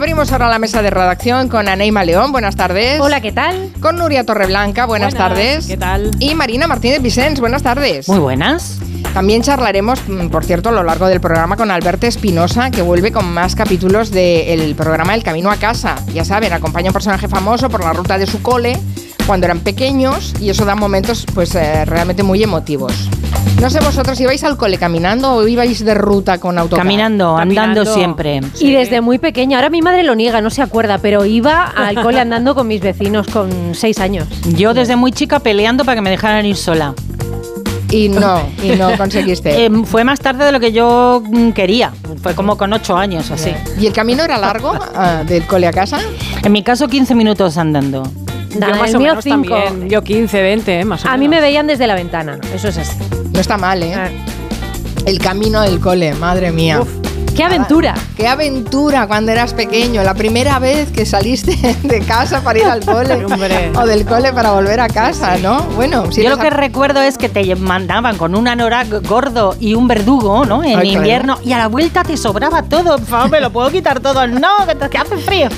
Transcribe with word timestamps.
Abrimos 0.00 0.32
ahora 0.32 0.48
la 0.48 0.58
mesa 0.58 0.80
de 0.80 0.88
redacción 0.88 1.50
con 1.50 1.68
Aneima 1.68 2.04
León, 2.04 2.32
buenas 2.32 2.56
tardes. 2.56 2.98
Hola, 3.02 3.20
¿qué 3.20 3.32
tal? 3.32 3.70
Con 3.82 3.96
Nuria 3.96 4.24
Torreblanca, 4.24 4.86
buenas, 4.86 5.12
tardes. 5.12 5.66
¿Qué 5.66 5.76
tal? 5.76 6.10
Y 6.18 6.34
Marina 6.34 6.66
Martínez 6.66 7.02
Vicens, 7.02 7.38
buenas 7.38 7.62
tardes. 7.62 8.08
Muy 8.08 8.18
buenas. 8.18 8.78
También 9.12 9.42
charlaremos, 9.42 10.00
mm, 10.08 10.28
por 10.28 10.46
cierto, 10.46 10.70
a 10.70 10.72
lo 10.72 10.82
largo 10.84 11.06
del 11.06 11.20
programa 11.20 11.58
con 11.58 11.70
Alberto 11.70 12.06
Espinosa, 12.06 12.70
que 12.70 12.80
vuelve 12.80 13.12
con 13.12 13.30
más 13.30 13.54
capítulos 13.54 14.10
del 14.10 14.74
programa 14.74 15.14
El 15.14 15.22
Camino 15.22 15.50
a 15.50 15.56
Casa. 15.56 15.96
Ya 16.14 16.24
saben, 16.24 16.54
acompaña 16.54 16.88
a 16.88 16.92
un 16.92 16.94
personaje 16.94 17.28
famoso 17.28 17.68
por 17.68 17.84
la 17.84 17.92
ruta 17.92 18.16
de 18.16 18.26
su 18.26 18.40
cole 18.40 18.80
cuando 19.26 19.44
eran 19.44 19.60
pequeños 19.60 20.32
y 20.40 20.48
eso 20.48 20.64
da 20.64 20.76
momentos 20.76 21.26
pues 21.34 21.54
eh, 21.54 21.84
realmente 21.84 22.22
muy 22.22 22.42
emotivos. 22.42 23.10
No 23.58 23.68
sé 23.68 23.80
vosotros, 23.80 24.18
¿ibais 24.20 24.42
al 24.44 24.56
cole 24.56 24.78
caminando 24.78 25.34
o 25.34 25.46
ibais 25.46 25.84
de 25.84 25.94
ruta 25.94 26.38
con 26.38 26.58
autocar? 26.58 26.84
Caminando, 26.84 27.36
andando 27.36 27.84
siempre. 27.84 28.40
Y 28.58 28.72
desde 28.72 29.00
muy 29.02 29.18
pequeña, 29.18 29.58
ahora 29.58 29.68
mi 29.68 29.82
madre 29.82 30.02
lo 30.02 30.14
niega, 30.14 30.40
no 30.40 30.48
se 30.50 30.62
acuerda, 30.62 30.98
pero 30.98 31.26
iba 31.26 31.64
al 31.64 32.00
cole 32.02 32.20
andando 32.20 32.54
con 32.54 32.66
mis 32.68 32.80
vecinos 32.80 33.26
con 33.26 33.74
seis 33.74 33.98
años. 34.00 34.26
Yo 34.56 34.72
desde 34.72 34.96
muy 34.96 35.12
chica 35.12 35.40
peleando 35.40 35.84
para 35.84 35.96
que 35.96 36.00
me 36.02 36.10
dejaran 36.10 36.46
ir 36.46 36.56
sola. 36.56 36.94
Y 37.90 38.08
no, 38.08 38.40
y 38.62 38.70
no 38.76 38.92
conseguiste. 38.96 39.66
Eh, 39.66 39.70
fue 39.84 40.04
más 40.04 40.20
tarde 40.20 40.44
de 40.44 40.52
lo 40.52 40.60
que 40.60 40.72
yo 40.72 41.22
mm, 41.28 41.50
quería. 41.50 41.92
Fue 42.22 42.34
como 42.34 42.56
con 42.56 42.72
ocho 42.72 42.96
años, 42.96 43.30
así. 43.30 43.52
¿Y 43.78 43.86
el 43.86 43.92
camino 43.92 44.22
era 44.22 44.38
largo 44.38 44.72
ah, 44.94 45.22
del 45.26 45.44
cole 45.46 45.66
a 45.66 45.72
casa? 45.72 45.98
En 46.42 46.52
mi 46.52 46.62
caso, 46.62 46.88
15 46.88 47.14
minutos 47.14 47.58
andando. 47.58 48.04
Yo 48.52 48.58
más 48.60 48.94
o 48.94 48.98
mío 48.98 49.10
menos 49.10 49.24
cinco. 49.24 49.54
también. 49.54 49.90
Yo 49.90 50.02
15, 50.02 50.42
20, 50.42 50.80
¿eh? 50.80 50.84
más 50.84 51.04
o 51.04 51.08
A 51.08 51.16
mí 51.16 51.28
menos. 51.28 51.36
me 51.36 51.40
veían 51.48 51.66
desde 51.66 51.86
la 51.86 51.94
ventana, 51.94 52.38
eso 52.54 52.68
es 52.68 52.78
así. 52.78 52.96
No 53.40 53.42
está 53.42 53.56
mal, 53.56 53.82
¿eh? 53.82 53.94
Ah, 53.94 54.10
El 55.06 55.18
camino 55.18 55.62
del 55.62 55.80
cole, 55.80 56.12
madre 56.12 56.52
mía. 56.52 56.82
¡Qué 57.34 57.42
aventura! 57.42 57.94
Qué 58.14 58.28
aventura 58.28 59.06
cuando 59.06 59.32
eras 59.32 59.54
pequeño, 59.54 60.02
la 60.02 60.12
primera 60.12 60.58
vez 60.58 60.90
que 60.90 61.06
saliste 61.06 61.56
de 61.82 62.00
casa 62.00 62.42
para 62.42 62.58
ir 62.58 62.66
al 62.66 62.84
cole 62.84 63.24
o 63.74 63.86
del 63.86 64.04
cole 64.04 64.34
para 64.34 64.50
volver 64.50 64.78
a 64.80 64.88
casa, 64.88 65.38
¿no? 65.38 65.62
Bueno, 65.74 66.12
si 66.12 66.22
yo 66.22 66.28
lo 66.28 66.36
que 66.36 66.50
recuerdo 66.50 67.00
es 67.00 67.16
que 67.16 67.30
te 67.30 67.56
mandaban 67.56 68.18
con 68.18 68.34
un 68.34 68.46
anorak 68.46 68.88
gordo 69.08 69.56
y 69.58 69.72
un 69.72 69.88
verdugo, 69.88 70.44
¿no? 70.44 70.62
En 70.62 70.78
Ay, 70.78 70.90
claro. 70.90 70.98
invierno 70.98 71.38
y 71.42 71.54
a 71.54 71.58
la 71.58 71.68
vuelta 71.68 72.02
te 72.02 72.18
sobraba 72.18 72.64
todo. 72.64 72.98
Por 72.98 73.06
favor, 73.06 73.30
me 73.30 73.40
lo 73.40 73.50
puedo 73.50 73.70
quitar 73.70 74.00
todo. 74.00 74.26
No, 74.26 74.66
que, 74.66 74.74
te- 74.74 74.90
que 74.90 74.98
hace 74.98 75.16
frío. 75.16 75.48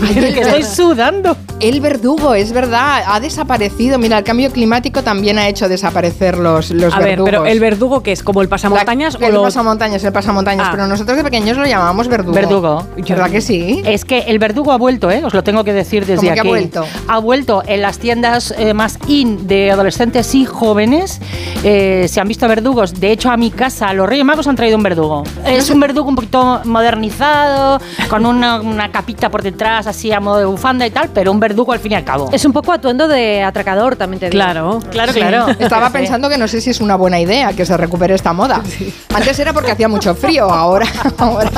Estoy 0.16 0.62
sudando. 0.62 1.36
el 1.60 1.80
verdugo, 1.80 2.34
es 2.34 2.52
verdad, 2.52 3.02
ha 3.06 3.20
desaparecido. 3.20 3.98
Mira, 3.98 4.18
el 4.18 4.24
cambio 4.24 4.50
climático 4.50 5.02
también 5.02 5.38
ha 5.38 5.46
hecho 5.48 5.68
desaparecer 5.68 6.38
los, 6.38 6.70
los 6.70 6.94
A 6.94 6.98
ver, 6.98 7.08
verdugos. 7.10 7.30
pero 7.30 7.46
el 7.46 7.60
verdugo 7.60 8.02
que 8.02 8.12
es 8.12 8.22
como 8.22 8.40
el 8.40 8.48
pasamontañas 8.48 9.18
La- 9.20 9.26
o 9.26 9.28
el 9.28 9.34
lo 9.34 9.42
pasamontañas, 9.42 10.02
el 10.04 10.12
pasamontañas, 10.12 10.68
Ah. 10.68 10.70
pero 10.72 10.86
nosotros 10.86 11.16
de 11.18 11.24
pequeños 11.24 11.58
lo 11.58 11.66
llamábamos 11.66 12.08
verdugo. 12.08 12.32
Verdugo. 12.34 12.86
¿Verdad 12.96 13.30
que 13.30 13.40
sí? 13.42 13.82
Es 13.84 14.04
que 14.06 14.20
el 14.20 14.38
verdugo 14.38 14.72
ha 14.72 14.78
vuelto, 14.78 15.10
¿eh? 15.10 15.22
Os 15.24 15.34
lo 15.34 15.42
tengo 15.44 15.62
que 15.64 15.72
decir 15.74 16.06
desde 16.06 16.16
¿Cómo 16.28 16.32
que 16.32 16.38
ha 16.38 16.42
aquí. 16.42 16.48
vuelto? 16.48 16.86
Ha 17.08 17.18
vuelto 17.18 17.62
en 17.66 17.82
las 17.82 17.98
tiendas 17.98 18.54
eh, 18.56 18.72
más 18.72 18.98
in 19.06 19.46
de 19.46 19.70
adolescentes 19.70 20.34
y 20.34 20.46
jóvenes. 20.46 21.20
eh, 21.62 22.06
se 22.08 22.20
han 22.22 22.28
visto 22.28 22.48
verdugos. 22.48 22.98
De 22.98 23.12
hecho, 23.12 23.30
a 23.30 23.36
mi 23.36 23.50
casa 23.50 23.92
los 23.92 24.08
Reyes 24.08 24.24
Magos 24.24 24.46
han 24.48 24.56
traído 24.56 24.78
un 24.78 24.82
verdugo. 24.82 25.24
Es 25.44 25.68
un 25.68 25.78
verdugo 25.78 26.08
un 26.08 26.14
poquito 26.14 26.62
modernizado, 26.64 27.78
con 28.08 28.24
una, 28.24 28.60
una 28.62 28.90
capita 28.90 29.28
por 29.30 29.42
detrás, 29.42 29.86
así 29.90 30.10
a 30.12 30.20
modo 30.20 30.38
de 30.38 30.44
bufanda 30.46 30.86
y 30.86 30.90
tal, 30.90 31.10
pero 31.12 31.30
un 31.30 31.38
verdugo 31.40 31.72
al 31.72 31.78
fin 31.78 31.92
y 31.92 31.94
al 31.96 32.04
cabo. 32.04 32.30
Es 32.32 32.44
un 32.44 32.52
poco 32.52 32.72
atuendo 32.72 33.06
de 33.08 33.42
atracador, 33.42 33.96
también 33.96 34.20
te 34.20 34.26
digo. 34.30 34.42
Claro. 34.42 34.80
Claro, 34.90 35.12
Sí. 35.12 35.20
claro. 35.20 35.46
Estaba 35.58 35.88
Sí. 35.88 35.92
pensando 35.92 36.28
que 36.28 36.38
no 36.38 36.48
sé 36.48 36.60
si 36.60 36.70
es 36.70 36.80
una 36.80 36.96
buena 36.96 37.20
idea 37.20 37.52
que 37.52 37.66
se 37.66 37.76
recupere 37.76 38.14
esta 38.14 38.32
moda. 38.32 38.62
Antes 39.14 39.38
era 39.38 39.52
porque 39.52 39.72
hacía 39.72 39.88
mucho 39.88 40.14
frío, 40.14 40.50
ahora, 40.50 40.86
ahora 41.18 41.50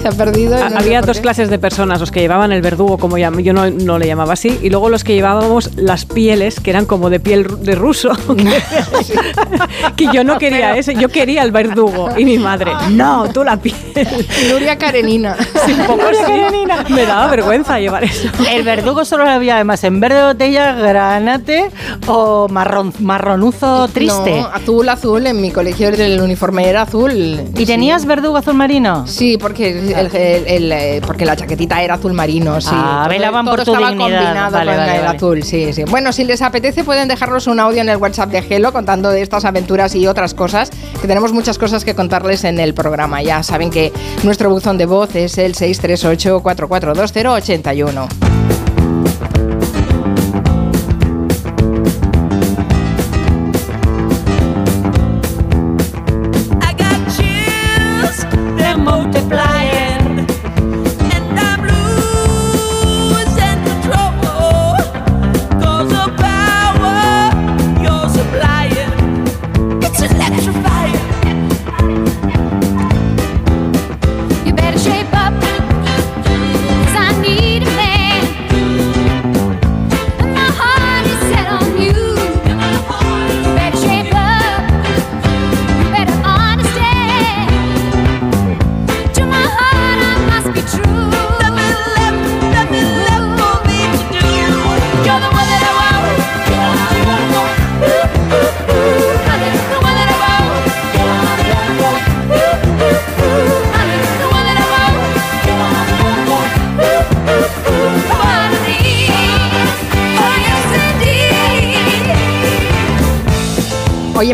se 0.00 0.08
ha 0.08 0.12
perdido. 0.12 0.56
no 0.70 0.78
Había 0.78 1.02
dos 1.02 1.20
clases 1.20 1.50
de 1.50 1.58
personas, 1.58 2.00
los 2.00 2.10
que 2.10 2.20
llevaban 2.20 2.52
el 2.52 2.62
verdugo, 2.62 2.96
como 2.98 3.18
yo 3.18 3.30
no, 3.52 3.70
no 3.70 3.98
le 3.98 4.06
llamaba 4.06 4.32
así, 4.34 4.58
y 4.62 4.70
luego 4.70 4.88
los 4.88 5.04
que 5.04 5.14
llevábamos 5.14 5.70
las 5.76 6.04
pieles, 6.06 6.60
que 6.60 6.70
eran 6.70 6.86
como 6.86 7.10
de 7.10 7.20
piel 7.20 7.46
de 7.64 7.74
ruso, 7.74 8.10
que 9.96 10.06
yo 10.12 10.24
no 10.24 10.38
quería 10.38 10.76
ese, 10.76 10.94
yo 10.94 11.08
quería 11.08 11.42
el 11.42 11.50
verdugo, 11.52 12.08
y 12.16 12.24
mi 12.24 12.38
madre, 12.38 12.72
no, 12.90 13.28
tú 13.32 13.44
la 13.44 13.56
piel. 13.56 13.74
Nuria 14.50 14.78
Karenina. 14.78 15.36
Un 15.66 15.86
poco 15.86 16.02
así. 16.06 16.92
Me 16.92 17.04
daba 17.06 17.26
vergüenza 17.28 17.79
llevar 17.80 18.04
eso. 18.04 18.28
El 18.50 18.62
verdugo 18.62 19.04
solo 19.04 19.28
había 19.28 19.56
además 19.56 19.82
en 19.84 20.00
verde 20.00 20.22
botella, 20.24 20.72
granate 20.72 21.70
o 22.06 22.48
marrón, 22.48 22.92
marronuzo 23.00 23.88
triste. 23.88 24.40
No, 24.40 24.46
azul, 24.48 24.88
azul. 24.88 25.26
En 25.26 25.40
mi 25.40 25.50
colegio 25.50 25.88
el 25.88 26.20
uniforme 26.20 26.68
era 26.68 26.82
azul. 26.82 27.40
¿Y 27.56 27.66
tenías 27.66 28.04
verdugo 28.06 28.36
azul 28.36 28.54
marino? 28.54 29.06
Sí, 29.06 29.36
porque, 29.38 29.70
el, 29.78 30.14
el- 30.14 30.46
el, 30.46 30.72
eh, 30.72 31.00
porque 31.06 31.24
la 31.24 31.36
chaquetita 31.36 31.82
era 31.82 31.94
azul 31.94 32.12
marino, 32.12 32.60
sí. 32.60 32.68
Ah, 32.72 33.06
velaban 33.08 33.44
por 33.46 33.62
tu 33.64 33.72
estaba 33.72 33.90
dignidad. 33.90 34.18
combinado 34.18 34.50
Vale, 34.52 34.70
con 34.72 34.80
vale, 34.80 34.96
el 34.98 35.04
vale. 35.04 35.16
azul, 35.16 35.42
sí, 35.42 35.72
sí. 35.72 35.84
Bueno, 35.84 36.12
si 36.12 36.24
les 36.24 36.42
apetece 36.42 36.84
pueden 36.84 37.08
dejarnos 37.08 37.46
un 37.46 37.60
audio 37.60 37.80
en 37.80 37.88
el 37.88 37.96
WhatsApp 37.96 38.30
de 38.30 38.42
Gelo 38.42 38.72
contando 38.72 39.10
de 39.10 39.22
estas 39.22 39.44
aventuras 39.44 39.94
y 39.94 40.06
otras 40.06 40.34
cosas, 40.34 40.70
que 41.00 41.06
tenemos 41.08 41.32
muchas 41.32 41.58
cosas 41.58 41.84
que 41.84 41.94
contarles 41.94 42.44
en 42.44 42.58
el 42.60 42.74
programa. 42.74 43.22
Ya 43.22 43.42
saben 43.42 43.70
que 43.70 43.92
nuestro 44.22 44.50
buzón 44.50 44.78
de 44.78 44.86
voz 44.86 45.14
es 45.14 45.38
el 45.38 45.54
638 45.54 46.40
442081. 46.42 47.69
desayuno 47.70 48.08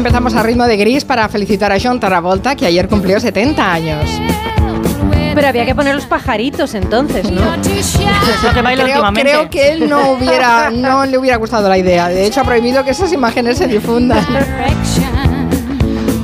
empezamos 0.07 0.37
a 0.37 0.43
ritmo 0.45 0.65
de 0.67 0.77
gris 0.77 1.05
para 1.05 1.29
felicitar 1.29 1.73
a 1.73 1.79
John 1.83 1.99
Travolta, 1.99 2.55
que 2.55 2.65
ayer 2.65 2.87
cumplió 2.87 3.19
70 3.19 3.73
años. 3.73 4.09
Pero 5.35 5.49
había 5.49 5.67
que 5.67 5.75
poner 5.75 5.97
los 5.97 6.07
pajaritos 6.07 6.75
entonces, 6.75 7.29
¿no? 7.29 7.41
You're 7.43 7.61
too 7.61 7.75
shy. 7.83 8.07
Es 8.33 8.43
lo 8.43 8.55
que 8.55 8.63
baila 8.63 8.85
Creo, 8.85 8.95
últimamente. 8.95 9.31
creo 9.33 9.51
que 9.51 9.69
él 9.73 9.89
no 9.89 10.13
hubiera, 10.13 10.71
no 10.71 11.05
le 11.05 11.19
hubiera 11.19 11.37
gustado 11.39 11.69
la 11.69 11.77
idea. 11.77 12.09
De 12.09 12.25
hecho, 12.25 12.41
ha 12.41 12.45
prohibido 12.45 12.85
que 12.85 12.93
esas 12.93 13.13
imágenes 13.13 13.59
se 13.59 13.67
difundan. 13.67 14.25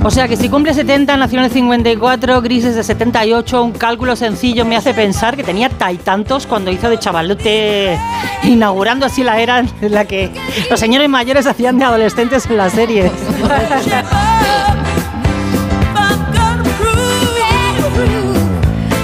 O 0.04 0.10
sea 0.10 0.26
que 0.26 0.36
si 0.36 0.48
cumple 0.48 0.74
70, 0.74 1.16
nació 1.16 1.38
en 1.38 1.44
el 1.44 1.50
54, 1.52 2.42
Grises 2.42 2.74
de 2.74 2.82
78, 2.82 3.62
un 3.62 3.70
cálculo 3.70 4.16
sencillo 4.16 4.64
me 4.64 4.76
hace 4.76 4.92
pensar 4.94 5.36
que 5.36 5.44
tenía 5.44 5.68
tantos 5.68 6.46
cuando 6.46 6.72
hizo 6.72 6.90
de 6.90 6.98
chavalote, 6.98 7.96
inaugurando 8.42 9.06
así 9.06 9.22
la 9.22 9.40
era 9.40 9.60
en 9.60 9.92
la 9.92 10.04
que 10.04 10.30
los 10.68 10.80
señores 10.80 11.08
mayores 11.08 11.46
hacían 11.46 11.78
de 11.78 11.84
adolescentes 11.84 12.46
en 12.46 12.56
las 12.56 12.72
series. 12.72 13.12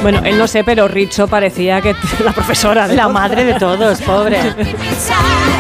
Bueno, 0.03 0.21
él 0.25 0.37
no 0.37 0.49
sé, 0.49 0.65
pero 0.65 0.89
Richo 0.89 1.29
parecía 1.29 1.81
que 1.81 1.95
la 2.25 2.33
profesora 2.33 2.89
de 2.89 2.97
La 2.97 3.09
madre 3.09 3.45
de 3.45 3.55
todos, 3.55 4.00
pobre. 4.03 4.39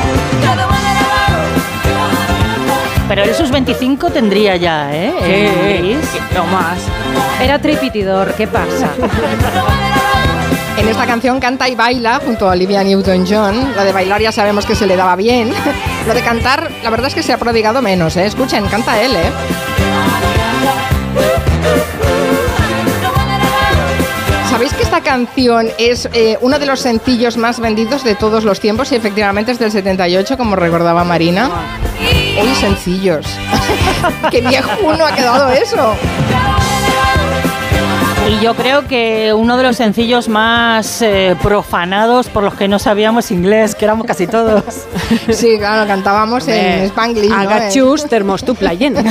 Pero 3.08 3.22
él 3.24 3.34
sus 3.34 3.50
25 3.50 4.10
tendría 4.10 4.56
ya, 4.56 4.94
¿eh? 4.94 5.80
Gris. 5.80 6.06
Sí, 6.12 6.18
no 6.34 6.44
más. 6.44 6.78
Era 7.42 7.58
tripitidor, 7.58 8.34
¿qué 8.34 8.46
pasa? 8.46 8.90
En 10.76 10.86
esta 10.86 11.06
canción 11.06 11.40
canta 11.40 11.68
y 11.68 11.74
baila 11.74 12.20
junto 12.24 12.48
a 12.48 12.52
Olivia 12.52 12.84
Newton-John. 12.84 13.74
Lo 13.74 13.82
de 13.82 13.92
bailar 13.92 14.20
ya 14.20 14.30
sabemos 14.30 14.66
que 14.66 14.74
se 14.74 14.86
le 14.86 14.94
daba 14.94 15.16
bien. 15.16 15.50
Lo 16.06 16.14
de 16.14 16.20
cantar, 16.20 16.70
la 16.84 16.90
verdad 16.90 17.08
es 17.08 17.14
que 17.14 17.22
se 17.22 17.32
ha 17.32 17.38
prodigado 17.38 17.82
menos, 17.82 18.16
¿eh? 18.16 18.26
Escuchen, 18.26 18.66
canta 18.66 19.00
él, 19.00 19.16
¿eh? 19.16 19.30
¿Sabéis 24.50 24.72
que 24.72 24.82
esta 24.82 25.00
canción 25.00 25.68
es 25.78 26.08
eh, 26.12 26.36
uno 26.40 26.58
de 26.58 26.66
los 26.66 26.80
sencillos 26.80 27.36
más 27.36 27.60
vendidos 27.60 28.04
de 28.04 28.14
todos 28.14 28.44
los 28.44 28.60
tiempos 28.60 28.90
y 28.92 28.96
efectivamente 28.96 29.52
es 29.52 29.58
del 29.58 29.70
78, 29.70 30.36
como 30.36 30.56
recordaba 30.56 31.04
Marina. 31.04 31.50
Uy, 32.36 32.54
sencillos. 32.54 33.26
Qué 34.30 34.40
viejo 34.40 34.70
uno 34.82 35.06
ha 35.06 35.14
quedado 35.14 35.50
eso. 35.50 35.96
Y 38.28 38.44
yo 38.44 38.54
creo 38.54 38.86
que 38.86 39.32
uno 39.32 39.56
de 39.56 39.62
los 39.62 39.76
sencillos 39.76 40.28
más 40.28 41.00
eh, 41.00 41.34
profanados 41.42 42.28
por 42.28 42.42
los 42.42 42.54
que 42.54 42.68
no 42.68 42.78
sabíamos 42.78 43.30
inglés, 43.30 43.74
que 43.74 43.86
éramos 43.86 44.06
casi 44.06 44.26
todos. 44.26 44.62
Sí, 45.30 45.56
claro, 45.58 45.86
cantábamos 45.86 46.46
en 46.48 46.84
Spanglish. 46.84 47.30
¿no? 47.30 47.36
Agachus 47.36 48.04
playen. 48.58 48.94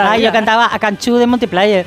Ah, 0.00 0.16
yo 0.16 0.30
cantaba 0.32 0.72
a 0.72 0.78
Canchú 0.78 1.16
de 1.16 1.26
Multiplayer. 1.26 1.86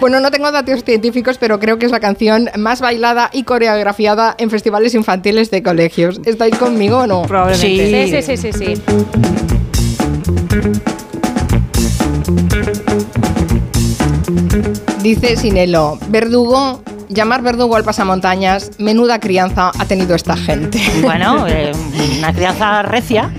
Bueno, 0.00 0.20
no 0.20 0.30
tengo 0.30 0.50
datos 0.52 0.84
científicos, 0.84 1.36
pero 1.38 1.58
creo 1.58 1.78
que 1.78 1.86
es 1.86 1.92
la 1.92 2.00
canción 2.00 2.48
más 2.56 2.80
bailada 2.80 3.30
y 3.32 3.42
coreografiada 3.42 4.34
en 4.38 4.50
festivales 4.50 4.94
infantiles 4.94 5.50
de 5.50 5.62
colegios. 5.62 6.20
¿Estáis 6.24 6.56
conmigo 6.56 6.98
o 6.98 7.06
no? 7.06 7.22
Probablemente. 7.22 8.06
Sí, 8.06 8.22
sí, 8.22 8.36
sí, 8.36 8.52
sí, 8.52 8.74
sí. 8.74 8.82
Dice 15.04 15.36
Sinelo, 15.36 15.98
verdugo, 16.08 16.82
llamar 17.10 17.42
verdugo 17.42 17.76
al 17.76 17.84
pasamontañas, 17.84 18.70
menuda 18.78 19.20
crianza 19.20 19.70
ha 19.78 19.84
tenido 19.84 20.14
esta 20.14 20.34
gente. 20.34 20.80
Bueno, 21.02 21.46
eh, 21.46 21.72
una 22.16 22.32
crianza 22.32 22.80
recia. 22.80 23.30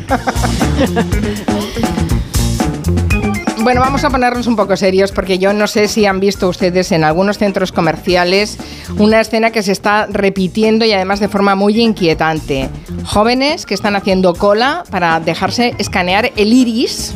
Bueno, 3.64 3.82
vamos 3.82 4.04
a 4.04 4.12
ponernos 4.12 4.46
un 4.46 4.56
poco 4.56 4.78
serios 4.78 5.12
porque 5.12 5.40
yo 5.40 5.54
no 5.54 5.66
sé 5.66 5.88
si 5.88 6.06
han 6.06 6.20
visto 6.20 6.48
ustedes 6.48 6.92
en 6.92 7.04
algunos 7.04 7.40
centros 7.40 7.72
comerciales 7.72 8.60
una 9.00 9.20
escena 9.20 9.50
que 9.50 9.64
se 9.64 9.72
está 9.72 10.06
repitiendo 10.06 10.86
y 10.86 10.94
además 10.94 11.20
de 11.20 11.30
forma 11.30 11.56
muy 11.56 11.82
inquietante. 11.82 12.70
Jóvenes 13.06 13.66
que 13.66 13.74
están 13.74 13.96
haciendo 13.96 14.36
cola 14.36 14.84
para 14.92 15.20
dejarse 15.20 15.74
escanear 15.80 16.32
el 16.36 16.54
iris. 16.54 17.16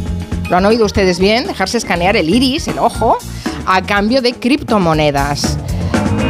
¿Lo 0.49 0.57
han 0.57 0.65
oído 0.65 0.85
ustedes 0.85 1.19
bien? 1.19 1.45
Dejarse 1.45 1.77
escanear 1.77 2.17
el 2.17 2.27
iris, 2.33 2.67
el 2.67 2.79
ojo, 2.79 3.19
a 3.65 3.81
cambio 3.81 4.21
de 4.21 4.33
criptomonedas. 4.33 5.57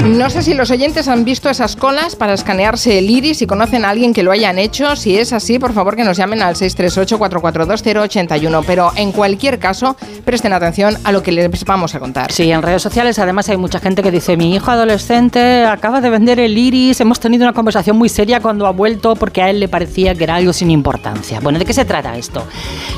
No 0.05 0.29
sé 0.29 0.43
si 0.43 0.53
los 0.53 0.71
oyentes 0.71 1.07
han 1.07 1.25
visto 1.25 1.49
esas 1.49 1.75
colas 1.75 2.15
para 2.15 2.33
escanearse 2.33 2.99
el 2.99 3.09
iris 3.09 3.41
y 3.41 3.47
conocen 3.47 3.83
a 3.83 3.89
alguien 3.89 4.13
que 4.13 4.23
lo 4.23 4.31
hayan 4.31 4.57
hecho. 4.57 4.95
Si 4.95 5.17
es 5.17 5.33
así, 5.33 5.59
por 5.59 5.73
favor 5.73 5.95
que 5.95 6.03
nos 6.03 6.17
llamen 6.17 6.41
al 6.41 6.55
638-442-081. 6.55 8.63
Pero 8.65 8.91
en 8.95 9.11
cualquier 9.11 9.59
caso, 9.59 9.97
presten 10.25 10.53
atención 10.53 10.97
a 11.03 11.11
lo 11.11 11.21
que 11.21 11.33
les 11.33 11.65
vamos 11.65 11.93
a 11.95 11.99
contar. 11.99 12.31
Sí, 12.31 12.49
en 12.49 12.61
redes 12.61 12.81
sociales 12.81 13.19
además 13.19 13.49
hay 13.49 13.57
mucha 13.57 13.79
gente 13.79 14.01
que 14.01 14.11
dice, 14.11 14.37
mi 14.37 14.55
hijo 14.55 14.71
adolescente 14.71 15.65
acaba 15.65 15.99
de 16.01 16.09
vender 16.09 16.39
el 16.39 16.57
iris, 16.57 17.01
hemos 17.01 17.19
tenido 17.19 17.43
una 17.43 17.53
conversación 17.53 17.97
muy 17.97 18.09
seria 18.09 18.39
cuando 18.39 18.67
ha 18.67 18.71
vuelto 18.71 19.15
porque 19.15 19.41
a 19.41 19.49
él 19.49 19.59
le 19.59 19.67
parecía 19.67 20.15
que 20.15 20.23
era 20.23 20.35
algo 20.35 20.53
sin 20.53 20.71
importancia. 20.71 21.39
Bueno, 21.41 21.59
¿de 21.59 21.65
qué 21.65 21.73
se 21.73 21.85
trata 21.85 22.17
esto? 22.17 22.45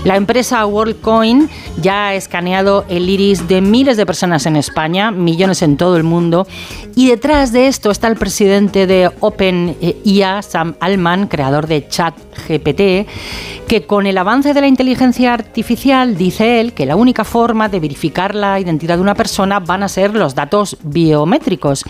La 0.03 0.15
empresa 0.15 0.65
WorldCoin 0.65 1.49
ya 1.81 2.07
ha 2.07 2.15
escaneado 2.15 2.85
el 2.89 3.09
iris 3.09 3.47
de 3.47 3.61
miles 3.61 3.97
de 3.97 4.05
personas 4.05 4.45
en 4.45 4.55
España, 4.55 5.11
millones 5.11 5.61
en 5.61 5.77
todo 5.77 5.97
el 5.97 6.03
mundo, 6.03 6.47
y 6.95 7.09
detrás 7.09 7.51
de 7.51 7.67
esto 7.67 7.91
está 7.91 8.07
el 8.07 8.15
presidente 8.15 8.87
de 8.87 9.11
OpenIA, 9.19 10.41
Sam 10.41 10.75
Altman, 10.79 11.27
creador 11.27 11.67
de 11.67 11.87
ChatGPT, 12.31 13.07
que 13.67 13.85
con 13.87 14.05
el 14.05 14.17
avance 14.17 14.53
de 14.53 14.61
la 14.61 14.67
inteligencia 14.67 15.33
artificial, 15.33 16.17
dice 16.17 16.59
él, 16.59 16.73
que 16.73 16.85
la 16.85 16.95
única 16.95 17.23
forma 17.23 17.69
de 17.69 17.79
verificar 17.79 18.35
la 18.35 18.59
identidad 18.59 18.95
de 18.95 19.01
una 19.01 19.15
persona 19.15 19.59
van 19.59 19.83
a 19.83 19.87
ser 19.87 20.13
los 20.13 20.35
datos 20.35 20.77
biométricos 20.83 21.85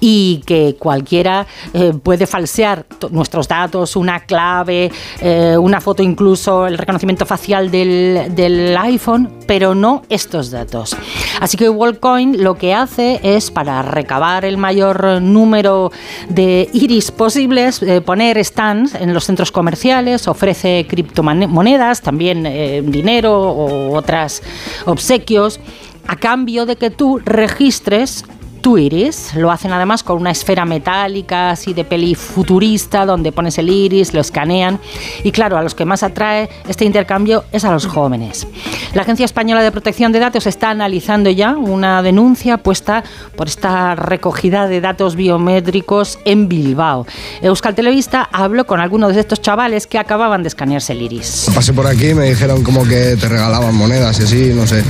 y 0.00 0.42
que 0.46 0.76
cualquiera 0.78 1.46
eh, 1.74 1.92
puede 2.02 2.26
falsear 2.26 2.86
nuestros 3.10 3.46
datos, 3.46 3.94
una 3.94 4.20
clave, 4.20 4.90
eh, 5.20 5.56
una 5.56 5.80
foto 5.80 6.02
incluso, 6.02 6.66
el 6.66 6.76
reconocimiento 6.78 7.26
facial 7.26 7.70
del, 7.70 8.34
del 8.34 8.76
iPhone, 8.76 9.30
pero 9.46 9.74
no 9.74 10.02
estos 10.08 10.50
datos. 10.50 10.96
Así 11.40 11.56
que 11.56 11.68
WorldCoin 11.68 12.42
lo 12.42 12.56
que 12.56 12.74
hace 12.74 13.20
es 13.22 13.50
para 13.50 13.82
recabar 13.82 14.44
el 14.44 14.56
mayor 14.56 15.22
número 15.22 15.92
de 16.28 16.68
iris 16.72 17.10
posibles, 17.10 17.82
eh, 17.82 18.00
poner 18.00 18.44
stands 18.44 18.94
en 18.94 19.14
los 19.14 19.24
centros 19.24 19.52
comerciales, 19.52 19.81
ofrece 20.28 20.86
criptomonedas, 20.88 22.02
también 22.02 22.46
eh, 22.46 22.82
dinero 22.84 23.32
o 23.40 23.96
otras 23.96 24.42
obsequios, 24.86 25.60
a 26.06 26.16
cambio 26.16 26.66
de 26.66 26.76
que 26.76 26.90
tú 26.90 27.20
registres 27.24 28.24
tu 28.62 28.78
iris. 28.78 29.34
Lo 29.34 29.50
hacen 29.50 29.72
además 29.72 30.02
con 30.02 30.18
una 30.18 30.30
esfera 30.30 30.64
metálica 30.64 31.50
así 31.50 31.74
de 31.74 31.84
peli 31.84 32.14
futurista 32.14 33.04
donde 33.04 33.32
pones 33.32 33.58
el 33.58 33.68
iris, 33.68 34.14
lo 34.14 34.20
escanean 34.20 34.80
y 35.24 35.32
claro, 35.32 35.58
a 35.58 35.62
los 35.62 35.74
que 35.74 35.84
más 35.84 36.02
atrae 36.02 36.48
este 36.68 36.84
intercambio 36.84 37.44
es 37.52 37.64
a 37.64 37.72
los 37.72 37.86
jóvenes. 37.86 38.46
La 38.94 39.02
Agencia 39.02 39.24
Española 39.24 39.62
de 39.62 39.72
Protección 39.72 40.12
de 40.12 40.20
Datos 40.20 40.46
está 40.46 40.70
analizando 40.70 41.28
ya 41.30 41.56
una 41.56 42.02
denuncia 42.02 42.58
puesta 42.58 43.02
por 43.36 43.48
esta 43.48 43.94
recogida 43.94 44.68
de 44.68 44.80
datos 44.80 45.16
biométricos 45.16 46.18
en 46.24 46.48
Bilbao. 46.48 47.06
Euskal 47.42 47.74
Televista 47.74 48.28
habló 48.32 48.66
con 48.66 48.80
algunos 48.80 49.14
de 49.14 49.20
estos 49.20 49.40
chavales 49.40 49.86
que 49.86 49.98
acababan 49.98 50.42
de 50.42 50.48
escanearse 50.48 50.92
el 50.92 51.02
iris. 51.02 51.50
Pasé 51.54 51.72
por 51.72 51.86
aquí 51.86 52.10
y 52.10 52.14
me 52.14 52.28
dijeron 52.28 52.62
como 52.62 52.84
que 52.84 53.16
te 53.16 53.28
regalaban 53.28 53.74
monedas 53.74 54.20
y 54.20 54.22
así, 54.22 54.52
no 54.54 54.66
sé. 54.66 54.84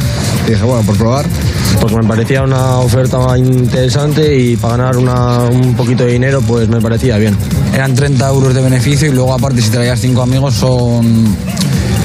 Y 0.47 0.51
dije, 0.51 0.63
bueno, 0.63 0.85
por 0.85 0.97
probar. 0.99 1.27
Pues 1.81 1.93
me 1.95 2.05
parecía 2.05 2.43
una 2.43 2.79
oferta 2.79 3.19
interesante 3.63 4.37
y 4.37 4.57
para 4.57 4.77
ganar 4.77 4.97
una- 4.97 5.39
un 5.45 5.75
poquito 5.75 6.05
de 6.05 6.13
dinero 6.13 6.41
pues 6.43 6.69
me 6.69 6.81
parecía 6.81 7.17
bien. 7.19 7.37
Eran 7.75 7.95
30 7.95 8.29
euros 8.29 8.55
de 8.55 8.61
beneficio 8.63 9.09
y 9.09 9.13
luego 9.13 9.33
aparte 9.35 9.61
si 9.63 9.71
traías 9.71 9.99
5 10.01 10.23
amigos 10.23 10.55
son, 10.55 11.35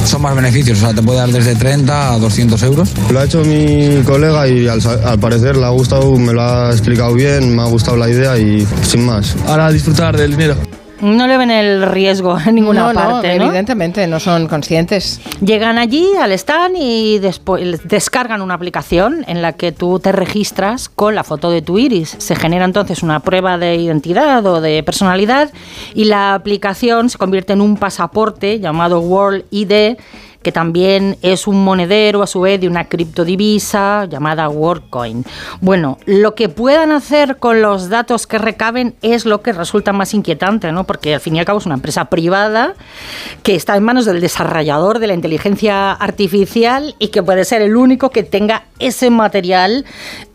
son 0.05 0.21
más 0.21 0.35
beneficios. 0.35 0.77
O 0.77 0.81
sea, 0.81 0.93
te 0.93 1.01
puede 1.01 1.19
dar 1.19 1.29
desde 1.29 1.55
30 1.55 2.13
a 2.13 2.19
200 2.19 2.61
euros. 2.63 2.89
Lo 3.11 3.19
ha 3.19 3.25
hecho 3.25 3.43
mi 3.43 4.01
colega 4.05 4.47
y 4.47 4.67
al 4.67 5.19
parecer 5.19 5.57
le 5.57 5.65
ha 5.65 5.69
gustado, 5.69 6.15
me 6.15 6.33
lo 6.33 6.41
ha 6.41 6.71
explicado 6.71 7.13
bien, 7.13 7.55
me 7.55 7.61
ha 7.63 7.65
gustado 7.65 7.97
la 7.97 8.09
idea 8.09 8.37
y 8.37 8.65
sin 8.83 9.05
más. 9.05 9.35
Ahora 9.47 9.71
disfrutar 9.71 10.15
del 10.15 10.31
dinero. 10.31 10.55
No 11.01 11.27
le 11.27 11.37
ven 11.37 11.51
el 11.51 11.83
riesgo 11.83 12.37
en 12.45 12.55
ninguna 12.55 12.87
no, 12.87 12.93
parte, 12.93 13.37
no, 13.37 13.45
¿no? 13.45 13.45
evidentemente 13.45 14.05
no 14.07 14.19
son 14.19 14.47
conscientes. 14.47 15.21
Llegan 15.41 15.77
allí 15.77 16.07
al 16.19 16.31
stand 16.31 16.75
y 16.77 17.19
después 17.19 17.87
descargan 17.87 18.41
una 18.41 18.55
aplicación 18.55 19.23
en 19.27 19.41
la 19.41 19.53
que 19.53 19.71
tú 19.71 19.99
te 19.99 20.11
registras 20.11 20.89
con 20.89 21.15
la 21.15 21.23
foto 21.23 21.51
de 21.51 21.61
tu 21.61 21.77
iris. 21.77 22.15
Se 22.17 22.35
genera 22.35 22.65
entonces 22.65 23.03
una 23.03 23.19
prueba 23.19 23.57
de 23.57 23.75
identidad 23.75 24.45
o 24.45 24.61
de 24.61 24.81
personalidad 24.83 25.51
y 25.93 26.05
la 26.05 26.33
aplicación 26.33 27.09
se 27.09 27.17
convierte 27.17 27.53
en 27.53 27.61
un 27.61 27.77
pasaporte 27.77 28.59
llamado 28.59 28.99
World 28.99 29.45
ID 29.51 29.97
que 30.47 30.53
también 30.53 31.17
es 31.23 31.45
un 31.45 31.61
monedero 31.61 32.23
a 32.23 32.25
su 32.25 32.39
vez 32.39 32.61
de 32.61 32.69
una 32.69 32.85
criptodivisa 32.85 34.05
llamada 34.05 34.47
WorldCoin. 34.47 35.25
Bueno, 35.59 35.97
lo 36.05 36.35
que 36.35 36.47
puedan 36.47 36.93
hacer 36.93 37.35
con 37.35 37.61
los 37.61 37.89
datos 37.89 38.27
que 38.27 38.37
recaben 38.37 38.95
es 39.01 39.25
lo 39.25 39.41
que 39.41 39.51
resulta 39.51 39.91
más 39.91 40.13
inquietante, 40.13 40.71
¿no? 40.71 40.85
Porque 40.85 41.15
al 41.15 41.19
fin 41.19 41.35
y 41.35 41.39
al 41.39 41.45
cabo 41.45 41.59
es 41.59 41.65
una 41.65 41.75
empresa 41.75 42.05
privada 42.05 42.75
que 43.43 43.55
está 43.55 43.75
en 43.75 43.83
manos 43.83 44.05
del 44.05 44.21
desarrollador 44.21 44.99
de 44.99 45.07
la 45.07 45.15
inteligencia 45.15 45.91
artificial 45.91 46.95
y 46.97 47.09
que 47.09 47.21
puede 47.21 47.43
ser 47.43 47.61
el 47.61 47.75
único 47.75 48.09
que 48.09 48.23
tenga 48.23 48.63
ese 48.79 49.09
material 49.09 49.83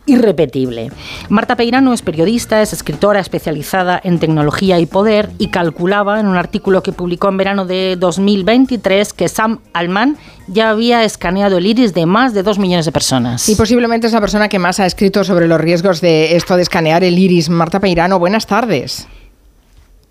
irrepetible. 0.05 0.91
Marta 1.29 1.55
Peirano 1.55 1.93
es 1.93 2.01
periodista, 2.01 2.61
es 2.61 2.73
escritora 2.73 3.19
especializada 3.19 3.99
en 4.03 4.19
tecnología 4.19 4.79
y 4.79 4.85
poder 4.85 5.29
y 5.39 5.47
calculaba 5.47 6.19
en 6.19 6.27
un 6.27 6.35
artículo 6.35 6.83
que 6.83 6.91
publicó 6.91 7.29
en 7.29 7.37
verano 7.37 7.65
de 7.65 7.95
2023 7.97 9.13
que 9.13 9.27
Sam 9.29 9.59
Altman 9.73 10.17
ya 10.47 10.69
había 10.69 11.03
escaneado 11.03 11.57
el 11.57 11.65
iris 11.65 11.93
de 11.93 12.05
más 12.05 12.33
de 12.33 12.43
dos 12.43 12.59
millones 12.59 12.85
de 12.85 12.91
personas. 12.91 13.47
Y 13.47 13.55
posiblemente 13.55 14.07
es 14.07 14.13
la 14.13 14.19
persona 14.21 14.49
que 14.49 14.59
más 14.59 14.79
ha 14.79 14.85
escrito 14.85 15.23
sobre 15.23 15.47
los 15.47 15.59
riesgos 15.61 16.01
de 16.01 16.35
esto 16.35 16.55
de 16.55 16.63
escanear 16.63 17.03
el 17.03 17.17
iris. 17.17 17.49
Marta 17.49 17.79
Peirano, 17.79 18.19
buenas 18.19 18.45
tardes. 18.45 19.07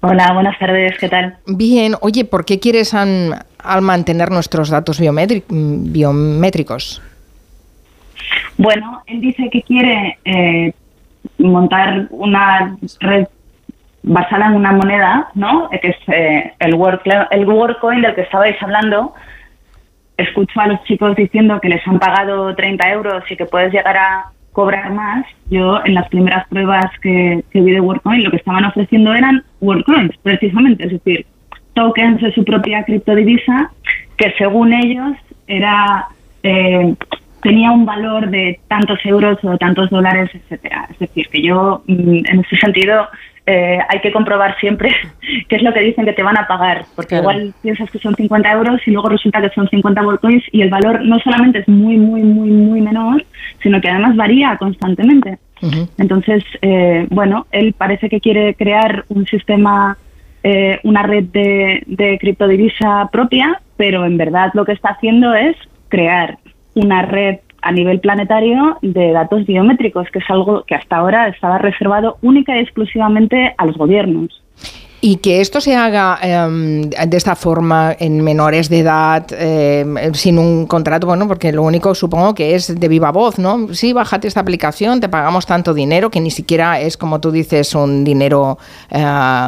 Hola, 0.01 0.33
buenas 0.35 0.59
tardes, 0.59 0.95
¿qué 0.99 1.09
tal? 1.09 1.37
Bien, 1.47 1.95
oye, 2.01 2.25
¿por 2.25 2.45
qué 2.45 2.59
quieres 2.59 2.93
al 2.95 3.83
mantener 3.83 4.33
nuestros 4.33 4.69
datos 4.69 5.01
biométri- 5.01 5.45
biométricos? 5.49 7.01
Bueno, 8.59 9.03
él 9.07 9.21
dice 9.21 9.49
que 9.51 9.63
quiere 9.63 10.19
eh, 10.25 10.73
montar 11.39 12.07
una 12.11 12.77
red 13.01 13.27
basada 14.03 14.47
en 14.47 14.55
una 14.55 14.73
moneda, 14.73 15.29
¿no? 15.35 15.69
Eh, 15.73 15.81
Que 15.81 15.89
es 15.89 15.97
eh, 16.09 16.53
el, 16.59 16.75
World, 16.75 17.01
el 17.33 18.03
del 18.03 18.15
que 18.15 18.23
estabais 18.23 18.61
hablando. 18.63 19.15
Escucho 20.17 20.61
a 20.61 20.67
los 20.67 20.83
chicos 20.85 21.17
diciendo 21.17 21.61
que 21.61 21.69
les 21.69 21.87
han 21.87 21.99
pagado 21.99 22.55
30 22.55 22.91
euros 22.91 23.25
y 23.31 23.37
que 23.37 23.47
puedes 23.47 23.73
llegar 23.73 23.97
a 23.97 24.27
cobrar 24.53 24.93
más. 24.93 25.25
Yo, 25.51 25.81
en 25.85 25.95
las 25.95 26.09
primeras 26.09 26.47
pruebas 26.49 26.87
que, 27.01 27.43
vi 27.53 27.71
de 27.71 27.81
WorldCoin, 27.81 28.23
lo 28.23 28.31
que 28.31 28.37
estaban 28.37 28.65
ofreciendo 28.65 29.15
eran 29.15 29.43
WorldCoins, 29.61 30.17
precisamente, 30.19 30.85
es 30.85 30.93
decir, 30.93 31.27
tokens 31.75 32.21
de 32.21 32.33
su 32.33 32.45
propia 32.45 32.85
criptodivisa, 32.85 33.71
que 34.17 34.33
según 34.37 34.75
ellos 34.75 35.17
era 35.47 36.09
eh, 36.43 36.95
tenía 37.43 37.73
un 37.73 37.85
valor 37.85 38.31
de 38.31 38.61
tantos 38.69 38.99
euros 39.05 39.39
o 39.43 39.59
tantos 39.59 39.91
dólares, 39.91 40.31
etcétera. 40.33 40.89
Es 40.91 40.99
decir, 40.99 41.29
que 41.29 41.43
yo, 41.43 41.83
mm, 41.87 42.23
en 42.27 42.41
ese 42.41 42.57
sentido, 42.57 43.09
eh, 43.45 43.79
hay 43.89 44.01
que 44.01 44.13
comprobar 44.13 44.57
siempre 44.61 44.95
qué 45.49 45.57
es 45.57 45.63
lo 45.63 45.75
que 45.75 45.81
dicen 45.81 46.05
que 46.05 46.13
te 46.13 46.23
van 46.23 46.39
a 46.39 46.47
pagar, 46.47 46.85
porque 46.95 47.09
Claro. 47.09 47.23
igual 47.23 47.55
piensas 47.61 47.91
que 47.91 47.99
son 47.99 48.15
50 48.15 48.53
euros 48.53 48.81
y 48.87 48.93
luego 48.93 49.09
resulta 49.09 49.41
que 49.41 49.51
son 49.51 49.69
50 49.69 50.03
Volcoins 50.03 50.45
y 50.53 50.63
el 50.63 50.71
valor 50.71 51.05
no 51.05 51.19
solamente 51.19 51.59
es 51.59 51.69
muy, 51.69 51.97
muy, 51.97 52.23
muy, 52.23 52.51
muy 52.51 52.81
menor, 52.81 53.25
sino 53.63 53.81
que 53.81 53.89
además 53.91 54.17
varía 54.17 54.57
constantemente. 54.57 55.39
Entonces, 55.97 56.43
eh, 56.61 57.07
bueno, 57.11 57.47
él 57.53 57.73
parece 57.79 58.09
que 58.09 58.21
quiere 58.21 58.55
crear 58.55 59.05
un 59.09 59.27
sistema, 59.27 59.97
eh, 60.43 60.81
una 60.83 61.05
red 61.05 61.27
de, 61.27 61.85
de 61.87 62.19
criptodivisa 62.19 63.09
propia, 63.13 63.61
pero 63.77 64.05
en 64.05 64.17
verdad 64.17 64.51
lo 64.55 64.65
que 64.65 64.73
está 64.73 64.89
haciendo 64.91 65.33
es 65.35 65.57
crear 65.89 66.39
una 66.75 67.03
red 67.03 67.39
a 67.63 67.73
nivel 67.73 68.01
planetario 68.01 68.79
de 68.83 69.13
datos 69.13 69.47
biométricos, 69.47 70.09
que 70.13 70.19
es 70.19 70.25
algo 70.29 70.65
que 70.65 70.75
hasta 70.75 70.97
ahora 70.97 71.29
estaba 71.29 71.59
reservado 71.59 72.19
única 72.21 72.57
y 72.57 72.61
exclusivamente 72.61 73.55
a 73.57 73.67
los 73.67 73.77
gobiernos. 73.77 74.43
Y 75.05 75.17
que 75.17 75.41
esto 75.41 75.61
se 75.61 75.75
haga 75.75 76.17
em, 76.23 76.89
de 76.89 77.17
esta 77.17 77.35
forma 77.35 77.97
en 77.99 78.23
menores 78.23 78.69
de 78.69 78.81
edad, 78.81 79.27
em, 79.33 80.15
sin 80.15 80.39
un 80.39 80.67
contrato, 80.67 81.09
bueno, 81.09 81.27
porque 81.27 81.51
lo 81.51 81.65
único 81.65 81.93
supongo 81.97 82.37
que 82.37 82.55
es 82.55 82.79
de 82.79 82.89
viva 82.89 83.11
voz, 83.11 83.37
¿no? 83.37 83.75
Sí, 83.75 83.93
bájate 83.93 84.29
esta 84.29 84.39
aplicación, 84.39 85.01
te 85.01 85.09
pagamos 85.09 85.45
tanto 85.45 85.75
dinero, 85.75 86.09
que 86.09 86.21
ni 86.21 86.31
siquiera 86.31 86.81
es, 86.81 86.97
como 86.97 87.21
tú 87.21 87.33
dices, 87.33 87.75
un 87.75 88.05
dinero, 88.05 88.59
eh, 88.91 89.05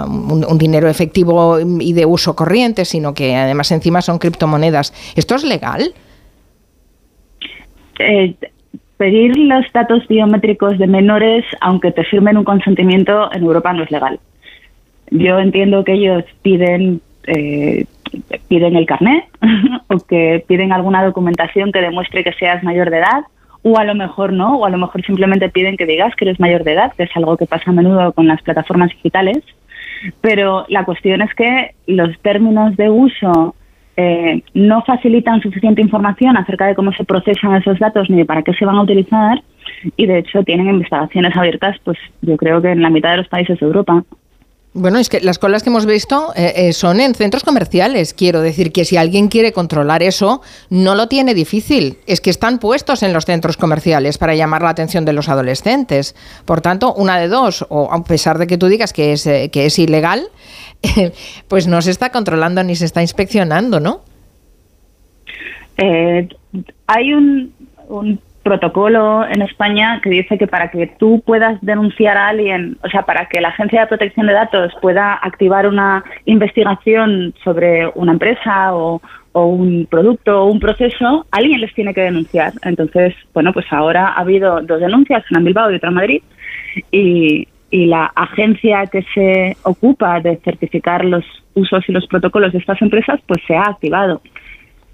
un 0.08 0.58
dinero 0.58 0.88
efectivo 0.88 1.60
y 1.60 1.92
de 1.92 2.04
uso 2.04 2.34
corriente, 2.34 2.84
sino 2.84 3.14
que 3.14 3.36
además 3.36 3.70
encima 3.70 4.02
son 4.02 4.18
criptomonedas. 4.18 4.92
¿Esto 5.14 5.36
es 5.36 5.44
legal? 5.44 5.94
Eh, 7.98 8.34
pedir 8.96 9.36
los 9.36 9.64
datos 9.72 10.06
biométricos 10.08 10.78
de 10.78 10.86
menores, 10.86 11.44
aunque 11.60 11.92
te 11.92 12.04
firmen 12.04 12.36
un 12.36 12.44
consentimiento, 12.44 13.32
en 13.32 13.42
Europa 13.42 13.72
no 13.72 13.82
es 13.82 13.90
legal. 13.90 14.20
Yo 15.10 15.38
entiendo 15.38 15.84
que 15.84 15.92
ellos 15.92 16.24
piden 16.42 17.00
eh, 17.26 17.86
piden 18.48 18.76
el 18.76 18.86
carnet 18.86 19.24
o 19.88 19.98
que 19.98 20.44
piden 20.46 20.72
alguna 20.72 21.04
documentación 21.04 21.72
que 21.72 21.80
demuestre 21.80 22.22
que 22.22 22.32
seas 22.34 22.62
mayor 22.62 22.90
de 22.90 22.98
edad 22.98 23.24
o 23.62 23.78
a 23.78 23.84
lo 23.84 23.94
mejor 23.94 24.32
no, 24.32 24.58
o 24.58 24.66
a 24.66 24.70
lo 24.70 24.76
mejor 24.76 25.02
simplemente 25.04 25.48
piden 25.48 25.78
que 25.78 25.86
digas 25.86 26.14
que 26.16 26.26
eres 26.26 26.38
mayor 26.38 26.64
de 26.64 26.72
edad, 26.74 26.92
que 26.92 27.04
es 27.04 27.10
algo 27.16 27.38
que 27.38 27.46
pasa 27.46 27.70
a 27.70 27.72
menudo 27.72 28.12
con 28.12 28.26
las 28.26 28.42
plataformas 28.42 28.90
digitales. 28.90 29.42
Pero 30.20 30.66
la 30.68 30.84
cuestión 30.84 31.22
es 31.22 31.32
que 31.34 31.74
los 31.86 32.18
términos 32.20 32.76
de 32.76 32.90
uso 32.90 33.54
eh, 33.96 34.42
no 34.54 34.82
facilitan 34.82 35.40
suficiente 35.40 35.80
información 35.80 36.36
acerca 36.36 36.66
de 36.66 36.74
cómo 36.74 36.92
se 36.92 37.04
procesan 37.04 37.54
esos 37.54 37.78
datos 37.78 38.10
ni 38.10 38.18
de 38.18 38.24
para 38.24 38.42
qué 38.42 38.52
se 38.54 38.64
van 38.64 38.76
a 38.76 38.82
utilizar 38.82 39.42
y 39.96 40.06
de 40.06 40.18
hecho 40.18 40.42
tienen 40.42 40.68
investigaciones 40.68 41.36
abiertas 41.36 41.76
pues 41.84 41.98
yo 42.22 42.36
creo 42.36 42.60
que 42.60 42.72
en 42.72 42.82
la 42.82 42.90
mitad 42.90 43.12
de 43.12 43.18
los 43.18 43.28
países 43.28 43.58
de 43.58 43.66
Europa. 43.66 44.02
Bueno, 44.76 44.98
es 44.98 45.08
que 45.08 45.20
las 45.20 45.38
colas 45.38 45.62
que 45.62 45.68
hemos 45.70 45.86
visto 45.86 46.32
eh, 46.34 46.52
eh, 46.56 46.72
son 46.72 46.98
en 46.98 47.14
centros 47.14 47.44
comerciales. 47.44 48.12
Quiero 48.12 48.40
decir 48.40 48.72
que 48.72 48.84
si 48.84 48.96
alguien 48.96 49.28
quiere 49.28 49.52
controlar 49.52 50.02
eso, 50.02 50.42
no 50.68 50.96
lo 50.96 51.06
tiene 51.06 51.32
difícil. 51.32 51.98
Es 52.08 52.20
que 52.20 52.30
están 52.30 52.58
puestos 52.58 53.04
en 53.04 53.12
los 53.12 53.24
centros 53.24 53.56
comerciales 53.56 54.18
para 54.18 54.34
llamar 54.34 54.62
la 54.62 54.70
atención 54.70 55.04
de 55.04 55.12
los 55.12 55.28
adolescentes. 55.28 56.16
Por 56.44 56.60
tanto, 56.60 56.92
una 56.92 57.20
de 57.20 57.28
dos, 57.28 57.64
o 57.68 57.88
a 57.92 58.02
pesar 58.02 58.36
de 58.38 58.48
que 58.48 58.58
tú 58.58 58.66
digas 58.66 58.92
que 58.92 59.12
es, 59.12 59.24
eh, 59.28 59.48
que 59.52 59.66
es 59.66 59.78
ilegal, 59.78 60.24
pues 61.48 61.68
no 61.68 61.80
se 61.80 61.92
está 61.92 62.10
controlando 62.10 62.64
ni 62.64 62.74
se 62.74 62.86
está 62.86 63.00
inspeccionando, 63.00 63.78
¿no? 63.78 64.00
Eh, 65.76 66.28
hay 66.88 67.12
un, 67.12 67.54
un 67.88 68.20
protocolo 68.44 69.26
en 69.26 69.42
España 69.42 70.00
que 70.02 70.10
dice 70.10 70.38
que 70.38 70.46
para 70.46 70.70
que 70.70 70.86
tú 70.86 71.22
puedas 71.26 71.60
denunciar 71.62 72.16
a 72.16 72.28
alguien, 72.28 72.76
o 72.84 72.88
sea, 72.88 73.02
para 73.02 73.26
que 73.26 73.40
la 73.40 73.48
Agencia 73.48 73.80
de 73.80 73.86
Protección 73.88 74.26
de 74.28 74.34
Datos 74.34 74.72
pueda 74.80 75.14
activar 75.14 75.66
una 75.66 76.04
investigación 76.26 77.34
sobre 77.42 77.88
una 77.96 78.12
empresa 78.12 78.74
o, 78.74 79.00
un 79.32 79.88
producto 79.90 80.42
o 80.42 80.46
un 80.46 80.60
proceso, 80.60 81.26
alguien 81.32 81.60
les 81.60 81.74
tiene 81.74 81.92
que 81.92 82.02
denunciar. 82.02 82.52
Entonces, 82.62 83.14
bueno, 83.32 83.52
pues 83.52 83.66
ahora 83.72 84.10
ha 84.10 84.20
habido 84.20 84.60
dos 84.60 84.78
denuncias, 84.78 85.24
una 85.30 85.40
en 85.40 85.46
Bilbao 85.46 85.72
y 85.72 85.74
otra 85.74 85.88
en 85.88 85.94
Madrid, 85.96 86.22
y, 86.92 87.48
y 87.70 87.86
la 87.86 88.12
agencia 88.14 88.86
que 88.86 89.02
se 89.12 89.56
ocupa 89.64 90.20
de 90.20 90.36
certificar 90.36 91.04
los 91.04 91.24
usos 91.54 91.82
y 91.88 91.92
los 91.92 92.06
protocolos 92.06 92.52
de 92.52 92.58
estas 92.58 92.80
empresas, 92.80 93.18
pues 93.26 93.40
se 93.48 93.56
ha 93.56 93.62
activado. 93.62 94.20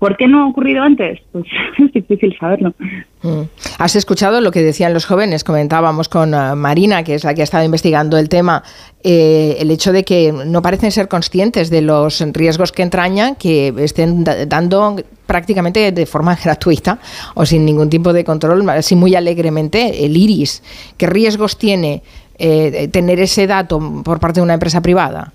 ¿Por 0.00 0.16
qué 0.16 0.26
no 0.26 0.42
ha 0.42 0.48
ocurrido 0.48 0.82
antes? 0.82 1.20
Pues 1.30 1.44
es 1.78 1.92
difícil 1.92 2.34
saberlo. 2.40 2.72
Mm. 3.22 3.42
¿Has 3.78 3.96
escuchado 3.96 4.40
lo 4.40 4.50
que 4.50 4.62
decían 4.62 4.94
los 4.94 5.04
jóvenes? 5.04 5.44
Comentábamos 5.44 6.08
con 6.08 6.32
uh, 6.32 6.56
Marina, 6.56 7.04
que 7.04 7.14
es 7.14 7.22
la 7.22 7.34
que 7.34 7.42
ha 7.42 7.44
estado 7.44 7.64
investigando 7.64 8.16
el 8.16 8.30
tema, 8.30 8.62
eh, 9.04 9.58
el 9.60 9.70
hecho 9.70 9.92
de 9.92 10.02
que 10.02 10.32
no 10.32 10.62
parecen 10.62 10.90
ser 10.90 11.06
conscientes 11.06 11.68
de 11.68 11.82
los 11.82 12.18
riesgos 12.32 12.72
que 12.72 12.82
entrañan, 12.82 13.36
que 13.36 13.74
estén 13.76 14.24
da 14.24 14.46
dando 14.46 14.96
prácticamente 15.26 15.92
de 15.92 16.06
forma 16.06 16.34
gratuita 16.42 16.98
o 17.34 17.44
sin 17.44 17.66
ningún 17.66 17.90
tipo 17.90 18.14
de 18.14 18.24
control, 18.24 18.66
así 18.70 18.96
muy 18.96 19.14
alegremente, 19.14 20.06
el 20.06 20.16
iris. 20.16 20.62
¿Qué 20.96 21.06
riesgos 21.08 21.58
tiene 21.58 22.02
eh, 22.38 22.88
tener 22.88 23.20
ese 23.20 23.46
dato 23.46 23.78
por 24.02 24.18
parte 24.18 24.40
de 24.40 24.44
una 24.44 24.54
empresa 24.54 24.80
privada? 24.80 25.34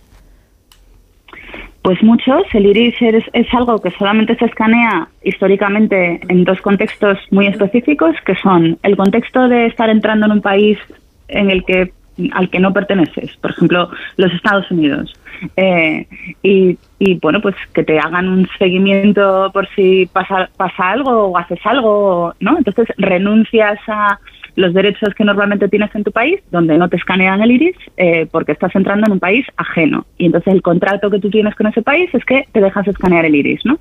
Pues 1.86 2.02
muchos. 2.02 2.42
El 2.54 2.66
iris 2.66 2.96
es, 3.00 3.24
es, 3.34 3.54
algo 3.54 3.80
que 3.80 3.92
solamente 3.92 4.36
se 4.38 4.46
escanea 4.46 5.08
históricamente 5.22 6.20
en 6.30 6.44
dos 6.44 6.60
contextos 6.62 7.20
muy 7.30 7.46
específicos, 7.46 8.16
que 8.26 8.34
son 8.38 8.80
el 8.82 8.98
contexto 8.98 9.48
de 9.48 9.68
estar 9.68 9.88
entrando 9.92 10.26
en 10.26 10.32
un 10.32 10.42
país 10.42 10.80
en 11.28 11.52
el 11.52 11.64
que 11.64 11.94
al 12.32 12.50
que 12.50 12.60
no 12.60 12.74
perteneces, 12.74 13.38
por 13.38 13.52
ejemplo, 13.52 13.92
los 14.18 14.34
Estados 14.34 14.72
Unidos. 14.72 15.14
Eh, 15.58 16.08
y, 16.42 16.76
y, 16.98 17.20
bueno, 17.20 17.40
pues 17.40 17.56
que 17.72 17.84
te 17.84 18.00
hagan 18.00 18.30
un 18.30 18.48
seguimiento 18.58 19.52
por 19.54 19.68
si 19.76 20.08
pasa, 20.08 20.50
pasa 20.58 20.90
algo 20.90 21.26
o 21.26 21.38
haces 21.38 21.60
algo, 21.66 22.34
¿no? 22.40 22.58
Entonces 22.58 22.88
renuncias 22.98 23.78
a 23.88 24.18
los 24.56 24.74
derechos 24.74 25.14
que 25.16 25.26
normalmente 25.26 25.68
tienes 25.68 25.94
en 25.96 26.04
tu 26.04 26.12
país, 26.12 26.40
donde 26.52 26.78
no 26.78 26.90
te 26.90 26.98
escanean 26.98 27.42
el 27.42 27.52
iris, 27.52 27.76
eh, 27.98 28.28
porque 28.32 28.54
estás 28.54 28.76
entrando 28.76 29.06
en 29.08 29.14
un 29.14 29.20
país 29.20 29.46
ajeno. 29.58 30.06
Y 30.18 30.28
entonces 30.28 30.54
el 30.54 30.62
contrato 30.62 31.10
que 31.10 31.20
tú 31.20 31.30
tienes 31.30 31.56
con 31.56 31.68
ese 31.68 31.82
país 31.82 32.10
es 32.14 32.24
que 32.26 32.48
te 32.52 32.62
dejas 32.62 32.88
escanear 32.88 33.26
el 33.26 33.36
iris, 33.36 33.62
¿no? 33.66 33.78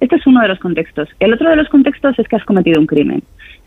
Este 0.00 0.16
es 0.16 0.26
uno 0.26 0.40
de 0.40 0.48
los 0.48 0.58
contextos. 0.58 1.08
El 1.20 1.32
otro 1.32 1.48
de 1.48 1.56
los 1.56 1.68
contextos 1.68 2.18
es 2.18 2.26
que 2.28 2.36
has 2.36 2.44
cometido 2.44 2.80
un 2.80 2.86
crimen 2.86 3.22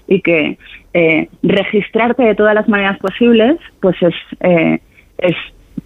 y 0.07 0.21
que 0.21 0.57
eh, 0.93 1.29
registrarte 1.43 2.23
de 2.23 2.35
todas 2.35 2.55
las 2.55 2.67
maneras 2.67 2.97
posibles, 2.99 3.57
pues 3.81 3.95
es, 4.01 4.15
eh, 4.41 4.79
es 5.17 5.35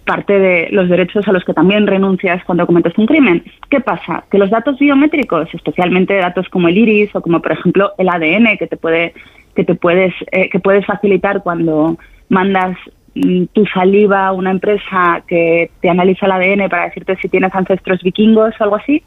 parte 0.04 0.38
de 0.38 0.68
los 0.70 0.88
derechos 0.88 1.26
a 1.28 1.32
los 1.32 1.44
que 1.44 1.54
también 1.54 1.86
renuncias 1.86 2.44
cuando 2.44 2.66
cometes 2.66 2.96
un 2.98 3.06
crimen. 3.06 3.44
¿Qué 3.70 3.80
pasa? 3.80 4.24
Que 4.30 4.38
los 4.38 4.50
datos 4.50 4.78
biométricos, 4.78 5.48
especialmente 5.52 6.14
datos 6.16 6.48
como 6.48 6.68
el 6.68 6.78
iris 6.78 7.14
o 7.14 7.20
como 7.20 7.40
por 7.40 7.52
ejemplo 7.52 7.92
el 7.98 8.08
ADN 8.08 8.56
que 8.58 8.66
te 8.66 8.76
puede 8.76 9.14
que 9.54 9.64
te 9.64 9.74
puedes 9.74 10.14
eh, 10.32 10.48
que 10.48 10.60
puedes 10.60 10.84
facilitar 10.86 11.42
cuando 11.42 11.98
mandas 12.28 12.76
mm, 13.14 13.44
tu 13.52 13.66
saliva 13.66 14.28
a 14.28 14.32
una 14.32 14.50
empresa 14.50 15.22
que 15.26 15.70
te 15.80 15.90
analiza 15.90 16.26
el 16.26 16.32
ADN 16.32 16.68
para 16.68 16.86
decirte 16.86 17.16
si 17.16 17.28
tienes 17.28 17.54
ancestros 17.54 18.02
vikingos 18.02 18.54
o 18.58 18.64
algo 18.64 18.76
así, 18.76 19.02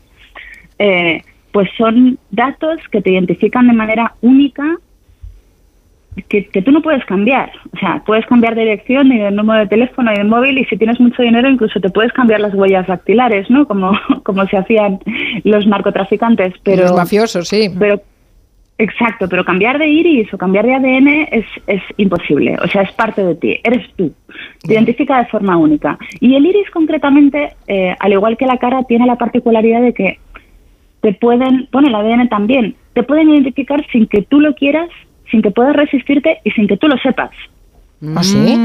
eh, 0.80 1.22
pues 1.52 1.70
son 1.78 2.20
datos 2.32 2.80
que 2.92 3.02
te 3.02 3.12
identifican 3.12 3.68
de 3.68 3.74
manera 3.74 4.14
única 4.22 4.78
que, 6.24 6.48
que, 6.48 6.62
tú 6.62 6.72
no 6.72 6.82
puedes 6.82 7.04
cambiar. 7.06 7.52
O 7.74 7.78
sea, 7.78 8.02
puedes 8.06 8.26
cambiar 8.26 8.56
de 8.56 8.62
dirección 8.62 9.12
y 9.12 9.20
de 9.20 9.32
número 9.32 9.60
de 9.62 9.68
teléfono 9.68 10.12
y 10.14 10.18
de 10.18 10.24
móvil 10.24 10.58
y 10.58 10.66
si 10.66 10.78
tienes 10.78 11.00
mucho 11.00 11.22
dinero 11.22 11.50
incluso 11.50 11.80
te 11.80 11.90
puedes 11.90 12.14
cambiar 12.14 12.40
las 12.40 12.54
huellas 12.54 12.88
dactilares, 12.88 13.50
¿no? 13.50 13.68
Como, 13.68 13.92
como 14.24 14.46
se 14.48 14.58
hacían 14.58 15.00
los 15.44 15.68
narcotraficantes. 15.68 16.54
Pero, 16.64 16.84
los 16.84 16.96
mafiosos, 16.96 17.48
sí. 17.48 17.70
Pero, 17.78 18.02
exacto, 18.78 19.28
pero 19.30 19.44
cambiar 19.44 19.78
de 19.78 19.88
iris 19.88 20.34
o 20.34 20.38
cambiar 20.38 20.66
de 20.66 20.76
ADN 20.76 21.08
es, 21.32 21.46
es 21.68 21.82
imposible. 21.98 22.58
O 22.64 22.68
sea, 22.68 22.84
es 22.84 22.92
parte 22.94 23.24
de 23.24 23.36
ti, 23.36 23.60
eres 23.64 23.86
tú. 23.96 24.14
Te 24.64 24.74
identifica 24.74 25.20
de 25.20 25.26
forma 25.26 25.58
única. 25.58 25.98
Y 26.20 26.36
el 26.36 26.46
iris 26.46 26.70
concretamente, 26.72 27.56
eh, 27.68 27.96
al 28.00 28.14
igual 28.14 28.38
que 28.38 28.46
la 28.46 28.58
cara, 28.58 28.84
tiene 28.84 29.06
la 29.06 29.18
particularidad 29.18 29.82
de 29.82 29.94
que 29.94 30.20
te 31.02 31.14
pueden, 31.14 31.68
bueno, 31.72 31.90
el 31.90 31.96
ADN 31.96 32.30
también, 32.30 32.76
te 32.94 33.04
pueden 33.04 33.30
identificar 33.30 33.86
sin 33.92 34.08
que 34.08 34.24
tú 34.24 34.40
lo 34.40 34.56
quieras 34.56 34.90
sin 35.32 35.42
que 35.42 35.52
puedas 35.52 35.76
resistirte 35.76 36.40
y 36.44 36.52
sin 36.52 36.68
que 36.68 36.78
tú 36.78 36.88
lo 36.88 36.98
sepas. 36.98 37.32
¿Ah, 38.16 38.24
sí? 38.24 38.58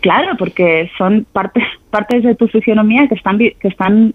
Claro, 0.00 0.36
porque 0.38 0.90
son 0.96 1.26
partes 1.32 1.64
partes 1.90 2.22
de 2.22 2.34
tu 2.34 2.48
fisionomía 2.48 3.08
que 3.08 3.14
están 3.14 3.38
que 3.38 3.68
están 3.68 4.14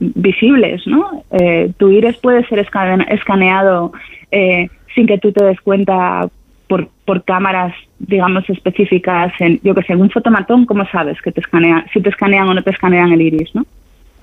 visibles, 0.00 0.86
¿no? 0.86 1.24
Eh, 1.32 1.72
tu 1.76 1.90
iris 1.90 2.16
puede 2.18 2.46
ser 2.46 2.60
escaneado 2.60 3.92
eh, 4.30 4.68
sin 4.94 5.06
que 5.06 5.18
tú 5.18 5.32
te 5.32 5.44
des 5.44 5.60
cuenta 5.60 6.28
por, 6.68 6.88
por 7.04 7.24
cámaras, 7.24 7.74
digamos, 7.98 8.48
específicas 8.48 9.32
en, 9.40 9.60
yo 9.64 9.74
que 9.74 9.82
sé, 9.82 9.94
en 9.94 10.02
un 10.02 10.10
fotomatón, 10.10 10.66
¿cómo 10.66 10.86
sabes 10.92 11.20
que 11.22 11.32
te 11.32 11.40
escanea, 11.40 11.84
si 11.92 12.00
te 12.00 12.10
escanean 12.10 12.48
o 12.48 12.54
no 12.54 12.62
te 12.62 12.70
escanean 12.70 13.12
el 13.12 13.22
iris, 13.22 13.54
¿no? 13.54 13.66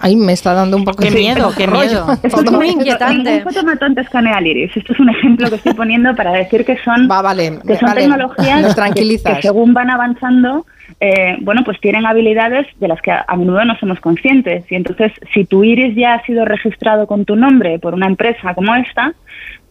Ay, 0.05 0.15
me 0.15 0.33
está 0.33 0.53
dando 0.53 0.77
un 0.77 0.85
poco 0.85 1.01
de 1.03 1.09
miedo, 1.09 1.51
qué 1.57 1.65
rollo. 1.65 1.81
miedo. 2.05 2.11
Esto 2.21 2.43
Todo 2.43 2.61
es- 2.61 2.67
esto. 2.69 2.79
inquietante. 2.79 3.31
Ningún 3.31 3.43
fotomatón 3.53 3.95
te 3.95 4.01
escanea 4.01 4.37
el 4.37 4.45
iris. 4.47 4.77
Esto 4.77 4.93
es 4.93 4.99
un 4.99 5.09
ejemplo 5.09 5.49
que 5.49 5.55
estoy 5.55 5.73
poniendo 5.73 6.13
para 6.15 6.31
decir 6.31 6.63
que 6.63 6.77
son, 6.83 7.07
Va, 7.09 7.23
vale, 7.23 7.57
que 7.65 7.75
son 7.77 7.87
vale. 7.89 8.01
tecnologías 8.01 8.61
Nos 8.61 8.69
que, 8.69 8.75
tranquilizas. 8.75 9.35
que 9.37 9.41
según 9.41 9.73
van 9.73 9.89
avanzando, 9.89 10.67
eh, 10.99 11.37
bueno, 11.41 11.63
pues 11.65 11.79
tienen 11.81 12.05
habilidades 12.05 12.67
de 12.79 12.87
las 12.87 13.01
que 13.01 13.09
a, 13.11 13.25
a 13.27 13.35
menudo 13.35 13.65
no 13.65 13.75
somos 13.79 13.99
conscientes. 13.99 14.63
Y 14.71 14.75
entonces, 14.75 15.11
si 15.33 15.43
tu 15.45 15.63
iris 15.63 15.95
ya 15.95 16.13
ha 16.13 16.23
sido 16.25 16.45
registrado 16.45 17.07
con 17.07 17.25
tu 17.25 17.35
nombre 17.35 17.79
por 17.79 17.95
una 17.95 18.05
empresa 18.05 18.53
como 18.53 18.75
esta, 18.75 19.13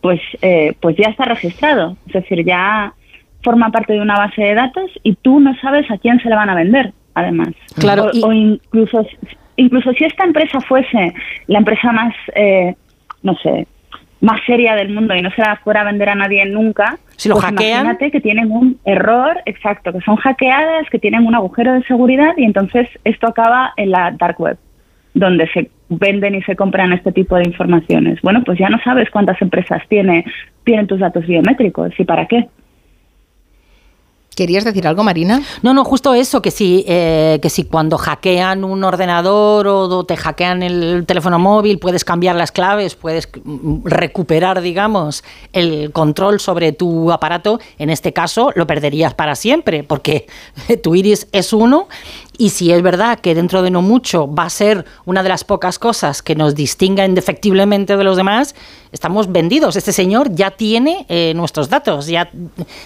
pues, 0.01 0.21
eh, 0.43 0.75
pues 0.81 0.97
ya 0.97 1.11
está 1.11 1.27
registrado. 1.27 1.97
Es 2.09 2.13
decir, 2.15 2.45
ya 2.45 2.93
forma 3.45 3.71
parte 3.71 3.93
de 3.93 4.01
una 4.01 4.19
base 4.19 4.43
de 4.43 4.55
datos 4.55 4.91
y 5.05 5.15
tú 5.15 5.39
no 5.39 5.55
sabes 5.63 5.89
a 5.93 5.99
quién 5.99 6.19
se 6.19 6.29
le 6.29 6.35
van 6.35 6.51
a 6.51 6.57
vender, 6.57 6.93
además. 7.15 7.51
Claro, 7.79 8.07
O, 8.07 8.11
y- 8.13 8.23
o 8.25 8.33
incluso, 8.33 9.07
incluso 9.57 9.93
si 9.93 10.05
esta 10.05 10.25
empresa 10.25 10.61
fuese 10.61 11.15
la 11.47 11.59
empresa 11.59 11.93
más, 11.93 12.15
eh, 12.35 12.75
no 13.23 13.35
sé, 13.37 13.67
más 14.21 14.41
seria 14.47 14.75
del 14.75 14.93
mundo 14.93 15.15
y 15.15 15.23
no 15.23 15.31
se 15.31 15.43
la 15.43 15.57
fuera 15.57 15.83
a 15.83 15.85
vender 15.85 16.09
a 16.09 16.15
nadie 16.15 16.45
nunca, 16.47 16.99
Si 17.17 17.29
lo 17.29 17.35
pues 17.35 17.47
hackean. 17.47 17.85
imagínate 17.85 18.11
que 18.11 18.21
tienen 18.21 18.51
un 18.51 18.79
error, 18.85 19.41
exacto, 19.45 19.93
que 19.93 20.01
son 20.01 20.17
hackeadas, 20.17 20.89
que 20.91 20.99
tienen 20.99 21.27
un 21.27 21.35
agujero 21.35 21.73
de 21.75 21.83
seguridad 21.85 22.33
y 22.37 22.45
entonces 22.45 22.89
esto 23.05 23.29
acaba 23.29 23.73
en 23.77 23.91
la 23.91 24.13
dark 24.13 24.41
web, 24.41 24.57
donde 25.13 25.47
se 25.49 25.71
venden 25.91 26.35
y 26.35 26.43
se 26.43 26.57
compran 26.57 26.93
este 26.93 27.13
tipo 27.13 27.37
de 27.37 27.45
informaciones. 27.45 28.21
Bueno, 28.23 28.43
pues 28.45 28.59
ya 28.59 28.69
no 28.69 28.79
sabes 28.83 29.11
cuántas 29.11 29.41
empresas 29.43 29.83
tiene, 29.89 30.25
tienen 30.65 30.87
tus 30.87 31.01
datos 31.01 31.27
biométricos 31.27 31.93
y 31.99 32.05
para 32.05 32.27
qué. 32.27 32.49
¿Querías 34.35 34.65
decir 34.65 34.87
algo, 34.87 35.05
Marina? 35.05 35.43
No, 35.63 35.75
no, 35.75 35.85
justo 35.85 36.15
eso, 36.15 36.43
que 36.43 36.51
si, 36.51 36.85
eh, 36.89 37.39
que 37.41 37.51
si 37.51 37.65
cuando 37.65 37.99
hackean 37.99 38.65
un 38.65 38.83
ordenador 38.85 39.67
o 39.69 40.05
te 40.05 40.17
hackean 40.17 40.63
el 40.63 41.05
teléfono 41.07 41.39
móvil, 41.39 41.79
puedes 41.79 42.05
cambiar 42.05 42.37
las 42.37 42.51
claves, 42.51 42.95
puedes 42.95 43.29
mm, 43.45 43.85
recuperar, 43.85 44.61
digamos, 44.61 45.25
el 45.53 45.93
control 45.93 46.41
sobre 46.41 46.73
tu 46.73 47.13
aparato, 47.13 47.61
en 47.79 47.91
este 47.91 48.13
caso 48.13 48.51
lo 48.55 48.67
perderías 48.67 49.15
para 49.15 49.35
siempre, 49.37 49.85
porque 49.85 50.27
tu 50.83 50.95
iris 50.95 51.29
es 51.33 51.53
uno 51.53 51.89
y 52.39 52.51
si 52.51 52.73
es 52.73 52.83
verdad 52.83 53.19
que 53.21 53.35
dentro 53.35 53.63
de 53.63 53.71
no 53.71 53.83
mucho 53.83 54.33
va 54.33 54.45
a 54.45 54.51
ser 54.51 54.85
una 55.05 55.23
de 55.23 55.29
las 55.29 55.45
pocas 55.45 55.79
cosas 55.79 56.23
que 56.23 56.35
nos 56.35 56.55
distinga 56.55 57.05
indefectiblemente 57.05 57.97
de 57.97 58.05
los 58.05 58.17
demás, 58.17 58.55
estamos 58.93 59.31
vendidos. 59.31 59.77
Este 59.77 59.93
señor 59.93 60.35
ya 60.35 60.51
tiene 60.53 61.07
eh, 61.09 61.33
nuestros 61.35 61.69
datos, 61.69 62.07
ya, 62.07 62.31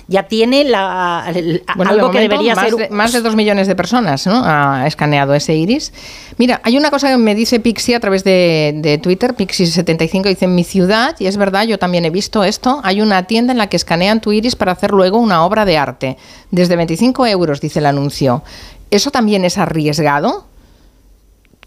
ya 0.07 0.23
tiene 0.25 0.65
la, 0.65 1.25
el- 1.35 1.63
Bueno, 1.77 1.93
de 1.93 1.99
algo 2.01 2.11
que 2.11 2.21
debería 2.21 2.55
más 2.55 2.65
ser... 2.69 2.75
De, 2.77 2.89
más 2.91 3.13
de 3.13 3.21
dos 3.21 3.37
millones 3.37 3.67
de 3.67 3.75
personas 3.77 4.27
¿no? 4.27 4.43
ha 4.45 4.87
escaneado 4.87 5.35
ese 5.35 5.55
iris. 5.55 5.93
Mira, 6.39 6.61
hay 6.65 6.77
una 6.77 6.91
cosa 6.91 7.09
que 7.11 7.17
me 7.17 7.35
dice 7.35 7.61
Pixie 7.61 7.95
a 7.95 8.01
través 8.01 8.25
de, 8.25 8.73
de 8.77 8.99
Twitter, 8.99 9.35
Pixie75 9.35 10.23
dice 10.25 10.45
en 10.45 10.55
mi 10.55 10.65
ciudad, 10.65 11.17
y 11.19 11.27
es 11.27 11.37
verdad, 11.37 11.65
yo 11.65 11.79
también 11.79 12.05
he 12.05 12.11
visto 12.11 12.45
esto, 12.45 12.81
hay 12.85 13.01
una 13.01 13.25
tienda 13.25 13.53
en 13.53 13.59
la 13.59 13.69
que 13.69 13.77
escanean 13.77 14.21
tu 14.21 14.33
iris 14.33 14.57
para 14.57 14.73
hacer 14.73 14.93
luego 14.93 15.19
una 15.19 15.45
obra 15.45 15.65
de 15.65 15.77
arte. 15.79 16.17
Desde 16.51 16.77
25 16.77 17.27
euros, 17.27 17.61
dice 17.61 17.79
el 17.81 17.87
anuncio. 17.87 18.43
¿Eso 18.91 19.11
también 19.11 19.45
es 19.45 19.59
arriesgado? 19.59 20.47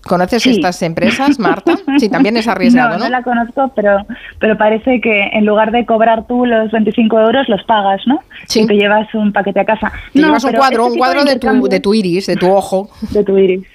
¿Conoces 0.03 0.41
Sí. 0.41 0.49
estas 0.51 0.81
empresas, 0.81 1.37
Marta? 1.39 1.75
Sí, 1.99 2.09
también 2.09 2.35
es 2.35 2.47
arriesgado, 2.47 2.93
no, 2.93 2.97
¿no? 2.97 3.03
no 3.03 3.09
la 3.11 3.21
conozco, 3.21 3.71
pero, 3.75 3.97
pero 4.39 4.57
parece 4.57 4.99
que 4.99 5.27
en 5.33 5.45
lugar 5.45 5.71
de 5.71 5.85
cobrar 5.85 6.25
tú 6.27 6.45
los 6.47 6.71
25 6.71 7.19
euros, 7.19 7.47
los 7.47 7.63
pagas, 7.65 8.01
¿no? 8.07 8.19
Sí. 8.47 8.61
Y 8.61 8.65
te 8.67 8.73
llevas 8.75 9.13
un 9.13 9.31
paquete 9.31 9.59
a 9.59 9.65
casa. 9.65 9.91
Te 10.13 10.19
No, 10.21 10.27
llevas 10.27 10.43
un 10.43 10.53
cuadro, 10.53 10.81
este 10.83 10.91
un 10.93 10.97
cuadro 10.97 11.23
de 11.23 11.35
tu, 11.37 11.67
de 11.67 11.79
tu 11.79 11.93
iris, 11.93 12.25
de 12.25 12.35
tu 12.35 12.49
ojo. 12.51 12.89
de 13.11 13.23
tu 13.23 13.37
iris. 13.37 13.67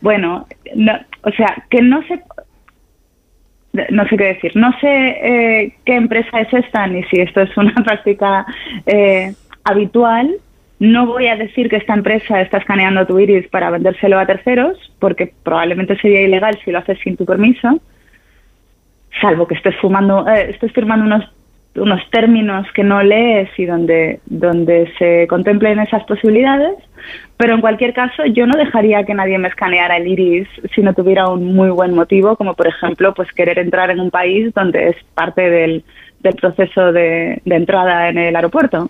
Bueno, 0.00 0.46
no, 0.74 0.92
o 1.22 1.30
sea, 1.30 1.64
que 1.70 1.80
no 1.80 2.02
sé, 2.08 2.20
no 3.90 4.08
sé 4.08 4.16
qué 4.16 4.24
decir. 4.24 4.52
No 4.56 4.72
sé 4.80 4.88
eh, 4.88 5.76
qué 5.84 5.94
empresa 5.94 6.40
es 6.40 6.52
esta 6.52 6.88
ni 6.88 7.04
si 7.04 7.20
esto 7.20 7.40
es 7.40 7.56
una 7.56 7.72
práctica 7.84 8.44
eh, 8.86 9.32
habitual. 9.62 10.28
No 10.82 11.06
voy 11.06 11.28
a 11.28 11.36
decir 11.36 11.68
que 11.68 11.76
esta 11.76 11.94
empresa 11.94 12.40
está 12.40 12.58
escaneando 12.58 13.06
tu 13.06 13.16
iris 13.16 13.46
para 13.46 13.70
vendérselo 13.70 14.18
a 14.18 14.26
terceros, 14.26 14.76
porque 14.98 15.32
probablemente 15.44 15.96
sería 15.98 16.22
ilegal 16.22 16.58
si 16.64 16.72
lo 16.72 16.78
haces 16.80 16.98
sin 17.04 17.16
tu 17.16 17.24
permiso, 17.24 17.80
salvo 19.20 19.46
que 19.46 19.54
estés 19.54 19.76
fumando, 19.76 20.26
eh, 20.28 20.50
estés 20.50 20.72
firmando 20.72 21.06
unos 21.06 21.32
unos 21.76 22.02
términos 22.10 22.66
que 22.74 22.82
no 22.82 23.00
lees 23.00 23.48
y 23.56 23.64
donde 23.64 24.18
donde 24.26 24.92
se 24.98 25.28
contemplen 25.28 25.78
esas 25.78 26.02
posibilidades, 26.02 26.74
pero 27.36 27.54
en 27.54 27.60
cualquier 27.60 27.94
caso 27.94 28.26
yo 28.26 28.48
no 28.48 28.58
dejaría 28.58 29.04
que 29.04 29.14
nadie 29.14 29.38
me 29.38 29.48
escaneara 29.48 29.96
el 29.98 30.08
iris 30.08 30.48
si 30.74 30.82
no 30.82 30.94
tuviera 30.94 31.28
un 31.28 31.54
muy 31.54 31.70
buen 31.70 31.94
motivo, 31.94 32.34
como 32.34 32.54
por 32.54 32.66
ejemplo 32.66 33.14
pues 33.14 33.30
querer 33.32 33.60
entrar 33.60 33.88
en 33.90 34.00
un 34.00 34.10
país 34.10 34.52
donde 34.52 34.88
es 34.88 34.96
parte 35.14 35.48
del, 35.48 35.84
del 36.22 36.34
proceso 36.36 36.92
de, 36.92 37.40
entrada 37.44 38.08
en 38.08 38.18
el 38.18 38.36
aeropuerto. 38.36 38.88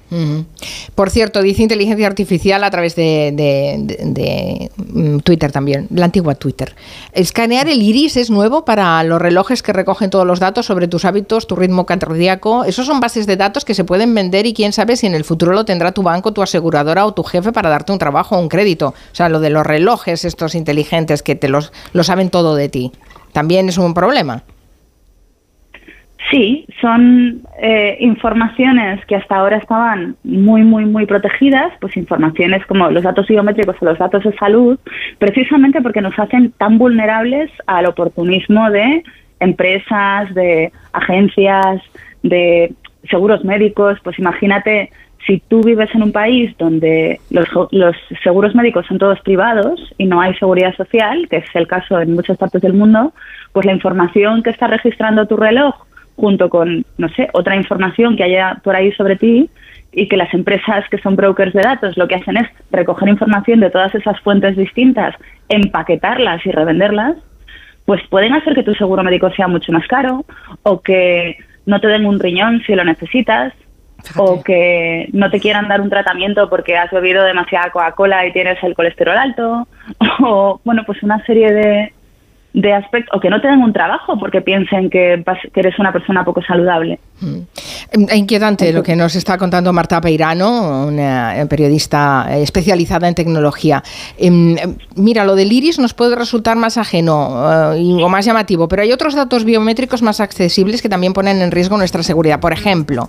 Por 0.94 1.08
cierto, 1.10 1.40
dice 1.42 1.62
inteligencia 1.62 2.06
artificial 2.06 2.62
a 2.64 2.70
través 2.70 2.94
de, 2.94 3.32
de- 3.34 3.76
de- 3.78 4.04
de, 4.12 4.70
mm, 4.76 5.18
Twitter 5.20 5.50
también, 5.50 5.86
la 5.90 6.04
antigua 6.04 6.34
Twitter. 6.34 6.74
Escanear 7.12 7.68
el 7.68 7.80
iris 7.82 8.16
es 8.16 8.30
nuevo 8.30 8.64
para 8.64 9.02
los 9.04 9.20
relojes 9.20 9.62
que 9.62 9.72
recogen 9.72 10.10
todos 10.10 10.26
los 10.26 10.40
datos 10.40 10.66
sobre 10.66 10.88
tus 10.88 11.04
hábitos, 11.04 11.46
tu 11.46 11.56
ritmo 11.56 11.86
cardíaco. 11.86 12.64
Esos 12.64 12.86
son 12.86 13.00
bases 13.00 13.26
de 13.26 13.36
datos 13.36 13.64
que 13.64 13.74
se 13.74 13.84
pueden 13.84 14.14
vender 14.14 14.46
y 14.46 14.52
quién 14.52 14.72
sabe 14.72 14.96
si 14.96 15.06
en 15.06 15.14
el 15.14 15.24
futuro 15.24 15.52
lo 15.52 15.64
tendrá 15.64 15.92
tu 15.92 16.02
banco, 16.02 16.32
tu 16.32 16.42
aseguradora 16.42 17.06
o 17.06 17.14
tu 17.14 17.22
jefe 17.22 17.52
para 17.52 17.70
darte 17.70 17.92
un 17.92 17.98
trabajo 17.98 18.36
o 18.36 18.40
un 18.40 18.48
crédito. 18.48 18.88
O 18.88 19.14
sea, 19.14 19.28
lo 19.28 19.40
de 19.40 19.50
los 19.50 19.66
relojes 19.66 20.24
estos 20.24 20.54
inteligentes 20.54 21.22
que 21.22 21.34
te 21.34 21.48
los 21.48 21.72
lo 21.94 22.04
saben 22.04 22.28
todo 22.30 22.54
de 22.54 22.68
ti. 22.68 22.92
También 23.32 23.68
es 23.70 23.78
un 23.78 23.94
problema. 23.94 24.42
Sí, 26.32 26.66
son 26.80 27.42
eh, 27.60 27.98
informaciones 28.00 29.04
que 29.04 29.16
hasta 29.16 29.36
ahora 29.36 29.58
estaban 29.58 30.16
muy, 30.24 30.62
muy, 30.62 30.86
muy 30.86 31.04
protegidas, 31.04 31.74
pues 31.78 31.94
informaciones 31.98 32.64
como 32.64 32.90
los 32.90 33.04
datos 33.04 33.28
biométricos 33.28 33.76
o 33.78 33.84
los 33.84 33.98
datos 33.98 34.24
de 34.24 34.32
salud, 34.38 34.78
precisamente 35.18 35.82
porque 35.82 36.00
nos 36.00 36.18
hacen 36.18 36.52
tan 36.52 36.78
vulnerables 36.78 37.50
al 37.66 37.84
oportunismo 37.84 38.70
de 38.70 39.02
empresas, 39.40 40.32
de 40.34 40.72
agencias, 40.94 41.82
de 42.22 42.72
seguros 43.10 43.44
médicos. 43.44 43.98
Pues 44.02 44.18
imagínate 44.18 44.90
si 45.26 45.38
tú 45.48 45.60
vives 45.60 45.94
en 45.94 46.02
un 46.02 46.12
país 46.12 46.56
donde 46.56 47.20
los, 47.28 47.46
los 47.72 47.94
seguros 48.24 48.54
médicos 48.54 48.86
son 48.86 48.96
todos 48.96 49.20
privados 49.20 49.78
y 49.98 50.06
no 50.06 50.22
hay 50.22 50.34
seguridad 50.36 50.74
social, 50.76 51.28
que 51.28 51.36
es 51.36 51.46
el 51.52 51.66
caso 51.66 52.00
en 52.00 52.14
muchas 52.14 52.38
partes 52.38 52.62
del 52.62 52.72
mundo, 52.72 53.12
pues 53.52 53.66
la 53.66 53.74
información 53.74 54.42
que 54.42 54.48
está 54.48 54.66
registrando 54.66 55.26
tu 55.26 55.36
reloj 55.36 55.74
junto 56.16 56.48
con, 56.48 56.84
no 56.98 57.08
sé, 57.10 57.28
otra 57.32 57.56
información 57.56 58.16
que 58.16 58.24
haya 58.24 58.60
por 58.62 58.76
ahí 58.76 58.92
sobre 58.92 59.16
ti 59.16 59.50
y 59.92 60.08
que 60.08 60.16
las 60.16 60.32
empresas 60.32 60.88
que 60.90 60.98
son 60.98 61.16
brokers 61.16 61.52
de 61.52 61.62
datos 61.62 61.96
lo 61.96 62.08
que 62.08 62.14
hacen 62.14 62.36
es 62.36 62.48
recoger 62.70 63.08
información 63.08 63.60
de 63.60 63.70
todas 63.70 63.94
esas 63.94 64.18
fuentes 64.20 64.56
distintas, 64.56 65.14
empaquetarlas 65.48 66.44
y 66.46 66.50
revenderlas, 66.50 67.16
pues 67.84 68.00
pueden 68.08 68.32
hacer 68.32 68.54
que 68.54 68.62
tu 68.62 68.74
seguro 68.74 69.02
médico 69.02 69.30
sea 69.30 69.48
mucho 69.48 69.72
más 69.72 69.86
caro 69.86 70.24
o 70.62 70.80
que 70.80 71.36
no 71.66 71.80
te 71.80 71.88
den 71.88 72.06
un 72.06 72.20
riñón 72.20 72.62
si 72.66 72.74
lo 72.74 72.84
necesitas 72.84 73.52
o 74.16 74.42
que 74.42 75.08
no 75.12 75.30
te 75.30 75.40
quieran 75.40 75.68
dar 75.68 75.80
un 75.80 75.90
tratamiento 75.90 76.48
porque 76.48 76.76
has 76.76 76.90
bebido 76.90 77.24
demasiada 77.24 77.70
Coca-Cola 77.70 78.26
y 78.26 78.32
tienes 78.32 78.62
el 78.62 78.74
colesterol 78.74 79.16
alto 79.16 79.68
o 80.20 80.60
bueno, 80.64 80.82
pues 80.86 81.02
una 81.02 81.24
serie 81.24 81.52
de, 81.52 81.92
de 82.54 82.72
aspectos 82.74 83.16
o 83.16 83.20
que 83.20 83.30
no 83.30 83.40
te 83.40 83.48
den 83.48 83.60
un 83.62 83.72
trabajo 83.72 84.18
porque 84.18 84.40
piensen 84.42 84.90
que, 84.90 85.22
vas- 85.24 85.38
que 85.54 85.60
eres 85.60 85.78
una 85.78 85.92
persona 85.92 86.24
poco 86.24 86.42
saludable. 86.42 86.98
Eh, 87.22 88.16
Inquietante 88.16 88.72
lo 88.72 88.82
que 88.82 88.96
nos 88.96 89.14
está 89.14 89.38
contando 89.38 89.72
Marta 89.72 90.00
Peirano, 90.00 90.86
una 90.86 91.38
eh, 91.40 91.46
periodista 91.46 92.26
eh, 92.30 92.42
especializada 92.42 93.08
en 93.08 93.14
tecnología. 93.14 93.82
Em, 94.18 94.56
em, 94.58 94.76
Mira, 94.96 95.24
lo 95.24 95.34
del 95.34 95.50
iris 95.52 95.78
nos 95.78 95.94
puede 95.94 96.14
resultar 96.16 96.56
más 96.56 96.76
ajeno 96.78 97.72
eh, 97.74 98.02
o 98.02 98.08
más 98.08 98.24
llamativo, 98.26 98.68
pero 98.68 98.82
hay 98.82 98.92
otros 98.92 99.14
datos 99.14 99.44
biométricos 99.44 100.02
más 100.02 100.20
accesibles 100.20 100.82
que 100.82 100.88
también 100.88 101.12
ponen 101.12 101.40
en 101.40 101.50
riesgo 101.50 101.76
nuestra 101.78 102.02
seguridad. 102.02 102.40
Por 102.40 102.52
ejemplo, 102.52 103.08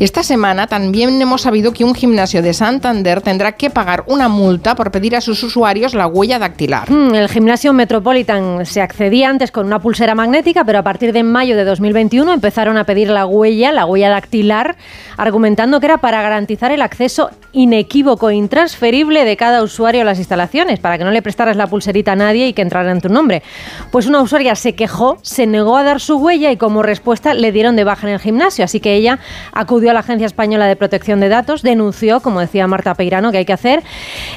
esta 0.00 0.22
semana 0.22 0.66
también 0.66 1.20
hemos 1.22 1.42
sabido 1.42 1.72
que 1.72 1.84
un 1.84 1.94
gimnasio 1.94 2.42
de 2.42 2.52
Santander 2.54 3.20
tendrá 3.20 3.52
que 3.52 3.70
pagar 3.70 4.04
una 4.06 4.28
multa 4.28 4.74
por 4.74 4.90
pedir 4.90 5.14
a 5.16 5.20
sus 5.20 5.42
usuarios 5.44 5.94
la 5.94 6.06
huella 6.06 6.38
dactilar. 6.38 6.90
Mm, 6.90 7.14
El 7.14 7.28
gimnasio 7.28 7.72
Metropolitan 7.72 8.64
se 8.66 8.79
accedía 8.82 9.28
antes 9.28 9.50
con 9.50 9.66
una 9.66 9.80
pulsera 9.80 10.14
magnética, 10.14 10.64
pero 10.64 10.78
a 10.78 10.82
partir 10.82 11.12
de 11.12 11.22
mayo 11.22 11.56
de 11.56 11.64
2021 11.64 12.32
empezaron 12.32 12.76
a 12.76 12.84
pedir 12.84 13.10
la 13.10 13.26
huella, 13.26 13.72
la 13.72 13.86
huella 13.86 14.08
dactilar, 14.08 14.76
argumentando 15.16 15.80
que 15.80 15.86
era 15.86 15.98
para 15.98 16.22
garantizar 16.22 16.72
el 16.72 16.82
acceso 16.82 17.30
inequívoco 17.52 18.30
intransferible 18.30 19.24
de 19.24 19.36
cada 19.36 19.62
usuario 19.62 20.02
a 20.02 20.04
las 20.04 20.18
instalaciones, 20.18 20.80
para 20.80 20.98
que 20.98 21.04
no 21.04 21.10
le 21.10 21.22
prestaras 21.22 21.56
la 21.56 21.66
pulserita 21.66 22.12
a 22.12 22.16
nadie 22.16 22.48
y 22.48 22.52
que 22.52 22.62
entrara 22.62 22.90
en 22.90 23.00
tu 23.00 23.08
nombre. 23.08 23.42
Pues 23.90 24.06
una 24.06 24.22
usuaria 24.22 24.54
se 24.54 24.74
quejó, 24.74 25.18
se 25.22 25.46
negó 25.46 25.76
a 25.76 25.82
dar 25.82 26.00
su 26.00 26.16
huella 26.16 26.50
y 26.50 26.56
como 26.56 26.82
respuesta 26.82 27.34
le 27.34 27.52
dieron 27.52 27.76
de 27.76 27.84
baja 27.84 28.06
en 28.06 28.14
el 28.14 28.20
gimnasio, 28.20 28.64
así 28.64 28.80
que 28.80 28.94
ella 28.94 29.18
acudió 29.52 29.90
a 29.90 29.94
la 29.94 30.00
Agencia 30.00 30.26
Española 30.26 30.66
de 30.66 30.76
Protección 30.76 31.20
de 31.20 31.28
Datos, 31.28 31.62
denunció, 31.62 32.20
como 32.20 32.40
decía 32.40 32.66
Marta 32.66 32.94
Peirano, 32.94 33.30
que 33.32 33.38
hay 33.38 33.44
que 33.44 33.52
hacer, 33.52 33.82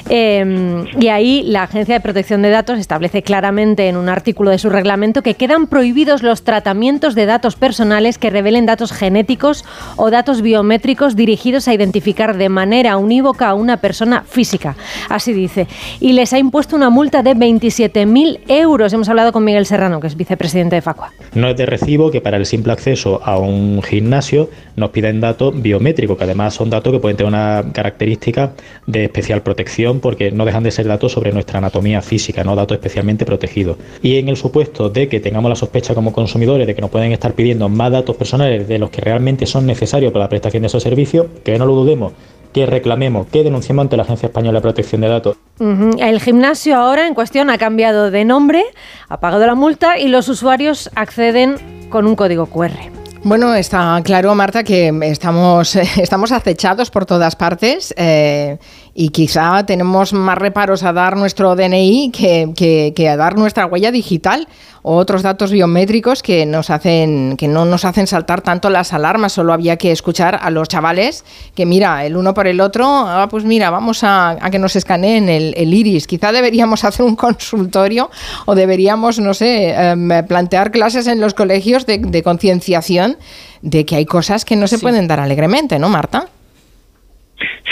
eh, 0.08 0.84
y 0.98 1.08
ahí 1.08 1.42
la 1.46 1.62
Agencia 1.62 1.94
de 1.94 2.00
Protección 2.00 2.42
de 2.42 2.50
Datos 2.50 2.78
establece 2.78 3.22
claramente 3.22 3.88
en 3.88 3.96
un 3.96 4.08
artículo 4.08 4.33
de 4.42 4.58
su 4.58 4.68
reglamento 4.68 5.22
que 5.22 5.34
quedan 5.34 5.66
prohibidos 5.66 6.22
los 6.22 6.42
tratamientos 6.42 7.14
de 7.14 7.26
datos 7.26 7.56
personales 7.56 8.18
que 8.18 8.30
revelen 8.30 8.66
datos 8.66 8.92
genéticos 8.92 9.64
o 9.96 10.10
datos 10.10 10.42
biométricos 10.42 11.16
dirigidos 11.16 11.68
a 11.68 11.74
identificar 11.74 12.36
de 12.36 12.48
manera 12.48 12.96
unívoca 12.96 13.48
a 13.48 13.54
una 13.54 13.78
persona 13.78 14.24
física. 14.26 14.76
Así 15.08 15.32
dice. 15.32 15.66
Y 16.00 16.12
les 16.12 16.32
ha 16.32 16.38
impuesto 16.38 16.76
una 16.76 16.90
multa 16.90 17.22
de 17.22 17.34
27.000 17.34 18.40
euros. 18.48 18.92
Hemos 18.92 19.08
hablado 19.08 19.32
con 19.32 19.44
Miguel 19.44 19.66
Serrano, 19.66 20.00
que 20.00 20.08
es 20.08 20.16
vicepresidente 20.16 20.76
de 20.76 20.82
Facua. 20.82 21.12
No 21.34 21.48
es 21.48 21.56
de 21.56 21.66
recibo 21.66 22.10
que 22.10 22.20
para 22.20 22.36
el 22.36 22.46
simple 22.46 22.72
acceso 22.72 23.20
a 23.24 23.38
un 23.38 23.82
gimnasio 23.82 24.50
nos 24.76 24.90
piden 24.90 25.20
datos 25.20 25.60
biométricos, 25.60 26.18
que 26.18 26.24
además 26.24 26.54
son 26.54 26.70
datos 26.70 26.92
que 26.92 26.98
pueden 26.98 27.16
tener 27.16 27.28
una 27.28 27.64
característica 27.72 28.52
de 28.86 29.04
especial 29.04 29.42
protección 29.42 30.00
porque 30.00 30.30
no 30.30 30.44
dejan 30.44 30.64
de 30.64 30.70
ser 30.70 30.86
datos 30.86 31.12
sobre 31.12 31.32
nuestra 31.32 31.58
anatomía 31.58 32.02
física, 32.02 32.44
no 32.44 32.56
datos 32.56 32.76
especialmente 32.76 33.24
protegidos. 33.24 33.76
Y 34.02 34.18
en 34.18 34.23
el 34.28 34.36
supuesto 34.36 34.88
de 34.88 35.08
que 35.08 35.20
tengamos 35.20 35.48
la 35.48 35.56
sospecha 35.56 35.94
como 35.94 36.12
consumidores 36.12 36.66
de 36.66 36.74
que 36.74 36.80
nos 36.80 36.90
pueden 36.90 37.12
estar 37.12 37.32
pidiendo 37.34 37.68
más 37.68 37.92
datos 37.92 38.16
personales 38.16 38.66
de 38.68 38.78
los 38.78 38.90
que 38.90 39.00
realmente 39.00 39.46
son 39.46 39.66
necesarios 39.66 40.12
para 40.12 40.26
la 40.26 40.28
prestación 40.28 40.62
de 40.62 40.68
esos 40.68 40.82
servicios, 40.82 41.26
que 41.44 41.58
no 41.58 41.66
lo 41.66 41.74
dudemos, 41.74 42.12
que 42.52 42.66
reclamemos, 42.66 43.26
que 43.26 43.42
denunciemos 43.42 43.82
ante 43.82 43.96
la 43.96 44.04
Agencia 44.04 44.28
Española 44.28 44.58
de 44.58 44.62
Protección 44.62 45.00
de 45.00 45.08
Datos. 45.08 45.36
El 45.58 46.20
gimnasio 46.20 46.76
ahora 46.76 47.06
en 47.06 47.14
cuestión 47.14 47.50
ha 47.50 47.58
cambiado 47.58 48.10
de 48.10 48.24
nombre, 48.24 48.64
ha 49.08 49.20
pagado 49.20 49.46
la 49.46 49.54
multa 49.54 49.98
y 49.98 50.08
los 50.08 50.28
usuarios 50.28 50.90
acceden 50.94 51.56
con 51.90 52.06
un 52.06 52.14
código 52.14 52.46
QR. 52.46 53.04
Bueno, 53.24 53.54
está 53.54 53.98
claro, 54.04 54.34
Marta, 54.34 54.62
que 54.64 54.92
estamos, 55.04 55.76
estamos 55.96 56.30
acechados 56.30 56.90
por 56.90 57.06
todas 57.06 57.34
partes 57.34 57.94
eh, 57.96 58.58
y 58.96 59.08
quizá 59.08 59.66
tenemos 59.66 60.12
más 60.12 60.38
reparos 60.38 60.84
a 60.84 60.92
dar 60.92 61.16
nuestro 61.16 61.56
DNI 61.56 62.10
que, 62.12 62.50
que- 62.56 62.92
que 62.94 63.08
a 63.08 63.16
dar 63.16 63.36
nuestra 63.36 63.66
huella 63.66 63.90
digital 63.90 64.46
o 64.82 64.96
otros 64.96 65.22
datos 65.22 65.50
biométricos 65.50 66.22
que 66.22 66.44
nos 66.46 66.68
hacen 66.70 67.36
que 67.36 67.48
no 67.48 67.64
nos 67.64 67.84
hacen 67.84 68.06
saltar 68.06 68.42
tanto 68.42 68.70
las 68.70 68.92
alarmas. 68.92 69.32
Solo 69.32 69.52
había 69.52 69.76
que 69.78 69.90
escuchar 69.90 70.38
a 70.40 70.50
los 70.50 70.68
chavales 70.68 71.24
que 71.54 71.64
mira 71.66 72.04
el 72.04 72.16
uno 72.16 72.34
por 72.34 72.46
el 72.46 72.60
otro. 72.60 72.84
ah, 72.86 73.26
pues 73.30 73.44
mira, 73.44 73.70
vamos 73.70 74.04
a, 74.04 74.36
a 74.40 74.50
que 74.50 74.58
nos 74.58 74.76
escaneen 74.76 75.28
el, 75.28 75.54
el 75.56 75.72
iris. 75.74 76.06
Quizá 76.06 76.30
deberíamos 76.32 76.84
hacer 76.84 77.04
un 77.04 77.16
consultorio 77.16 78.10
o 78.46 78.54
deberíamos, 78.54 79.18
no 79.18 79.32
sé, 79.34 79.70
em, 79.70 80.08
plantear 80.28 80.70
clases 80.70 81.06
en 81.06 81.18
los 81.20 81.34
colegios 81.34 81.86
de, 81.86 81.98
de 81.98 82.22
concienciación 82.22 83.16
de 83.62 83.84
que 83.86 83.96
hay 83.96 84.04
cosas 84.06 84.44
que 84.44 84.54
no 84.54 84.66
se 84.68 84.78
pueden 84.78 85.08
dar 85.08 85.18
alegremente, 85.18 85.78
¿no, 85.78 85.88
Marta? 85.88 86.28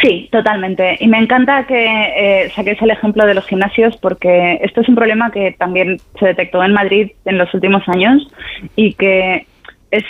Sí, 0.00 0.28
totalmente. 0.32 0.96
Y 1.00 1.08
me 1.08 1.18
encanta 1.18 1.66
que 1.66 1.84
eh, 1.84 2.50
saquéis 2.54 2.80
el 2.82 2.90
ejemplo 2.90 3.26
de 3.26 3.34
los 3.34 3.46
gimnasios 3.46 3.96
porque 3.96 4.58
esto 4.62 4.80
es 4.80 4.88
un 4.88 4.94
problema 4.94 5.30
que 5.30 5.54
también 5.58 5.98
se 6.18 6.26
detectó 6.26 6.62
en 6.62 6.72
Madrid 6.72 7.12
en 7.24 7.38
los 7.38 7.52
últimos 7.54 7.82
años 7.88 8.26
y 8.76 8.94
que 8.94 9.46
es 9.90 10.04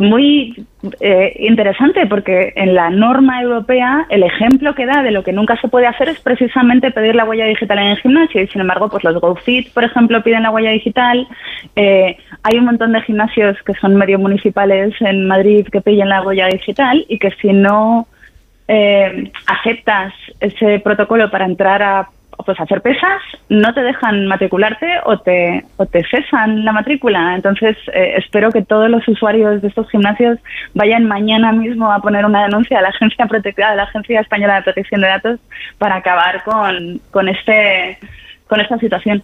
muy 0.00 0.66
eh, 1.00 1.36
interesante 1.40 2.06
porque 2.06 2.54
en 2.56 2.74
la 2.74 2.88
norma 2.88 3.42
europea 3.42 4.06
el 4.08 4.22
ejemplo 4.22 4.74
que 4.74 4.86
da 4.86 5.02
de 5.02 5.10
lo 5.10 5.22
que 5.22 5.32
nunca 5.32 5.60
se 5.60 5.68
puede 5.68 5.86
hacer 5.86 6.08
es 6.08 6.18
precisamente 6.20 6.90
pedir 6.90 7.14
la 7.14 7.26
huella 7.26 7.44
digital 7.44 7.78
en 7.78 7.88
el 7.88 7.98
gimnasio 7.98 8.42
y 8.42 8.46
sin 8.46 8.62
embargo 8.62 8.88
pues 8.88 9.04
los 9.04 9.20
GoFit 9.20 9.70
por 9.74 9.84
ejemplo 9.84 10.22
piden 10.22 10.44
la 10.44 10.50
huella 10.50 10.70
digital 10.70 11.28
Eh, 11.76 12.16
hay 12.42 12.58
un 12.58 12.64
montón 12.64 12.92
de 12.92 13.02
gimnasios 13.02 13.56
que 13.66 13.74
son 13.74 13.94
medio 13.94 14.18
municipales 14.18 14.94
en 15.00 15.28
Madrid 15.28 15.66
que 15.70 15.82
piden 15.82 16.08
la 16.08 16.22
huella 16.22 16.46
digital 16.46 17.04
y 17.06 17.18
que 17.18 17.30
si 17.40 17.52
no 17.52 18.06
eh, 18.72 19.32
aceptas 19.46 20.14
ese 20.38 20.78
protocolo 20.78 21.28
para 21.28 21.44
entrar 21.44 21.82
a 21.82 22.08
pues 22.46 22.58
hacer 22.58 22.80
pesas, 22.80 23.20
no 23.48 23.74
te 23.74 23.82
dejan 23.82 24.26
matricularte 24.26 24.86
o 25.04 25.18
te, 25.18 25.64
o 25.76 25.86
te 25.86 26.04
cesan 26.04 26.64
la 26.64 26.72
matrícula. 26.72 27.34
Entonces, 27.34 27.76
eh, 27.92 28.14
espero 28.16 28.50
que 28.50 28.62
todos 28.62 28.88
los 28.88 29.06
usuarios 29.08 29.60
de 29.60 29.68
estos 29.68 29.90
gimnasios 29.90 30.38
vayan 30.72 31.04
mañana 31.04 31.52
mismo 31.52 31.92
a 31.92 31.98
poner 31.98 32.24
una 32.24 32.44
denuncia 32.44 32.78
a 32.78 32.82
la 32.82 32.90
Agencia 32.90 33.26
a 33.26 33.74
la 33.74 33.82
Agencia 33.82 34.20
Española 34.20 34.54
de 34.54 34.62
Protección 34.62 35.00
de 35.00 35.08
Datos, 35.08 35.40
para 35.76 35.96
acabar 35.96 36.42
con, 36.44 37.00
con, 37.10 37.28
este, 37.28 37.98
con 38.46 38.60
esta 38.60 38.78
situación. 38.78 39.22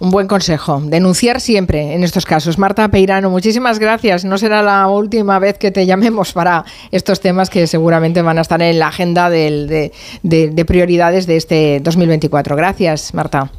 Un 0.00 0.10
buen 0.10 0.28
consejo. 0.28 0.80
Denunciar 0.84 1.40
siempre 1.40 1.94
en 1.94 2.04
estos 2.04 2.24
casos. 2.24 2.56
Marta 2.56 2.88
Peirano, 2.88 3.30
muchísimas 3.30 3.80
gracias. 3.80 4.24
No 4.24 4.38
será 4.38 4.62
la 4.62 4.86
última 4.88 5.40
vez 5.40 5.58
que 5.58 5.72
te 5.72 5.86
llamemos 5.86 6.32
para 6.32 6.64
estos 6.92 7.20
temas 7.20 7.50
que 7.50 7.66
seguramente 7.66 8.22
van 8.22 8.38
a 8.38 8.42
estar 8.42 8.62
en 8.62 8.78
la 8.78 8.88
agenda 8.88 9.28
del- 9.28 9.66
de, 9.66 9.92
de- 10.22 10.50
de 10.50 10.64
prioridades 10.64 11.26
de 11.26 11.36
este 11.36 11.80
2024. 11.80 12.54
Gracias, 12.54 13.12
Marta. 13.12 13.50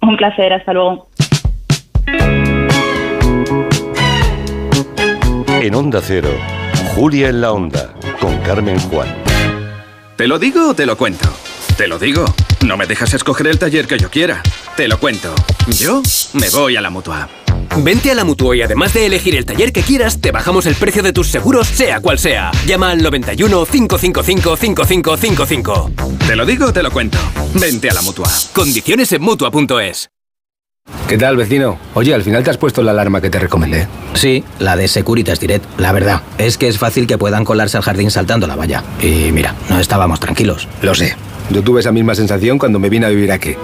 Un 0.00 0.16
placer, 0.16 0.52
hasta 0.54 0.72
luego. 0.72 1.08
En 5.60 5.74
Onda 5.74 6.00
Cero, 6.02 6.30
Julia 6.94 7.28
en 7.28 7.40
la 7.42 7.52
Onda, 7.52 7.92
con 8.20 8.36
Carmen 8.38 8.78
Juan. 8.88 9.08
¿Te 10.16 10.26
lo 10.28 10.38
digo 10.38 10.70
o 10.70 10.74
te 10.74 10.86
lo 10.86 10.96
cuento? 10.96 11.28
Te 11.76 11.88
lo 11.88 11.98
digo. 11.98 12.24
No 12.64 12.76
me 12.76 12.86
dejas 12.86 13.14
escoger 13.14 13.46
el 13.46 13.58
taller 13.58 13.86
que 13.86 13.98
yo 13.98 14.10
quiera. 14.10 14.42
Te 14.76 14.88
lo 14.88 14.98
cuento. 14.98 15.34
Yo 15.68 16.02
me 16.32 16.48
voy 16.50 16.76
a 16.76 16.80
la 16.80 16.90
mutua. 16.90 17.28
Vente 17.78 18.10
a 18.10 18.14
la 18.14 18.24
Mutua 18.24 18.56
y 18.56 18.62
además 18.62 18.94
de 18.94 19.06
elegir 19.06 19.36
el 19.36 19.44
taller 19.44 19.72
que 19.72 19.82
quieras, 19.82 20.20
te 20.20 20.30
bajamos 20.32 20.66
el 20.66 20.74
precio 20.76 21.02
de 21.02 21.12
tus 21.12 21.28
seguros, 21.28 21.66
sea 21.66 22.00
cual 22.00 22.18
sea. 22.18 22.50
Llama 22.66 22.90
al 22.90 23.02
91 23.02 23.66
555 23.66 24.56
5555. 24.56 25.90
Te 26.26 26.36
lo 26.36 26.46
digo 26.46 26.66
o 26.66 26.72
te 26.72 26.82
lo 26.82 26.90
cuento. 26.90 27.18
Vente 27.54 27.90
a 27.90 27.94
la 27.94 28.02
mutua. 28.02 28.30
Condiciones 28.54 29.12
en 29.12 29.22
Mutua.es. 29.22 30.08
¿Qué 31.08 31.18
tal, 31.18 31.36
vecino? 31.36 31.78
Oye, 31.94 32.14
al 32.14 32.22
final 32.22 32.44
te 32.44 32.50
has 32.50 32.58
puesto 32.58 32.82
la 32.82 32.92
alarma 32.92 33.20
que 33.20 33.28
te 33.28 33.38
recomendé. 33.38 33.88
Sí, 34.14 34.44
la 34.58 34.76
de 34.76 34.88
Securitas 34.88 35.40
Direct. 35.40 35.64
La 35.78 35.92
verdad, 35.92 36.22
es 36.38 36.58
que 36.58 36.68
es 36.68 36.78
fácil 36.78 37.06
que 37.06 37.18
puedan 37.18 37.44
colarse 37.44 37.76
al 37.76 37.82
jardín 37.82 38.10
saltando 38.10 38.46
la 38.46 38.56
valla. 38.56 38.84
Y 39.02 39.32
mira, 39.32 39.54
no 39.68 39.80
estábamos 39.80 40.20
tranquilos. 40.20 40.68
Lo 40.82 40.94
sé. 40.94 41.16
Yo 41.50 41.62
tuve 41.62 41.80
esa 41.80 41.92
misma 41.92 42.14
sensación 42.14 42.58
cuando 42.58 42.78
me 42.78 42.88
vine 42.88 43.04
a 43.06 43.10
vivir 43.10 43.32
aquí. 43.32 43.56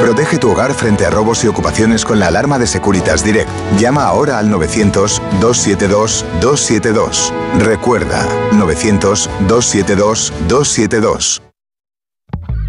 Protege 0.00 0.38
tu 0.38 0.50
hogar 0.50 0.72
frente 0.72 1.04
a 1.04 1.10
robos 1.10 1.44
y 1.44 1.48
ocupaciones 1.48 2.02
con 2.04 2.20
la 2.20 2.28
alarma 2.28 2.58
de 2.58 2.66
Securitas 2.66 3.22
Direct. 3.24 3.50
Llama 3.78 4.04
ahora 4.04 4.38
al 4.38 4.50
900-272-272. 4.50 7.32
Recuerda, 7.58 8.26
900-272-272. 8.52 11.42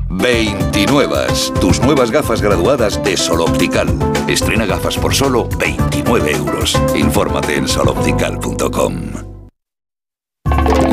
29. 0.09 1.27
Tus 1.59 1.81
nuevas 1.81 2.11
gafas 2.11 2.41
graduadas 2.41 3.03
de 3.03 3.17
Sol 3.17 3.41
Optical. 3.41 3.89
Estrena 4.27 4.65
gafas 4.65 4.97
por 4.97 5.13
solo 5.13 5.49
29 5.59 6.31
euros. 6.31 6.79
Infórmate 6.95 7.55
en 7.55 7.67
soloptical.com. 7.67 9.36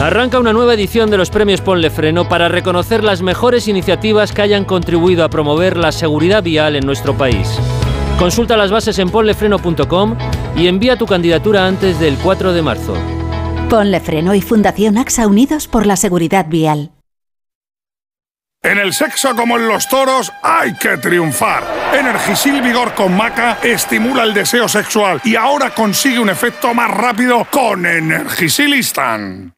Arranca 0.00 0.38
una 0.38 0.52
nueva 0.52 0.74
edición 0.74 1.10
de 1.10 1.16
los 1.16 1.28
premios 1.28 1.60
Ponle 1.60 1.90
Freno 1.90 2.28
para 2.28 2.48
reconocer 2.48 3.02
las 3.02 3.20
mejores 3.20 3.66
iniciativas 3.66 4.30
que 4.30 4.42
hayan 4.42 4.64
contribuido 4.64 5.24
a 5.24 5.28
promover 5.28 5.76
la 5.76 5.90
seguridad 5.90 6.40
vial 6.44 6.76
en 6.76 6.86
nuestro 6.86 7.16
país. 7.18 7.58
Consulta 8.16 8.56
las 8.56 8.70
bases 8.70 9.00
en 9.00 9.10
ponlefreno.com 9.10 10.16
y 10.56 10.68
envía 10.68 10.96
tu 10.96 11.06
candidatura 11.06 11.66
antes 11.66 11.98
del 11.98 12.16
4 12.16 12.52
de 12.52 12.62
marzo. 12.62 12.94
Ponle 13.68 13.98
Freno 13.98 14.36
y 14.36 14.40
Fundación 14.40 14.98
AXA 14.98 15.26
Unidos 15.26 15.66
por 15.66 15.84
la 15.84 15.96
Seguridad 15.96 16.46
Vial. 16.48 16.92
En 18.62 18.78
el 18.78 18.92
sexo 18.92 19.34
como 19.34 19.56
en 19.56 19.66
los 19.66 19.88
toros 19.88 20.32
hay 20.44 20.74
que 20.74 20.96
triunfar. 20.98 21.64
Energisil 21.92 22.62
Vigor 22.62 22.94
con 22.94 23.16
Maca 23.16 23.58
estimula 23.64 24.22
el 24.22 24.32
deseo 24.32 24.68
sexual 24.68 25.20
y 25.24 25.34
ahora 25.34 25.74
consigue 25.74 26.20
un 26.20 26.30
efecto 26.30 26.72
más 26.72 26.88
rápido 26.88 27.44
con 27.50 27.84
Energisilistan. 27.84 29.57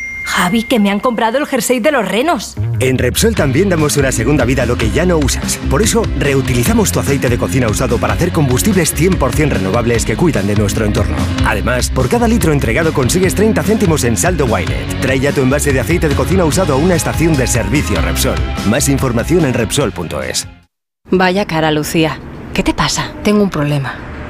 Javi, 0.31 0.63
que 0.63 0.79
me 0.79 0.89
han 0.89 1.01
comprado 1.01 1.37
el 1.37 1.45
jersey 1.45 1.81
de 1.81 1.91
los 1.91 2.07
renos. 2.07 2.55
En 2.79 2.97
Repsol 2.97 3.35
también 3.35 3.67
damos 3.67 3.97
una 3.97 4.13
segunda 4.13 4.45
vida 4.45 4.63
a 4.63 4.65
lo 4.65 4.77
que 4.77 4.89
ya 4.89 5.05
no 5.05 5.17
usas. 5.17 5.57
Por 5.69 5.81
eso, 5.81 6.03
reutilizamos 6.17 6.91
tu 6.91 7.01
aceite 7.01 7.27
de 7.27 7.37
cocina 7.37 7.67
usado 7.67 7.97
para 7.97 8.13
hacer 8.13 8.31
combustibles 8.31 8.95
100% 8.95 9.49
renovables 9.49 10.05
que 10.05 10.15
cuidan 10.15 10.47
de 10.47 10.55
nuestro 10.55 10.85
entorno. 10.85 11.17
Además, 11.45 11.89
por 11.89 12.07
cada 12.07 12.29
litro 12.29 12.53
entregado 12.53 12.93
consigues 12.93 13.35
30 13.35 13.61
céntimos 13.61 14.05
en 14.05 14.15
saldo 14.15 14.45
Wilet. 14.45 15.01
Trae 15.01 15.19
ya 15.19 15.33
tu 15.33 15.41
envase 15.41 15.73
de 15.73 15.81
aceite 15.81 16.07
de 16.07 16.15
cocina 16.15 16.45
usado 16.45 16.75
a 16.75 16.77
una 16.77 16.95
estación 16.95 17.35
de 17.35 17.45
servicio 17.45 18.01
Repsol. 18.01 18.39
Más 18.69 18.87
información 18.87 19.43
en 19.43 19.53
Repsol.es. 19.53 20.47
Vaya 21.11 21.45
cara, 21.45 21.71
Lucía. 21.71 22.19
¿Qué 22.53 22.63
te 22.63 22.73
pasa? 22.73 23.11
Tengo 23.23 23.43
un 23.43 23.49
problema. 23.49 24.10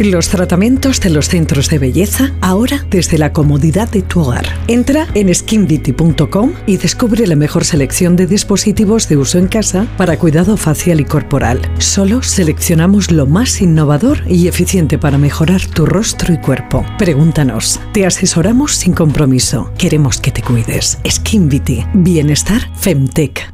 Los 0.00 0.30
tratamientos 0.30 0.98
de 1.00 1.10
los 1.10 1.28
centros 1.28 1.68
de 1.68 1.78
belleza 1.78 2.32
ahora 2.40 2.86
desde 2.88 3.18
la 3.18 3.34
comodidad 3.34 3.90
de 3.90 4.00
tu 4.00 4.20
hogar. 4.20 4.46
Entra 4.66 5.06
en 5.14 5.34
skinbeauty.com 5.34 6.54
y 6.66 6.78
descubre 6.78 7.26
la 7.26 7.36
mejor 7.36 7.66
selección 7.66 8.16
de 8.16 8.26
dispositivos 8.26 9.08
de 9.08 9.18
uso 9.18 9.38
en 9.38 9.46
casa 9.46 9.86
para 9.98 10.18
cuidado 10.18 10.56
facial 10.56 11.00
y 11.00 11.04
corporal. 11.04 11.60
Solo 11.78 12.22
seleccionamos 12.22 13.10
lo 13.10 13.26
más 13.26 13.60
innovador 13.60 14.22
y 14.26 14.48
eficiente 14.48 14.96
para 14.96 15.18
mejorar 15.18 15.66
tu 15.66 15.84
rostro 15.84 16.32
y 16.32 16.38
cuerpo. 16.38 16.84
Pregúntanos. 16.98 17.78
Te 17.92 18.06
asesoramos 18.06 18.76
sin 18.76 18.94
compromiso. 18.94 19.70
Queremos 19.76 20.18
que 20.20 20.30
te 20.30 20.42
cuides. 20.42 20.98
Skin 21.06 21.48
Beauty. 21.48 21.84
Bienestar 21.92 22.62
Femtech. 22.74 23.52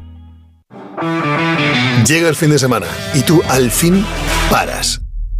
Llega 2.07 2.29
el 2.29 2.35
fin 2.35 2.51
de 2.51 2.59
semana 2.59 2.87
y 3.13 3.21
tú 3.21 3.41
al 3.49 3.69
fin 3.69 4.05
paras. 4.49 5.06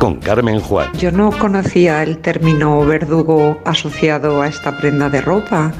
con 0.00 0.16
Carmen 0.16 0.60
Juan. 0.60 0.88
Yo 0.94 1.12
no 1.12 1.30
conocía 1.30 2.02
el 2.02 2.18
término 2.18 2.84
verdugo 2.86 3.58
asociado 3.66 4.40
a 4.40 4.48
esta 4.48 4.74
prenda 4.78 5.10
de 5.10 5.20
ropa. 5.20 5.72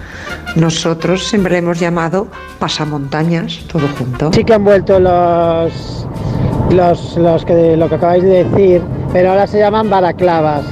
Nosotros 0.57 1.27
siempre 1.27 1.57
hemos 1.57 1.81
llamado 1.81 2.29
pasamontañas, 2.59 3.61
todo 3.73 3.89
junto. 3.99 4.31
Sí 4.35 4.45
que 4.45 4.53
han 4.53 4.65
vuelto 4.65 5.01
los, 5.01 6.07
los, 6.71 7.17
los 7.17 7.45
que, 7.47 7.79
lo 7.79 7.89
que 7.89 7.95
acabáis 7.95 8.23
de 8.23 8.45
decir, 8.45 8.83
pero 9.11 9.31
ahora 9.31 9.47
se 9.47 9.59
llaman 9.59 9.89
baraclavas 9.89 10.67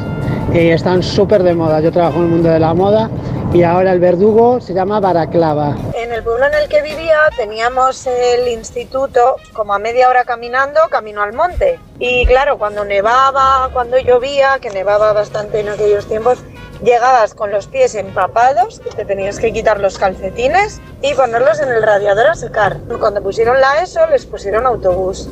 y 0.53 0.69
están 0.69 1.03
súper 1.03 1.43
de 1.43 1.55
moda. 1.55 1.81
Yo 1.81 1.91
trabajo 1.91 2.19
en 2.19 2.25
el 2.25 2.31
mundo 2.31 2.51
de 2.51 2.61
la 2.61 2.75
moda 2.75 3.11
y 3.53 3.63
ahora 3.63 3.93
el 3.93 4.01
verdugo 4.01 4.61
se 4.61 4.75
llama 4.75 5.01
baraclava. 5.01 5.77
En 5.95 6.13
el 6.13 6.23
pueblo 6.23 6.47
en 6.47 6.55
el 6.55 6.69
que 6.69 6.83
vivía 6.83 7.19
teníamos 7.37 8.07
el 8.07 8.49
instituto 8.49 9.37
como 9.55 9.75
a 9.75 9.79
media 9.79 10.09
hora 10.09 10.25
caminando, 10.25 10.81
camino 10.91 11.23
al 11.23 11.33
monte. 11.33 11.81
Y 11.99 12.27
claro, 12.27 12.59
cuando 12.59 12.85
nevaba, 12.85 13.71
cuando 13.73 13.99
llovía, 13.99 14.59
que 14.61 14.71
nevaba 14.71 15.13
bastante 15.13 15.61
en 15.61 15.71
aquellos 15.71 16.07
tiempos, 16.07 16.39
llegabas 16.83 17.35
con 17.35 17.51
los 17.51 17.67
pies 17.67 17.95
empapados, 17.95 18.81
te 18.81 19.05
tenías 19.05 19.39
que 19.39 19.53
quitar 19.53 19.81
los 19.81 19.99
calcetines 19.99 20.81
y 21.03 21.15
ponerlos 21.15 21.61
en 21.61 21.71
el 21.71 21.83
radiador 21.83 22.27
a 22.27 22.35
secar. 22.35 22.79
Cuando 23.01 23.23
pusieron 23.23 23.61
la 23.61 23.83
ESO, 23.83 24.07
les 24.09 24.27
pusieron 24.27 24.67
autobús. 24.67 25.29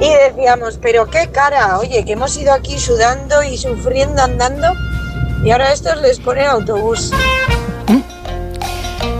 Y 0.00 0.12
decíamos, 0.12 0.78
pero 0.82 1.06
qué 1.06 1.30
cara, 1.30 1.78
oye, 1.78 2.04
que 2.04 2.12
hemos 2.12 2.36
ido 2.36 2.52
aquí 2.52 2.78
sudando 2.78 3.42
y 3.42 3.56
sufriendo 3.56 4.20
andando 4.20 4.68
y 5.44 5.50
ahora 5.50 5.66
a 5.66 5.72
estos 5.72 6.00
les 6.02 6.18
ponen 6.20 6.46
autobús. 6.46 7.10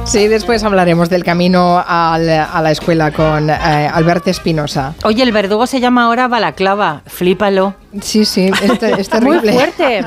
Sí, 0.04 0.28
después 0.28 0.62
hablaremos 0.64 1.08
del 1.08 1.24
camino 1.24 1.82
al- 1.86 2.28
a 2.28 2.60
la 2.60 2.70
escuela 2.70 3.12
con 3.12 3.48
eh, 3.48 3.54
Alberto 3.54 4.28
Espinosa. 4.30 4.94
Oye, 5.04 5.22
el 5.22 5.32
verdugo 5.32 5.66
se 5.66 5.80
llama 5.80 6.04
ahora 6.04 6.28
balaclava. 6.28 7.02
Flípalo. 7.06 7.74
Sí, 8.00 8.24
sí, 8.24 8.46
es, 8.48 8.62
es 8.62 9.12
Muy 9.20 9.38
terrible. 9.38 9.52
fuerte. 9.52 10.04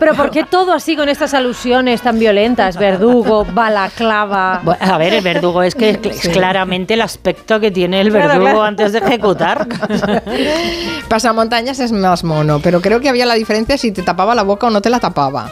Pero 0.00 0.14
¿por 0.14 0.30
qué 0.30 0.42
todo 0.44 0.72
así 0.72 0.96
con 0.96 1.08
estas 1.08 1.32
alusiones 1.32 2.00
tan 2.02 2.18
violentas? 2.18 2.76
Verdugo, 2.76 3.44
balaclava. 3.44 4.60
A 4.80 4.98
ver, 4.98 5.14
el 5.14 5.22
verdugo 5.22 5.62
es 5.62 5.74
que 5.76 5.90
es 6.02 6.16
Sí. 6.20 6.30
claramente 6.30 6.94
el 6.94 7.02
aspecto 7.02 7.60
que 7.60 7.70
tiene 7.70 8.00
el 8.00 8.10
verdugo 8.10 8.40
claro. 8.40 8.62
antes 8.64 8.92
de 8.92 8.98
ejecutar. 8.98 9.66
Pasamontañas 11.08 11.78
es 11.80 11.92
más 11.92 12.24
mono, 12.24 12.60
pero 12.60 12.80
creo 12.80 13.00
que 13.00 13.08
había 13.08 13.26
la 13.26 13.34
diferencia 13.34 13.76
si 13.78 13.92
te 13.92 14.02
tapaba 14.02 14.34
la 14.34 14.42
boca 14.42 14.66
o 14.66 14.70
no 14.70 14.80
te 14.80 14.90
la 14.90 14.98
tapaba. 15.00 15.50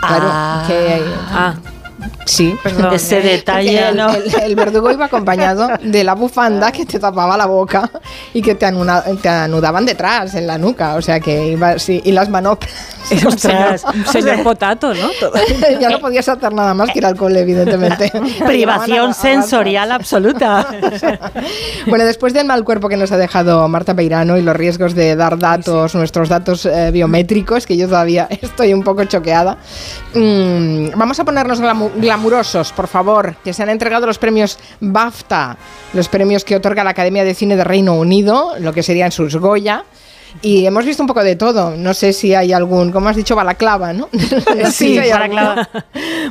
Claro, 0.00 0.28
Ah. 0.30 0.64
que 0.66 1.02
Sí, 2.24 2.54
perdón. 2.62 2.94
Ese 2.94 3.20
detalle, 3.20 3.88
el, 3.88 3.96
¿no? 3.96 4.10
el- 4.14 4.32
el 4.42 4.54
verdugo 4.54 4.90
iba 4.90 5.06
acompañado 5.06 5.68
de 5.82 6.04
la 6.04 6.14
bufanda 6.14 6.70
que 6.70 6.84
te 6.86 6.98
tapaba 6.98 7.36
la 7.36 7.46
boca 7.46 7.90
y 8.34 8.42
que 8.42 8.54
te, 8.54 8.66
anuna- 8.66 9.02
te 9.20 9.28
anudaban 9.28 9.84
detrás, 9.86 10.34
en 10.34 10.46
la 10.46 10.58
nuca. 10.58 10.94
O 10.96 11.02
sea 11.02 11.18
que 11.20 11.48
iba, 11.52 11.78
sí, 11.78 12.00
y 12.04 12.12
las 12.12 12.28
manoplas. 12.28 12.70
Ostras, 13.26 13.84
un 13.94 14.04
señor 14.06 14.42
potato, 14.42 14.92
¿no? 14.94 15.08
Ya 15.80 15.88
no 15.88 15.98
podías 15.98 16.28
hacer 16.28 16.52
nada 16.52 16.74
más 16.74 16.90
que 16.90 16.98
ir 16.98 17.06
al 17.06 17.16
cole, 17.16 17.40
evidentemente. 17.40 18.12
Privación 18.46 19.14
sensorial 19.14 19.90
absoluta. 19.92 20.66
Bueno, 21.86 22.04
después 22.04 22.32
del 22.34 22.46
mal 22.46 22.64
cuerpo 22.64 22.88
que 22.88 22.96
nos 22.96 23.10
ha 23.12 23.16
dejado 23.16 23.66
Marta 23.68 23.94
Peirano 23.94 24.36
y 24.36 24.42
los 24.42 24.54
riesgos 24.54 24.94
de 24.94 25.16
dar 25.16 25.38
datos, 25.38 25.94
nuestros 25.94 26.28
datos 26.28 26.66
eh, 26.66 26.90
biométricos, 26.92 27.66
que 27.66 27.76
yo 27.76 27.86
todavía 27.88 28.28
estoy 28.42 28.74
un 28.74 28.82
poco 28.82 29.04
choqueada, 29.04 29.56
mm, 30.14 30.90
vamos 30.96 31.18
a 31.20 31.24
ponernos 31.24 31.60
glamu- 31.62 31.87
glamurosos, 31.96 32.72
por 32.72 32.86
favor, 32.86 33.36
que 33.44 33.52
se 33.52 33.62
han 33.62 33.70
entregado 33.70 34.06
los 34.06 34.18
premios 34.18 34.58
BAFTA, 34.80 35.56
los 35.94 36.08
premios 36.08 36.44
que 36.44 36.56
otorga 36.56 36.84
la 36.84 36.90
Academia 36.90 37.24
de 37.24 37.34
Cine 37.34 37.56
de 37.56 37.64
Reino 37.64 37.94
Unido, 37.94 38.54
lo 38.58 38.72
que 38.72 38.82
serían 38.82 39.12
sus 39.12 39.36
Goya. 39.36 39.84
Y 40.40 40.66
hemos 40.66 40.84
visto 40.84 41.02
un 41.02 41.06
poco 41.06 41.22
de 41.24 41.36
todo. 41.36 41.76
No 41.76 41.94
sé 41.94 42.12
si 42.12 42.34
hay 42.34 42.52
algún, 42.52 42.92
como 42.92 43.08
has 43.08 43.16
dicho, 43.16 43.34
balaclava, 43.34 43.92
¿no? 43.92 44.08
Sí, 44.70 44.98
hay 44.98 45.10
balaclava. 45.10 45.68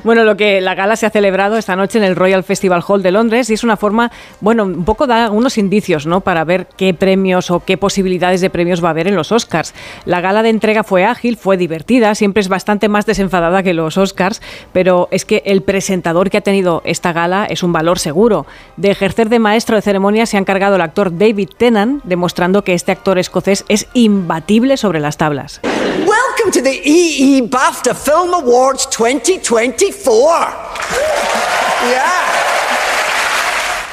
Bueno, 0.04 0.24
lo 0.24 0.38
que 0.38 0.62
la 0.62 0.76
gala 0.76 0.96
se 0.96 1.06
ha 1.06 1.10
celebrado 1.10 1.58
esta 1.58 1.76
noche 1.76 1.98
en 1.98 2.04
el 2.04 2.16
Royal 2.16 2.44
Festival 2.44 2.84
Hall 2.88 3.02
de 3.02 3.12
Londres 3.12 3.50
y 3.50 3.54
es 3.54 3.64
una 3.64 3.78
forma, 3.78 4.12
bueno, 4.42 4.64
un 4.64 4.86
poco 4.86 5.08
da 5.08 5.32
unos 5.32 5.58
indicios, 5.58 6.06
¿no? 6.06 6.22
Para 6.22 6.44
ver 6.44 6.68
qué 6.78 6.94
premios 6.94 7.50
o 7.50 7.62
qué 7.62 7.78
posibilidades 7.78 8.40
de 8.42 8.50
premios 8.50 8.84
va 8.84 8.90
a 8.90 8.92
haber 8.92 9.08
en 9.08 9.16
los 9.16 9.32
Oscars. 9.32 9.74
La 10.06 10.22
gala 10.22 10.44
de 10.44 10.50
entrega 10.50 10.84
fue 10.84 11.04
ágil, 11.04 11.36
fue 11.36 11.58
divertida, 11.58 12.14
siempre 12.16 12.42
es 12.42 12.48
bastante 12.48 12.90
más 12.90 13.06
desenfadada 13.06 13.64
que 13.64 13.74
los 13.74 13.98
Oscars, 13.98 14.42
pero 14.72 15.08
es 15.12 15.26
que 15.26 15.42
el 15.46 15.64
presentador 15.64 16.30
que 16.30 16.38
ha 16.38 16.42
tenido 16.42 16.82
esta 16.86 17.12
gala 17.12 17.46
es 17.46 17.64
un 17.64 17.74
valor 17.74 18.00
seguro. 18.00 18.46
De 18.78 18.92
ejercer 18.92 19.30
de 19.30 19.40
maestro 19.40 19.76
de 19.76 19.82
ceremonia 19.82 20.26
se 20.26 20.38
ha 20.38 20.40
encargado 20.40 20.76
el 20.76 20.82
actor 20.82 21.18
David 21.18 21.50
Tennant, 21.58 22.04
demostrando 22.04 22.64
que 22.64 22.74
este 22.74 22.92
actor 22.92 23.18
escocés 23.18 23.66
es 23.68 23.88
imbatible 24.04 24.78
sobre 24.78 25.00
las 25.00 25.18
tablas. 25.18 25.60
Welcome 25.64 26.52
to 26.52 26.62
the 26.62 26.82
EE 26.84 27.42
BAFTA 27.42 27.96
Film 27.96 28.34
Awards 28.34 28.86
2024. 28.90 30.78
Yeah. 31.90 32.37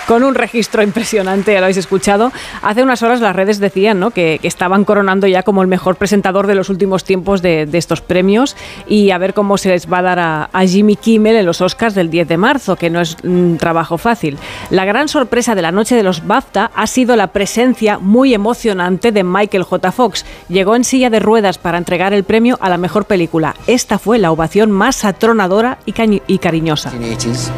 Con 0.06 0.22
un 0.22 0.34
registro 0.34 0.82
impresionante, 0.82 1.52
ya 1.52 1.60
lo 1.60 1.64
habéis 1.64 1.78
escuchado. 1.78 2.32
Hace 2.62 2.82
unas 2.82 3.02
horas 3.02 3.20
las 3.20 3.34
redes 3.34 3.58
decían 3.58 4.00
¿no? 4.00 4.10
que, 4.10 4.38
que 4.40 4.48
estaban 4.48 4.84
coronando 4.84 5.26
ya 5.26 5.42
como 5.42 5.62
el 5.62 5.68
mejor 5.68 5.96
presentador 5.96 6.46
de 6.46 6.54
los 6.54 6.68
últimos 6.68 7.04
tiempos 7.04 7.40
de, 7.40 7.66
de 7.66 7.78
estos 7.78 8.00
premios 8.00 8.56
y 8.86 9.10
a 9.10 9.18
ver 9.18 9.32
cómo 9.32 9.56
se 9.56 9.70
les 9.70 9.90
va 9.90 9.98
a 9.98 10.02
dar 10.02 10.18
a, 10.18 10.50
a 10.52 10.66
Jimmy 10.66 10.96
Kimmel 10.96 11.36
en 11.36 11.46
los 11.46 11.60
Oscars 11.60 11.94
del 11.94 12.10
10 12.10 12.28
de 12.28 12.36
marzo, 12.36 12.76
que 12.76 12.90
no 12.90 13.00
es 13.00 13.16
un 13.22 13.56
trabajo 13.58 13.96
fácil. 13.96 14.38
La 14.70 14.84
gran 14.84 15.08
sorpresa 15.08 15.54
de 15.54 15.62
la 15.62 15.72
noche 15.72 15.94
de 15.96 16.02
los 16.02 16.26
BAFTA 16.26 16.70
ha 16.74 16.86
sido 16.86 17.16
la 17.16 17.28
presencia 17.28 17.98
muy 17.98 18.34
emocionante 18.34 19.12
de 19.12 19.24
Michael 19.24 19.62
J. 19.62 19.92
Fox. 19.92 20.24
Llegó 20.48 20.76
en 20.76 20.84
silla 20.84 21.10
de 21.10 21.20
ruedas 21.20 21.58
para 21.58 21.78
entregar 21.78 22.12
el 22.12 22.24
premio 22.24 22.58
a 22.60 22.68
la 22.68 22.76
mejor 22.76 23.06
película. 23.06 23.54
Esta 23.66 23.98
fue 23.98 24.18
la 24.18 24.30
ovación 24.30 24.70
más 24.70 25.04
atronadora 25.04 25.78
y, 25.86 25.94
y 26.26 26.38
cariñosa. 26.38 26.92
1980s. 26.92 27.50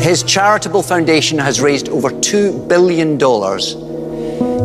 His 0.00 0.24
charitable 0.24 0.82
foundation 0.82 1.38
has 1.38 1.60
raised 1.60 1.91
over 1.92 2.10
$2 2.10 2.68
billion. 2.68 3.12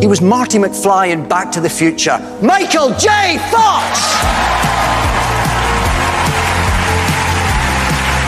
He 0.01 0.07
was 0.07 0.21
Marty 0.21 0.57
McFly 0.57 1.11
in 1.11 1.27
Back 1.27 1.51
to 1.51 1.61
the 1.61 1.69
Future. 1.69 2.17
Michael 2.41 2.89
J. 2.97 3.37
Fox! 3.51 4.96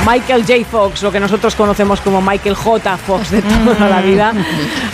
Michael 0.06 0.46
J. 0.46 0.66
Fox, 0.66 1.04
lo 1.04 1.12
que 1.12 1.20
nosotros 1.20 1.56
conocemos 1.56 2.02
como 2.02 2.22
Michael 2.22 2.56
J. 2.56 2.98
Fox 2.98 3.32
de 3.32 3.42
toda 3.42 3.90
la 3.90 4.02
vida. 4.02 4.34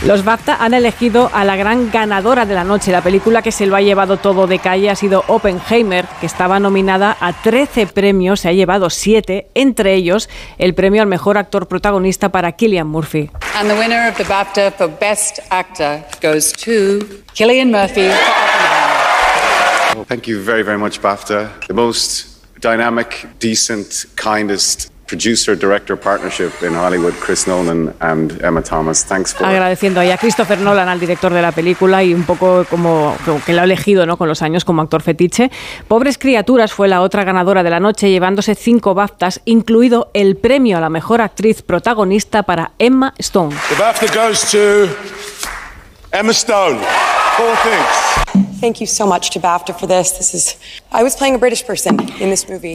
Los 0.05 0.25
BAFTA 0.25 0.57
han 0.59 0.73
elegido 0.73 1.29
a 1.33 1.43
la 1.45 1.55
gran 1.55 1.91
ganadora 1.91 2.45
de 2.45 2.53
la 2.53 2.63
noche. 2.63 2.91
La 2.91 3.01
película 3.01 3.41
que 3.41 3.51
se 3.51 3.65
lo 3.65 3.75
ha 3.75 3.81
llevado 3.81 4.17
todo 4.17 4.47
de 4.47 4.59
calle 4.59 4.89
ha 4.89 4.95
sido 4.95 5.23
Oppenheimer, 5.27 6.05
que 6.19 6.25
estaba 6.25 6.59
nominada 6.59 7.15
a 7.19 7.33
13 7.33 7.87
premios, 7.87 8.41
se 8.41 8.49
ha 8.49 8.53
llevado 8.53 8.89
7, 8.89 9.47
entre 9.53 9.93
ellos 9.93 10.29
el 10.57 10.73
premio 10.73 11.01
al 11.01 11.07
mejor 11.07 11.37
actor 11.37 11.67
protagonista 11.67 12.29
para 12.29 12.51
Killian 12.53 12.87
Murphy. 12.87 13.29
And 13.55 13.69
the 13.69 13.77
winner 13.77 14.09
of 14.09 14.17
the 14.17 14.25
BAFTA 14.25 14.71
for 14.71 14.89
Best 14.99 15.39
Actor 15.49 16.03
goes 16.21 16.51
to 16.53 17.23
Killian 17.33 17.71
Murphy. 17.71 18.09
Well, 19.95 20.05
thank 20.05 20.27
you 20.27 20.41
very, 20.41 20.63
very 20.63 20.77
much, 20.77 20.99
BAFTA. 21.01 21.67
The 21.67 21.73
most 21.73 22.35
dynamic, 22.59 23.27
decent, 23.39 24.05
kindest 24.15 24.91
producer 25.07 25.55
director 25.57 25.97
partnership 25.97 26.51
in 26.61 26.73
Hollywood, 26.73 27.13
Chris 27.19 27.47
Nolan 27.47 27.93
and 27.99 28.41
Emma 28.43 28.61
Thomas. 28.61 29.05
Thanks 29.05 29.33
for 29.33 29.45
Agradeciendo 29.45 29.99
ahí 29.99 30.11
a 30.11 30.17
Christopher 30.17 30.59
Nolan, 30.59 30.89
al 30.89 30.99
director 30.99 31.33
de 31.33 31.41
la 31.41 31.51
película, 31.51 32.03
y 32.03 32.13
un 32.13 32.23
poco 32.23 32.65
como, 32.69 33.15
como 33.25 33.43
que 33.43 33.53
lo 33.53 33.61
ha 33.61 33.63
elegido 33.63 34.05
¿no? 34.05 34.17
con 34.17 34.27
los 34.27 34.41
años 34.41 34.65
como 34.65 34.81
actor 34.81 35.01
fetiche. 35.01 35.51
Pobres 35.87 36.17
Criaturas 36.17 36.73
fue 36.73 36.87
la 36.87 37.01
otra 37.01 37.23
ganadora 37.23 37.63
de 37.63 37.69
la 37.69 37.79
noche, 37.79 38.09
llevándose 38.09 38.55
cinco 38.55 38.93
BAFTAs, 38.93 39.41
incluido 39.45 40.09
el 40.13 40.35
premio 40.35 40.77
a 40.77 40.81
la 40.81 40.89
mejor 40.89 41.21
actriz 41.21 41.61
protagonista 41.61 42.43
para 42.43 42.71
Emma 42.79 43.13
Stone. 43.17 43.55
The 43.69 43.75
BAFTA 43.75 44.13
goes 44.13 44.51
to 44.51 44.87
Emma 46.11 46.31
Stone. 46.31 46.79
Four 47.37 47.55
things. 47.63 48.44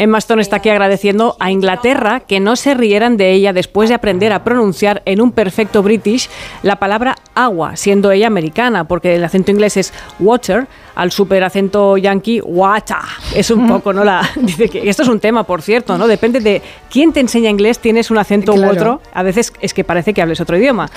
Emma 0.00 0.18
Stone 0.18 0.42
está 0.42 0.56
aquí 0.56 0.68
agradeciendo 0.68 1.36
a 1.38 1.50
Inglaterra 1.50 2.20
que 2.20 2.40
no 2.40 2.56
se 2.56 2.74
rieran 2.74 3.16
de 3.16 3.32
ella 3.32 3.52
después 3.52 3.88
de 3.88 3.94
aprender 3.94 4.32
a 4.32 4.44
pronunciar 4.44 5.02
en 5.04 5.20
un 5.20 5.32
perfecto 5.32 5.82
british 5.82 6.28
la 6.62 6.76
palabra 6.76 7.16
agua, 7.34 7.76
siendo 7.76 8.10
ella 8.10 8.26
americana, 8.26 8.86
porque 8.86 9.16
el 9.16 9.24
acento 9.24 9.50
inglés 9.50 9.76
es 9.76 9.92
water, 10.18 10.66
al 11.00 11.10
super 11.12 11.42
acento 11.42 11.96
yankee 11.96 12.42
water. 12.44 12.98
Es 13.34 13.50
un 13.50 13.66
poco, 13.66 13.90
¿no? 13.94 14.04
La, 14.04 14.28
dice 14.36 14.68
que 14.68 14.86
esto 14.86 15.02
es 15.02 15.08
un 15.08 15.18
tema, 15.18 15.44
por 15.44 15.62
cierto, 15.62 15.96
¿no? 15.96 16.06
Depende 16.06 16.40
de 16.40 16.60
quién 16.90 17.14
te 17.14 17.20
enseña 17.20 17.48
inglés, 17.48 17.78
tienes 17.78 18.10
un 18.10 18.18
acento 18.18 18.52
u 18.52 18.68
otro. 18.68 19.00
A 19.14 19.22
veces 19.22 19.50
es 19.62 19.72
que 19.72 19.82
parece 19.82 20.12
que 20.12 20.20
hables 20.20 20.42
otro 20.42 20.58
idioma. 20.58 20.90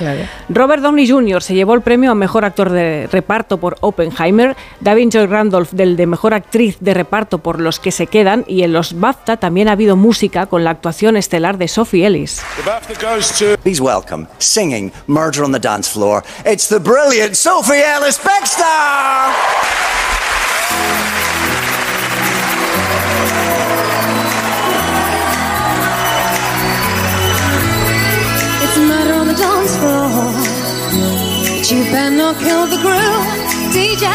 Robert 0.50 0.84
Downey 0.84 1.08
Jr. 1.08 1.42
se 1.42 1.56
llevó 1.56 1.74
el 1.74 1.82
premio 1.82 2.12
a 2.12 2.16
mejor 2.16 2.44
actor 2.44 2.70
de 2.70 3.08
reparto 3.10 3.58
por 3.60 3.78
Oppenheimer, 3.80 4.58
David 4.82 5.10
Joy 5.10 5.28
Randolph 5.28 5.72
del 5.72 5.96
de 5.96 6.06
mejor 6.06 6.34
actriz 6.34 6.76
de 6.82 6.94
reparto 6.94 7.38
por 7.38 7.62
Los 7.62 7.80
que 7.80 7.92
se 7.92 8.08
quedan 8.08 8.44
y 8.46 8.64
en 8.64 8.74
los 8.74 9.00
BAFTA 9.00 9.38
también 9.38 9.70
ha 9.70 9.72
habido 9.72 9.96
música 9.96 10.48
con 10.48 10.66
la 10.66 10.72
actuación 10.72 11.16
estelar 11.16 11.58
de 11.58 11.70
Sophie 11.70 12.06
Ellis. 12.06 12.42
The 12.58 12.70
BAFTA 12.70 12.94
goes 13.02 13.32
to 13.40 13.58
Please 13.64 13.82
welcome, 13.82 14.28
singing 14.40 14.92
Murder 15.08 15.44
on 15.44 15.54
the 15.54 15.60
Dance 15.60 15.90
Floor. 15.90 16.26
It's 16.46 16.68
the 16.68 16.80
brilliant 16.80 17.38
Sophie 17.38 17.82
Ellis 17.82 18.20
Bextor! 18.20 19.93
It's 28.64 28.78
murder 28.78 29.14
on 29.14 29.28
the 29.28 29.34
dance 29.34 29.76
floor. 29.78 30.10
But 31.50 31.72
you 31.72 31.84
better 31.92 32.16
not 32.16 32.36
kill 32.40 32.68
the 32.68 32.78
groove. 32.78 33.26
DJ, 33.74 34.08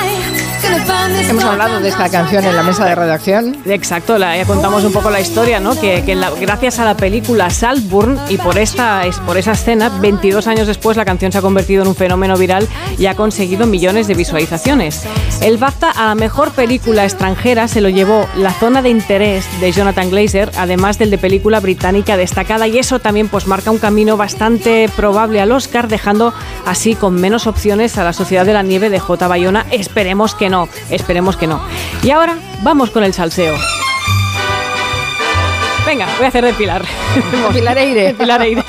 Hemos 1.28 1.44
hablado 1.44 1.80
de 1.80 1.88
esta 1.88 2.08
canción 2.08 2.44
en 2.44 2.56
la 2.56 2.62
mesa 2.62 2.84
de 2.84 2.94
redacción. 2.94 3.56
Exacto, 3.66 4.18
la, 4.18 4.36
ya 4.36 4.44
contamos 4.44 4.84
un 4.84 4.92
poco 4.92 5.10
la 5.10 5.20
historia, 5.20 5.60
¿no? 5.60 5.78
Que, 5.78 6.02
gracias 6.40 6.78
a 6.78 6.84
la 6.84 6.96
película 6.96 7.50
Saltburn 7.50 8.18
y 8.28 8.38
por 8.38 8.58
esta, 8.58 9.04
es 9.06 9.18
por 9.20 9.36
esa 9.36 9.52
escena, 9.52 9.88
22 9.88 10.46
años 10.46 10.66
después 10.66 10.96
la 10.96 11.04
canción 11.04 11.32
se 11.32 11.38
ha 11.38 11.42
convertido 11.42 11.82
en 11.82 11.88
un 11.88 11.94
fenómeno 11.94 12.36
viral 12.36 12.66
y 12.98 13.06
ha 13.06 13.14
conseguido 13.14 13.66
millones 13.66 14.06
de 14.06 14.14
visualizaciones. 14.14 15.04
El 15.40 15.56
BAFTA 15.58 15.90
a 15.90 16.06
la 16.06 16.14
mejor 16.14 16.52
película 16.52 17.04
extranjera 17.04 17.68
se 17.68 17.80
lo 17.80 17.88
llevó 17.88 18.26
La 18.36 18.52
zona 18.52 18.82
de 18.82 18.90
interés 18.90 19.46
de 19.60 19.72
Jonathan 19.72 20.10
Glazer, 20.10 20.50
además 20.56 20.98
del 20.98 21.10
de 21.10 21.18
película 21.18 21.60
británica 21.60 22.16
destacada 22.16 22.66
y 22.66 22.78
eso 22.78 22.98
también 22.98 23.28
pues 23.28 23.46
marca 23.46 23.70
un 23.70 23.78
camino 23.78 24.16
bastante 24.16 24.88
probable 24.96 25.40
al 25.40 25.52
Oscar, 25.52 25.88
dejando 25.88 26.32
así 26.66 26.94
con 26.94 27.14
menos 27.14 27.46
opciones 27.46 27.98
a 27.98 28.04
la 28.04 28.12
Sociedad 28.12 28.44
de 28.44 28.52
la 28.52 28.62
Nieve 28.62 28.90
de 28.90 28.98
J. 28.98 29.28
Bayona. 29.28 29.66
Esperemos 29.70 30.34
que 30.34 30.50
no, 30.50 30.67
esperemos 30.90 31.36
que 31.36 31.46
no. 31.46 31.60
Y 32.02 32.10
ahora 32.10 32.36
vamos 32.62 32.90
con 32.90 33.04
el 33.04 33.14
salseo. 33.14 33.56
Venga, 35.86 36.06
voy 36.16 36.26
a 36.26 36.28
hacer 36.28 36.44
de 36.44 36.52
Pilar. 36.52 36.84
Pilar 37.52 37.78
Eire. 37.78 38.14
Pilar 38.14 38.42
Eire. 38.42 38.64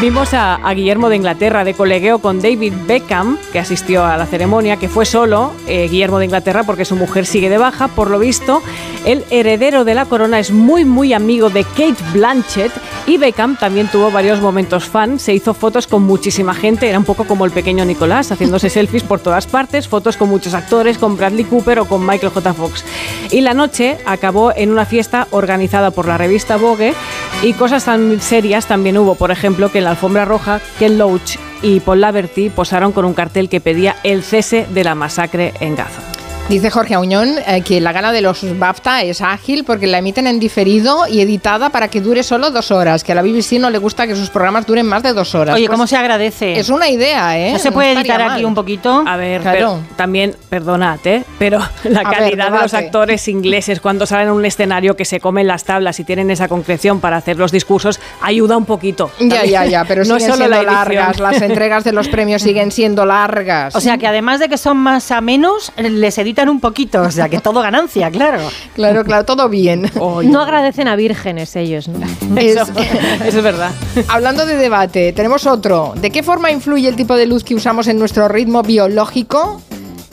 Vimos 0.00 0.32
a, 0.32 0.54
a 0.54 0.72
Guillermo 0.72 1.10
de 1.10 1.16
Inglaterra 1.16 1.62
de 1.62 1.74
colegueo 1.74 2.20
con 2.20 2.40
David 2.40 2.72
Beckham, 2.86 3.36
que 3.52 3.58
asistió 3.58 4.06
a 4.06 4.16
la 4.16 4.24
ceremonia, 4.24 4.78
que 4.78 4.88
fue 4.88 5.04
solo 5.04 5.52
eh, 5.66 5.88
Guillermo 5.90 6.18
de 6.18 6.24
Inglaterra 6.24 6.62
porque 6.62 6.86
su 6.86 6.96
mujer 6.96 7.26
sigue 7.26 7.50
de 7.50 7.58
baja, 7.58 7.88
por 7.88 8.08
lo 8.08 8.18
visto. 8.18 8.62
El 9.04 9.26
heredero 9.30 9.84
de 9.84 9.94
la 9.94 10.06
corona 10.06 10.38
es 10.38 10.52
muy 10.52 10.86
muy 10.86 11.12
amigo 11.12 11.50
de 11.50 11.64
Kate 11.64 11.96
Blanchett 12.14 12.72
y 13.06 13.18
Beckham 13.18 13.56
también 13.56 13.88
tuvo 13.88 14.10
varios 14.10 14.40
momentos 14.40 14.84
fan, 14.84 15.18
se 15.18 15.34
hizo 15.34 15.52
fotos 15.52 15.86
con 15.86 16.02
muchísima 16.02 16.54
gente, 16.54 16.88
era 16.88 16.98
un 16.98 17.04
poco 17.04 17.24
como 17.24 17.44
el 17.44 17.50
pequeño 17.50 17.84
Nicolás, 17.84 18.32
haciéndose 18.32 18.70
selfies 18.70 19.02
por 19.02 19.20
todas 19.20 19.46
partes, 19.46 19.86
fotos 19.86 20.16
con 20.16 20.30
muchos 20.30 20.54
actores, 20.54 20.96
con 20.96 21.18
Bradley 21.18 21.44
Cooper 21.44 21.80
o 21.80 21.84
con 21.84 22.06
Michael 22.06 22.32
J. 22.32 22.54
Fox. 22.54 22.84
Y 23.30 23.42
la 23.42 23.52
noche 23.52 23.98
acabó 24.06 24.52
en 24.56 24.70
una 24.70 24.86
fiesta 24.86 25.28
organizada 25.30 25.90
por 25.90 26.08
la 26.08 26.16
revista 26.16 26.56
Vogue 26.56 26.94
y 27.42 27.52
cosas 27.54 27.84
tan 27.84 28.20
serias 28.20 28.66
también 28.66 28.96
hubo, 28.96 29.14
por 29.14 29.30
ejemplo, 29.30 29.70
que 29.70 29.78
en 29.78 29.84
alfombra 29.90 30.24
roja 30.24 30.60
Ken 30.78 30.98
Loach 30.98 31.36
y 31.62 31.80
Paul 31.80 32.00
Laverty 32.00 32.50
posaron 32.50 32.92
con 32.92 33.04
un 33.04 33.14
cartel 33.14 33.48
que 33.48 33.60
pedía 33.60 33.96
el 34.02 34.22
cese 34.22 34.66
de 34.70 34.84
la 34.84 34.94
masacre 34.94 35.52
en 35.60 35.76
Gaza. 35.76 36.09
Dice 36.50 36.68
Jorge 36.68 36.94
Auñón 36.94 37.36
eh, 37.46 37.62
que 37.62 37.80
la 37.80 37.92
gala 37.92 38.10
de 38.10 38.22
los 38.22 38.44
BAFTA 38.58 39.04
es 39.04 39.20
ágil 39.20 39.62
porque 39.62 39.86
la 39.86 39.98
emiten 39.98 40.26
en 40.26 40.40
diferido 40.40 41.06
y 41.06 41.20
editada 41.20 41.70
para 41.70 41.86
que 41.86 42.00
dure 42.00 42.24
solo 42.24 42.50
dos 42.50 42.72
horas, 42.72 43.04
que 43.04 43.12
a 43.12 43.14
la 43.14 43.22
BBC 43.22 43.60
no 43.60 43.70
le 43.70 43.78
gusta 43.78 44.04
que 44.08 44.16
sus 44.16 44.30
programas 44.30 44.66
duren 44.66 44.84
más 44.84 45.04
de 45.04 45.12
dos 45.12 45.36
horas. 45.36 45.54
Oye, 45.54 45.66
Pues 45.68 45.76
¿cómo 45.76 45.86
se 45.86 45.96
agradece? 45.96 46.58
Es 46.58 46.68
una 46.68 46.88
idea, 46.88 47.38
¿eh? 47.38 47.52
¿No 47.52 47.60
se 47.60 47.70
puede 47.70 47.92
editar 47.92 48.18
mal. 48.20 48.32
aquí 48.32 48.44
un 48.44 48.56
poquito? 48.56 49.04
A 49.06 49.16
ver, 49.16 49.42
Claro. 49.42 49.58
pero 49.58 49.96
también, 49.96 50.34
perdonad, 50.48 50.98
¿eh? 51.04 51.22
pero 51.38 51.60
la 51.84 52.00
A 52.00 52.10
ver, 52.10 52.18
calidad 52.18 52.50
de 52.50 52.58
los 52.58 52.74
actores 52.74 53.28
ingleses 53.28 53.80
cuando 53.80 54.04
salen 54.04 54.26
a 54.26 54.32
un 54.32 54.44
escenario 54.44 54.96
que 54.96 55.04
se 55.04 55.20
comen 55.20 55.46
las 55.46 55.62
tablas 55.62 56.00
y 56.00 56.04
tienen 56.04 56.32
esa 56.32 56.48
concreción 56.48 56.98
para 56.98 57.16
hacer 57.18 57.36
los 57.38 57.52
discursos 57.52 58.00
ayuda 58.22 58.56
un 58.56 58.64
poquito. 58.64 59.12
Ya, 59.20 59.44
ya, 59.44 59.66
ya, 59.66 59.84
pero 59.84 60.04
no 60.04 60.16
siguen 60.18 60.32
solo 60.32 60.46
siendo 60.46 60.62
largas. 60.64 61.20
Las 61.20 61.40
entregas 61.42 61.84
de 61.84 61.92
los 61.92 62.08
premios 62.08 62.42
siguen 62.42 62.72
siendo 62.72 63.06
largas. 63.06 63.76
O 63.76 63.80
sea 63.80 63.98
que 63.98 64.08
además 64.08 64.40
de 64.40 64.48
que 64.48 64.58
son 64.58 64.78
más 64.78 65.12
a 65.12 65.20
menos, 65.20 65.72
les 65.76 66.18
un 66.48 66.60
poquito. 66.60 67.02
O 67.02 67.10
sea 67.10 67.28
que 67.28 67.38
todo 67.40 67.60
ganancia, 67.60 68.10
claro. 68.10 68.40
Claro, 68.74 69.04
claro, 69.04 69.24
todo 69.24 69.48
bien. 69.48 69.90
No 70.24 70.40
agradecen 70.40 70.88
a 70.88 70.96
vírgenes 70.96 71.54
ellos, 71.56 71.88
¿no? 71.88 71.98
Es- 72.40 72.56
Eso 72.56 73.38
es 73.38 73.42
verdad. 73.42 73.72
Hablando 74.08 74.46
de 74.46 74.56
debate, 74.56 75.12
tenemos 75.12 75.46
otro. 75.46 75.92
¿De 76.00 76.10
qué 76.10 76.22
forma 76.22 76.50
influye 76.50 76.88
el 76.88 76.96
tipo 76.96 77.16
de 77.16 77.26
luz 77.26 77.44
que 77.44 77.54
usamos 77.54 77.88
en 77.88 77.98
nuestro 77.98 78.28
ritmo 78.28 78.62
biológico? 78.62 79.60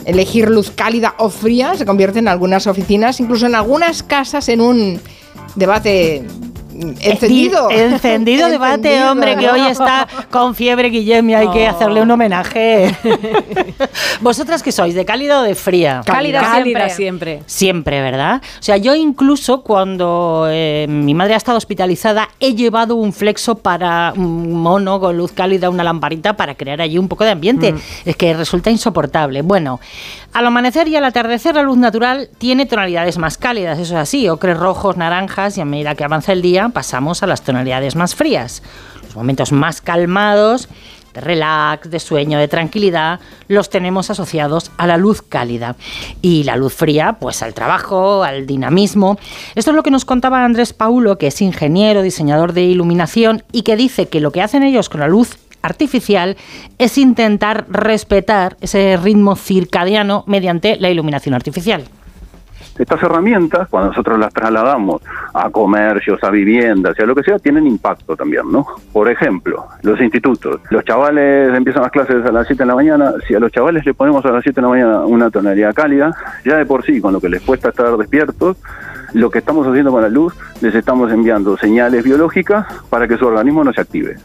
Elegir 0.04 0.48
luz 0.50 0.70
cálida 0.70 1.14
o 1.18 1.28
fría 1.28 1.74
se 1.76 1.84
convierte 1.86 2.18
en 2.18 2.28
algunas 2.28 2.66
oficinas, 2.66 3.20
incluso 3.20 3.46
en 3.46 3.54
algunas 3.54 4.02
casas, 4.02 4.48
en 4.48 4.60
un 4.60 5.00
debate 5.54 6.24
encendido. 7.00 7.70
Encendido 7.70 8.48
debate, 8.48 8.74
Encendido, 8.74 9.12
hombre, 9.12 9.36
que 9.36 9.46
¿no? 9.46 9.52
hoy 9.52 9.60
está 9.70 10.06
con 10.30 10.54
fiebre 10.54 10.88
Guillem 10.90 11.30
y 11.30 11.34
hay 11.34 11.48
que 11.50 11.66
hacerle 11.66 12.02
un 12.02 12.10
homenaje. 12.10 12.94
¿Vosotras 14.20 14.62
qué 14.62 14.72
sois? 14.72 14.94
¿De 14.94 15.04
cálida 15.04 15.40
o 15.40 15.42
de 15.42 15.54
fría? 15.54 16.02
Cálida, 16.04 16.40
Cálida 16.40 16.88
siempre. 16.88 17.42
Siempre, 17.46 18.00
¿verdad? 18.00 18.42
O 18.58 18.62
sea, 18.62 18.76
yo 18.76 18.94
incluso 18.94 19.62
cuando 19.62 20.46
eh, 20.48 20.86
mi 20.88 21.14
madre 21.14 21.34
ha 21.34 21.36
estado 21.36 21.58
hospitalizada 21.58 22.28
he 22.40 22.54
llevado 22.54 22.96
un 22.96 23.12
flexo 23.12 23.56
para 23.56 24.12
un 24.16 24.52
mono 24.52 25.00
con 25.00 25.16
luz 25.16 25.32
cálida, 25.32 25.70
una 25.70 25.84
lamparita 25.84 26.36
para 26.36 26.54
crear 26.54 26.80
allí 26.80 26.98
un 26.98 27.08
poco 27.08 27.24
de 27.24 27.30
ambiente. 27.30 27.74
Es 28.04 28.16
que 28.16 28.34
resulta 28.34 28.70
insoportable. 28.70 29.42
Bueno, 29.42 29.80
al 30.32 30.46
amanecer 30.46 30.88
y 30.88 30.96
al 30.96 31.04
atardecer 31.04 31.54
la 31.54 31.62
luz 31.62 31.78
natural 31.78 32.28
tiene 32.38 32.66
tonalidades 32.66 33.18
más 33.18 33.38
cálidas, 33.38 33.78
eso 33.78 33.94
es 33.94 34.00
así, 34.00 34.28
ocres 34.28 34.56
rojos, 34.56 34.96
naranjas 34.96 35.58
y 35.58 35.60
a 35.60 35.64
medida 35.64 35.94
que 35.94 36.04
avanza 36.04 36.32
el 36.32 36.42
día 36.42 36.68
pasamos 36.68 37.22
a 37.22 37.26
las 37.26 37.42
tonalidades 37.42 37.96
más 37.96 38.14
frías. 38.14 38.62
Los 39.02 39.16
momentos 39.16 39.52
más 39.52 39.80
calmados 39.80 40.68
de 41.14 41.20
relax, 41.20 41.90
de 41.90 42.00
sueño, 42.00 42.38
de 42.38 42.48
tranquilidad, 42.48 43.20
los 43.48 43.70
tenemos 43.70 44.10
asociados 44.10 44.70
a 44.76 44.86
la 44.86 44.96
luz 44.96 45.22
cálida. 45.22 45.76
Y 46.20 46.44
la 46.44 46.56
luz 46.56 46.74
fría, 46.74 47.14
pues 47.18 47.42
al 47.42 47.54
trabajo, 47.54 48.22
al 48.22 48.46
dinamismo. 48.46 49.18
Esto 49.54 49.70
es 49.70 49.74
lo 49.74 49.82
que 49.82 49.90
nos 49.90 50.04
contaba 50.04 50.44
Andrés 50.44 50.72
Paulo, 50.72 51.18
que 51.18 51.28
es 51.28 51.40
ingeniero, 51.40 52.02
diseñador 52.02 52.52
de 52.52 52.64
iluminación, 52.64 53.42
y 53.52 53.62
que 53.62 53.76
dice 53.76 54.08
que 54.08 54.20
lo 54.20 54.30
que 54.30 54.42
hacen 54.42 54.62
ellos 54.62 54.88
con 54.88 55.00
la 55.00 55.08
luz 55.08 55.38
artificial 55.68 56.36
es 56.78 56.98
intentar 56.98 57.66
respetar 57.68 58.56
ese 58.60 58.96
ritmo 58.96 59.36
circadiano 59.36 60.24
mediante 60.26 60.76
la 60.76 60.90
iluminación 60.90 61.34
artificial. 61.34 61.84
Estas 62.78 63.02
herramientas, 63.02 63.68
cuando 63.68 63.88
nosotros 63.88 64.18
las 64.20 64.32
trasladamos 64.32 65.02
a 65.34 65.50
comercios, 65.50 66.22
a 66.22 66.30
viviendas, 66.30 66.98
a 66.98 67.06
lo 67.06 67.14
que 67.14 67.24
sea, 67.24 67.38
tienen 67.40 67.66
impacto 67.66 68.14
también, 68.14 68.44
¿no? 68.52 68.64
Por 68.92 69.10
ejemplo, 69.10 69.66
los 69.82 70.00
institutos. 70.00 70.60
Los 70.70 70.84
chavales 70.84 71.56
empiezan 71.56 71.82
las 71.82 71.90
clases 71.90 72.24
a 72.24 72.30
las 72.30 72.46
7 72.46 72.62
de 72.62 72.66
la 72.66 72.76
mañana. 72.76 73.14
Si 73.26 73.34
a 73.34 73.40
los 73.40 73.50
chavales 73.50 73.84
le 73.84 73.94
ponemos 73.94 74.24
a 74.24 74.30
las 74.30 74.44
7 74.44 74.60
de 74.60 74.62
la 74.62 74.68
mañana 74.68 75.00
una 75.00 75.28
tonalidad 75.28 75.74
cálida, 75.74 76.14
ya 76.44 76.56
de 76.56 76.66
por 76.66 76.84
sí, 76.84 77.00
con 77.00 77.12
lo 77.12 77.20
que 77.20 77.28
les 77.28 77.42
cuesta 77.42 77.70
estar 77.70 77.96
despiertos, 77.96 78.56
lo 79.12 79.28
que 79.30 79.38
estamos 79.40 79.66
haciendo 79.66 79.90
con 79.90 80.02
la 80.02 80.08
luz, 80.08 80.34
les 80.60 80.74
estamos 80.74 81.10
enviando 81.10 81.56
señales 81.56 82.04
biológicas 82.04 82.66
para 82.90 83.08
que 83.08 83.16
su 83.16 83.26
organismo 83.26 83.64
no 83.64 83.72
se 83.72 83.80
active. 83.80 84.16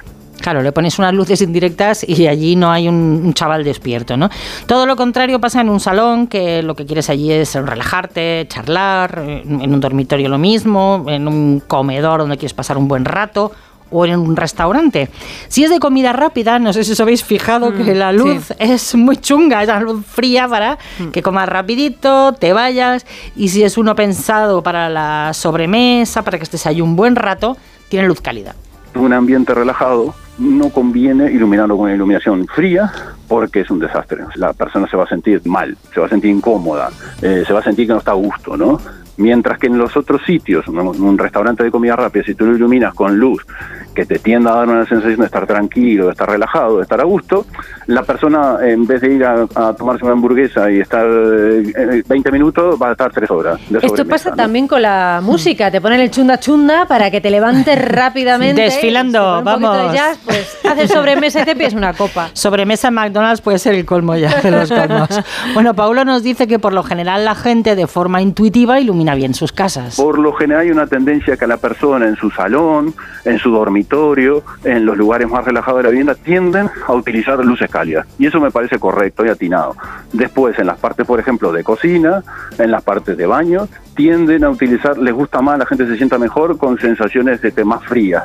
Claro, 0.43 0.61
le 0.61 0.73
pones 0.73 0.99
unas 0.99 1.13
luces 1.13 1.41
indirectas 1.41 2.03
y 2.05 2.27
allí 2.27 2.57
no 2.57 2.69
hay 2.69 2.89
un, 2.89 3.21
un 3.23 3.33
chaval 3.33 3.63
despierto, 3.63 4.17
¿no? 4.17 4.29
Todo 4.67 4.85
lo 4.85 4.97
contrario 4.97 5.39
pasa 5.39 5.61
en 5.61 5.69
un 5.69 5.79
salón, 5.79 6.27
que 6.27 6.61
lo 6.61 6.75
que 6.75 6.85
quieres 6.85 7.09
allí 7.09 7.31
es 7.31 7.55
relajarte, 7.55 8.45
charlar, 8.49 9.23
en 9.25 9.61
en 9.61 9.73
un 9.73 9.79
dormitorio 9.79 10.27
lo 10.27 10.37
mismo, 10.37 11.05
en 11.07 11.29
un 11.29 11.61
comedor 11.65 12.19
donde 12.19 12.35
quieres 12.35 12.53
pasar 12.53 12.77
un 12.77 12.89
buen 12.89 13.05
rato 13.05 13.53
o 13.89 14.05
en 14.05 14.19
un 14.19 14.35
restaurante. 14.35 15.09
Si 15.47 15.63
es 15.63 15.69
de 15.69 15.79
comida 15.79 16.11
rápida, 16.11 16.59
no 16.59 16.73
sé 16.73 16.83
si 16.83 16.91
os 16.91 16.99
habéis 16.99 17.23
fijado 17.23 17.69
Mm, 17.71 17.85
que 17.85 17.95
la 17.95 18.11
luz 18.11 18.51
es 18.59 18.95
muy 18.95 19.15
chunga, 19.17 19.61
es 19.61 19.69
la 19.69 19.79
luz 19.79 20.05
fría 20.05 20.47
para 20.49 20.77
que 21.13 21.21
comas 21.21 21.47
rapidito, 21.47 22.33
te 22.33 22.51
vayas, 22.51 23.05
y 23.37 23.47
si 23.47 23.63
es 23.63 23.77
uno 23.77 23.95
pensado 23.95 24.61
para 24.61 24.89
la 24.89 25.31
sobremesa, 25.33 26.23
para 26.23 26.37
que 26.37 26.43
estés 26.43 26.65
ahí 26.65 26.81
un 26.81 26.97
buen 26.97 27.15
rato, 27.15 27.55
tiene 27.87 28.07
luz 28.07 28.19
cálida. 28.19 28.55
un 28.95 29.13
ambiente 29.13 29.53
relajado, 29.53 30.13
no 30.37 30.69
conviene 30.69 31.31
iluminarlo 31.31 31.77
con 31.77 31.91
iluminación 31.91 32.47
fría 32.47 32.91
porque 33.27 33.61
es 33.61 33.69
un 33.69 33.79
desastre. 33.79 34.23
La 34.35 34.53
persona 34.53 34.87
se 34.89 34.97
va 34.97 35.03
a 35.03 35.07
sentir 35.07 35.41
mal, 35.45 35.77
se 35.93 35.99
va 35.99 36.07
a 36.07 36.09
sentir 36.09 36.31
incómoda, 36.31 36.89
eh, 37.21 37.43
se 37.45 37.53
va 37.53 37.59
a 37.59 37.63
sentir 37.63 37.87
que 37.87 37.93
no 37.93 37.99
está 37.99 38.11
a 38.11 38.15
gusto, 38.15 38.57
¿no? 38.57 38.79
Mientras 39.17 39.59
que 39.59 39.67
en 39.67 39.77
los 39.77 39.95
otros 39.95 40.21
sitios, 40.25 40.65
en 40.67 40.77
un 40.79 41.17
restaurante 41.17 41.63
de 41.63 41.71
comida 41.71 41.95
rápida, 41.95 42.23
si 42.23 42.33
tú 42.35 42.45
lo 42.45 42.55
iluminas 42.55 42.93
con 42.93 43.17
luz 43.17 43.45
que 43.93 44.05
te 44.05 44.19
tienda 44.19 44.53
a 44.53 44.55
dar 44.57 44.69
una 44.69 44.85
sensación 44.85 45.19
de 45.19 45.25
estar 45.25 45.45
tranquilo, 45.45 46.05
de 46.05 46.11
estar 46.13 46.27
relajado, 46.27 46.77
de 46.77 46.83
estar 46.83 46.99
a 46.99 47.03
gusto, 47.03 47.45
la 47.87 48.03
persona 48.03 48.57
en 48.63 48.87
vez 48.87 49.01
de 49.01 49.13
ir 49.13 49.23
a, 49.23 49.45
a 49.55 49.73
tomarse 49.75 50.03
una 50.03 50.13
hamburguesa 50.13 50.71
y 50.71 50.79
estar 50.79 51.05
eh, 51.05 52.03
20 52.07 52.31
minutos, 52.31 52.81
va 52.81 52.89
a 52.89 52.91
estar 52.93 53.11
3 53.11 53.29
horas. 53.29 53.59
de 53.69 53.79
Esto 53.81 54.05
pasa 54.05 54.31
¿no? 54.31 54.35
también 54.35 54.67
con 54.67 54.81
la 54.81 55.19
música. 55.21 55.69
Te 55.69 55.79
ponen 55.79 55.99
el 55.99 56.09
chunda 56.09 56.39
chunda 56.39 56.87
para 56.87 57.11
que 57.11 57.21
te 57.21 57.29
levantes 57.29 57.79
rápidamente. 57.87 58.61
Desfilando, 58.63 59.39
un 59.39 59.45
poquito 59.45 59.71
de 59.73 59.77
vamos. 59.77 59.93
jazz, 59.93 60.19
pues 60.25 60.57
haces 60.65 60.91
sobremesa 60.91 61.41
y 61.41 61.45
te 61.45 61.55
pides 61.55 61.73
una 61.73 61.93
copa. 61.93 62.29
Sobremesa 62.33 62.87
en 62.87 62.95
McDonald's 62.95 63.41
puede 63.41 63.59
ser 63.59 63.75
el 63.75 63.85
colmo 63.85 64.15
ya 64.15 64.41
de 64.41 64.51
los 64.51 64.69
colmos. 64.71 65.09
Bueno, 65.53 65.75
Paulo 65.75 66.03
nos 66.03 66.23
dice 66.23 66.47
que 66.47 66.57
por 66.57 66.73
lo 66.73 66.83
general 66.83 67.25
la 67.25 67.35
gente 67.35 67.75
de 67.75 67.85
forma 67.87 68.21
intuitiva 68.21 68.79
ilumina 68.79 69.02
bien 69.13 69.33
sus 69.33 69.51
casas. 69.51 69.97
Por 69.97 70.17
lo 70.17 70.33
general 70.33 70.63
hay 70.63 70.71
una 70.71 70.87
tendencia 70.87 71.35
que 71.37 71.45
la 71.45 71.57
persona 71.57 72.07
en 72.07 72.15
su 72.15 72.31
salón, 72.31 72.93
en 73.25 73.37
su 73.39 73.51
dormitorio, 73.51 74.43
en 74.63 74.85
los 74.85 74.97
lugares 74.97 75.29
más 75.29 75.43
relajados 75.45 75.79
de 75.79 75.83
la 75.83 75.89
vivienda, 75.89 76.15
tienden 76.15 76.69
a 76.87 76.93
utilizar 76.93 77.43
luces 77.43 77.69
cálidas. 77.69 78.07
Y 78.17 78.27
eso 78.27 78.39
me 78.39 78.51
parece 78.51 78.79
correcto 78.79 79.25
y 79.25 79.29
atinado. 79.29 79.75
Después, 80.13 80.57
en 80.59 80.67
las 80.67 80.79
partes, 80.79 81.05
por 81.05 81.19
ejemplo, 81.19 81.51
de 81.51 81.63
cocina, 81.63 82.23
en 82.57 82.71
las 82.71 82.83
partes 82.83 83.17
de 83.17 83.25
baño, 83.25 83.67
tienden 83.95 84.43
a 84.43 84.49
utilizar, 84.49 84.97
les 84.97 85.13
gusta 85.13 85.41
más, 85.41 85.57
la 85.59 85.65
gente 85.65 85.87
se 85.87 85.97
sienta 85.97 86.17
mejor 86.17 86.57
con 86.57 86.79
sensaciones 86.79 87.41
de 87.41 87.51
té 87.51 87.63
más 87.63 87.83
frías. 87.85 88.23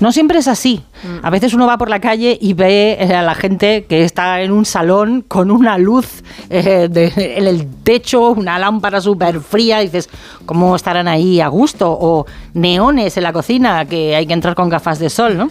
No 0.00 0.10
siempre 0.10 0.38
es 0.40 0.48
así. 0.48 0.82
A 1.22 1.30
veces 1.30 1.54
uno 1.54 1.66
va 1.68 1.78
por 1.78 1.88
la 1.88 2.00
calle 2.00 2.36
y 2.40 2.52
ve 2.54 2.96
eh, 2.98 3.14
a 3.14 3.22
la 3.22 3.34
gente 3.34 3.84
que 3.88 4.02
está 4.02 4.40
en 4.42 4.50
un 4.50 4.64
salón 4.64 5.22
con 5.22 5.50
una 5.52 5.78
luz 5.78 6.24
eh, 6.50 6.88
de- 6.90 7.12
en 7.38 7.46
el 7.46 7.66
techo, 7.84 8.30
una 8.30 8.58
lámpara 8.58 9.00
súper 9.00 9.40
fría, 9.40 9.82
y 9.82 9.86
dices, 9.86 10.10
¿cómo 10.46 10.74
estarán 10.74 11.06
ahí 11.06 11.40
a 11.40 11.46
gusto? 11.48 11.90
O 11.92 12.26
neones 12.54 13.16
en 13.16 13.22
la 13.22 13.32
cocina, 13.32 13.84
que 13.84 14.16
hay 14.16 14.26
que 14.26 14.32
entrar 14.32 14.54
con 14.56 14.68
gafas 14.68 14.98
de 14.98 15.10
sol, 15.10 15.36
¿no? 15.36 15.48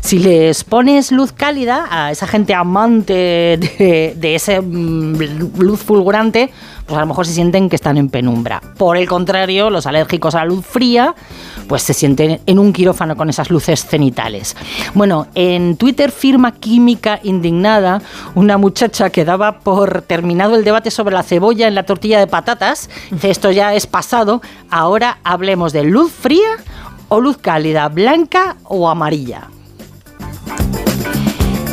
Si 0.00 0.18
les 0.18 0.62
pones 0.64 1.10
luz 1.10 1.32
cálida 1.32 1.86
a 1.90 2.10
esa 2.10 2.26
gente 2.26 2.52
amante 2.54 3.12
de, 3.14 4.14
de 4.16 4.34
esa 4.34 4.60
luz 4.60 5.80
fulgurante, 5.82 6.50
pues 6.86 6.96
a 6.96 7.00
lo 7.00 7.06
mejor 7.06 7.26
se 7.26 7.32
sienten 7.32 7.68
que 7.68 7.76
están 7.76 7.96
en 7.96 8.08
penumbra. 8.08 8.60
Por 8.78 8.96
el 8.96 9.08
contrario, 9.08 9.70
los 9.70 9.86
alérgicos 9.86 10.34
a 10.34 10.38
la 10.38 10.44
luz 10.46 10.64
fría, 10.64 11.14
pues 11.68 11.82
se 11.82 11.94
sienten 11.94 12.40
en 12.46 12.58
un 12.58 12.72
quirófano 12.72 13.16
con 13.16 13.28
esas 13.28 13.50
luces 13.50 13.84
cenitales. 13.84 14.56
Bueno, 14.94 15.26
en 15.34 15.76
Twitter 15.76 16.10
firma 16.10 16.52
Química 16.52 17.20
Indignada 17.22 18.00
una 18.34 18.56
muchacha 18.56 19.10
que 19.10 19.24
daba 19.24 19.60
por 19.60 20.02
terminado 20.02 20.54
el 20.54 20.64
debate 20.64 20.90
sobre 20.90 21.14
la 21.14 21.22
cebolla 21.22 21.66
en 21.66 21.74
la 21.74 21.84
tortilla 21.84 22.18
de 22.18 22.26
patatas. 22.26 22.88
Dice, 23.10 23.30
esto 23.30 23.50
ya 23.50 23.74
es 23.74 23.86
pasado, 23.86 24.40
ahora 24.70 25.18
hablemos 25.24 25.72
de 25.72 25.84
luz 25.84 26.12
fría 26.12 26.56
o 27.08 27.20
luz 27.20 27.38
cálida, 27.38 27.88
blanca 27.88 28.56
o 28.64 28.88
amarilla. 28.88 29.48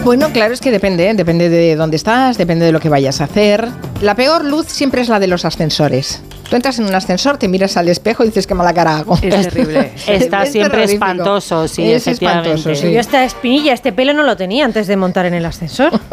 Bueno, 0.03 0.29
claro, 0.33 0.53
es 0.53 0.59
que 0.59 0.69
depende, 0.69 1.09
¿eh? 1.09 1.13
depende 1.13 1.47
de 1.47 1.75
dónde 1.77 1.95
estás, 1.95 2.37
depende 2.37 2.65
de 2.65 2.73
lo 2.73 2.81
que 2.81 2.89
vayas 2.89 3.21
a 3.21 3.23
hacer. 3.23 3.69
La 4.01 4.15
peor 4.15 4.43
luz 4.43 4.67
siempre 4.67 5.01
es 5.01 5.07
la 5.07 5.19
de 5.19 5.27
los 5.27 5.45
ascensores. 5.45 6.21
Tú 6.49 6.57
entras 6.57 6.77
en 6.77 6.85
un 6.85 6.93
ascensor, 6.93 7.37
te 7.37 7.47
miras 7.47 7.77
al 7.77 7.87
espejo 7.87 8.23
y 8.23 8.27
dices 8.27 8.45
qué 8.45 8.53
mala 8.53 8.73
cara 8.73 8.97
hago. 8.97 9.17
Es 9.21 9.47
terrible. 9.47 9.93
Está 10.07 10.43
Es 10.43 10.51
siempre 10.51 10.71
terrorífico. 10.71 11.05
espantoso, 11.05 11.67
sí, 11.69 11.89
Es 11.89 12.05
efectivamente. 12.05 12.49
espantoso, 12.53 12.81
sí. 12.81 12.91
Yo 12.93 12.99
esta 12.99 13.23
espinilla, 13.23 13.73
este 13.73 13.93
pelo 13.93 14.13
no 14.13 14.23
lo 14.23 14.35
tenía 14.35 14.65
antes 14.65 14.87
de 14.87 14.97
montar 14.97 15.25
en 15.25 15.35
el 15.35 15.45
ascensor. 15.45 15.91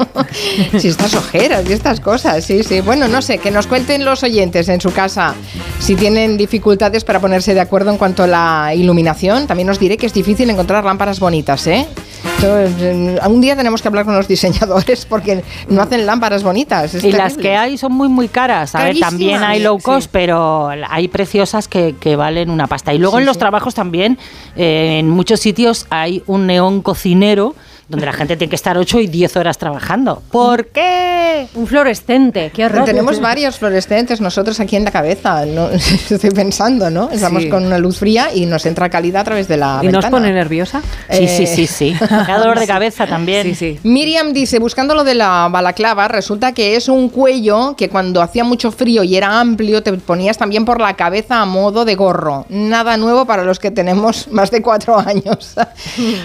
Si 0.78 0.86
estas 0.86 1.14
ojeras 1.14 1.64
y 1.68 1.72
estas 1.72 1.99
cosas, 1.99 2.45
sí, 2.45 2.62
sí. 2.62 2.80
Bueno, 2.82 3.09
no 3.09 3.20
sé, 3.20 3.38
que 3.38 3.51
nos 3.51 3.66
cuenten 3.66 4.05
los 4.05 4.22
oyentes 4.22 4.68
en 4.68 4.80
su 4.80 4.93
casa 4.93 5.34
si 5.80 5.97
tienen 5.97 6.36
dificultades 6.36 7.03
para 7.03 7.18
ponerse 7.18 7.53
de 7.55 7.61
acuerdo 7.61 7.91
en 7.91 7.97
cuanto 7.99 8.22
a 8.22 8.26
la 8.28 8.72
iluminación. 8.74 9.49
También 9.49 9.68
os 9.70 9.80
diré 9.80 9.97
que 9.97 10.07
es 10.07 10.12
difícil 10.14 10.49
encontrar 10.49 10.84
lámparas 10.84 11.18
bonitas, 11.18 11.66
¿eh? 11.66 11.88
Entonces, 12.36 13.20
un 13.26 13.40
día 13.40 13.56
tenemos 13.56 13.82
que 13.82 13.88
hablar 13.88 14.04
con 14.04 14.14
los 14.14 14.28
diseñadores 14.28 15.04
porque 15.06 15.42
no 15.68 15.82
hacen 15.82 16.06
lámparas 16.06 16.42
bonitas. 16.42 16.94
es 16.94 17.04
Y 17.04 17.12
las 17.12 17.36
que 17.36 17.56
hay 17.56 17.76
son 17.78 17.92
muy, 17.92 18.08
muy 18.08 18.28
caras. 18.28 18.74
A 18.74 18.84
ver, 18.84 18.98
también 18.98 19.42
hay 19.42 19.60
low 19.62 19.78
cost, 19.78 20.04
sí. 20.04 20.08
pero 20.12 20.70
hay 20.88 21.08
preciosas 21.08 21.68
que, 21.68 21.94
que 21.98 22.16
valen 22.16 22.50
una 22.50 22.66
pasta. 22.66 22.92
Y 22.94 22.98
luego 22.98 23.16
Sí, 23.16 23.22
en 23.22 23.26
los 23.26 23.36
sí. 23.36 23.40
trabajos 23.40 23.74
también, 23.74 24.18
eh, 24.56 24.96
en 24.98 25.08
muchos 25.10 25.40
sitios 25.40 25.86
hay 25.90 26.22
un 26.26 26.46
neón 26.46 26.82
cocinero 26.82 27.54
donde 27.91 28.07
la 28.07 28.12
gente 28.12 28.36
tiene 28.36 28.49
que 28.49 28.57
estar 28.57 28.78
8 28.78 29.01
y 29.01 29.07
10 29.09 29.36
horas 29.36 29.59
trabajando. 29.59 30.22
¿Por 30.30 30.66
qué? 30.68 31.49
Un 31.55 31.66
fluorescente, 31.66 32.51
qué 32.55 32.64
horror. 32.66 32.84
Tenemos 32.84 33.20
varios 33.20 33.59
fluorescentes 33.59 34.20
nosotros 34.20 34.61
aquí 34.61 34.76
en 34.76 34.84
la 34.84 34.91
cabeza, 34.93 35.45
¿no? 35.45 35.68
estoy 36.11 36.30
pensando, 36.30 36.88
¿no? 36.91 37.11
Estamos 37.11 37.43
Sí. 37.43 37.49
con 37.49 37.64
una 37.64 37.78
luz 37.78 37.99
fría 37.99 38.28
y 38.34 38.47
nos 38.47 38.64
entra 38.66 38.88
calidad 38.91 39.22
a 39.22 39.24
través 39.24 39.49
de 39.49 39.57
la 39.57 39.80
¿Y 39.82 39.88
nos 39.88 40.07
pone 40.07 40.32
nerviosa? 40.32 40.82
Sí, 41.11 41.26
sí, 41.28 41.43
Eh, 41.43 41.47
sí, 41.47 41.66
sí. 41.66 41.97
Me 42.26 42.32
dolor 42.38 42.59
de 42.61 42.66
cabeza 42.66 43.07
también. 43.07 43.43
Sí, 43.45 43.55
sí. 43.55 43.80
Miriam 43.82 44.32
dice, 44.32 44.59
buscando 44.61 44.95
lo 44.95 45.03
de 45.03 45.14
la 45.16 45.49
balaclava, 45.51 46.07
resulta 46.09 46.53
que 46.53 46.76
es 46.76 46.88
un 46.88 47.09
cuello 47.09 47.74
que 47.76 47.88
cuando 47.88 48.22
hacía 48.22 48.45
mucho 48.45 48.70
frío 48.70 49.03
y 49.03 49.16
era 49.16 49.41
amplio 49.41 49.82
te 49.82 49.93
ponías 49.95 50.38
también 50.38 50.64
por 50.64 50.80
la 50.80 50.95
cabeza 50.95 51.41
a 51.41 51.45
modo 51.47 51.84
de 51.84 51.95
gorro. 51.97 52.47
Nada 52.51 52.97
nuevo 52.97 53.24
para 53.26 53.43
los 53.43 53.59
que 53.59 53.70
tenemos 53.72 54.28
más 54.30 54.51
de 54.53 54.62
cuatro 54.62 54.99
años. 54.99 55.55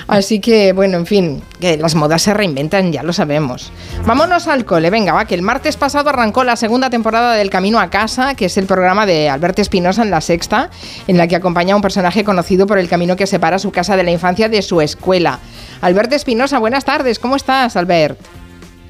Así 0.07 0.39
que, 0.39 0.73
bueno, 0.73 0.97
en 0.97 1.05
fin, 1.05 1.41
que 1.59 1.77
las 1.77 1.95
modas 1.95 2.21
se 2.21 2.33
reinventan, 2.33 2.91
ya 2.91 3.03
lo 3.03 3.13
sabemos. 3.13 3.71
Vámonos 4.05 4.47
al 4.47 4.65
cole, 4.65 4.89
venga, 4.89 5.13
va, 5.13 5.25
que 5.25 5.35
el 5.35 5.41
martes 5.41 5.77
pasado 5.77 6.09
arrancó 6.09 6.43
la 6.43 6.55
segunda 6.55 6.89
temporada 6.89 7.33
del 7.35 7.49
Camino 7.49 7.79
a 7.79 7.89
Casa, 7.89 8.35
que 8.35 8.45
es 8.45 8.57
el 8.57 8.65
programa 8.65 9.05
de 9.05 9.29
Alberto 9.29 9.61
Espinosa 9.61 10.03
en 10.03 10.11
la 10.11 10.21
sexta, 10.21 10.69
en 11.07 11.17
la 11.17 11.27
que 11.27 11.35
acompaña 11.35 11.73
a 11.73 11.75
un 11.77 11.81
personaje 11.81 12.23
conocido 12.23 12.67
por 12.67 12.77
el 12.77 12.89
camino 12.89 13.15
que 13.15 13.27
separa 13.27 13.59
su 13.59 13.71
casa 13.71 13.95
de 13.95 14.03
la 14.03 14.11
infancia 14.11 14.49
de 14.49 14.61
su 14.61 14.81
escuela. 14.81 15.39
Alberto 15.81 16.15
Espinosa, 16.15 16.59
buenas 16.59 16.85
tardes, 16.85 17.19
¿cómo 17.19 17.35
estás, 17.35 17.75
Albert? 17.75 18.19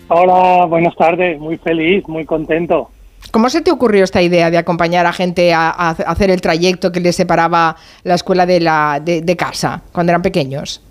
Hola, 0.07 0.65
buenas 0.65 0.95
tardes, 0.95 1.39
muy 1.39 1.57
feliz, 1.57 2.07
muy 2.07 2.25
contento. 2.25 2.91
¿Cómo 3.31 3.49
se 3.49 3.61
te 3.61 3.71
ocurrió 3.71 4.03
esta 4.03 4.21
idea 4.21 4.51
de 4.51 4.57
acompañar 4.57 5.05
a 5.07 5.11
gente 5.11 5.51
a, 5.53 5.69
a 5.69 5.89
hacer 5.89 6.29
el 6.29 6.41
trayecto 6.41 6.91
que 6.91 6.99
les 6.99 7.15
separaba 7.15 7.75
la 8.03 8.13
escuela 8.13 8.45
de, 8.45 8.59
la, 8.59 9.01
de, 9.03 9.21
de 9.21 9.35
casa 9.35 9.81
cuando 9.91 10.11
eran 10.11 10.21
pequeños? 10.21 10.84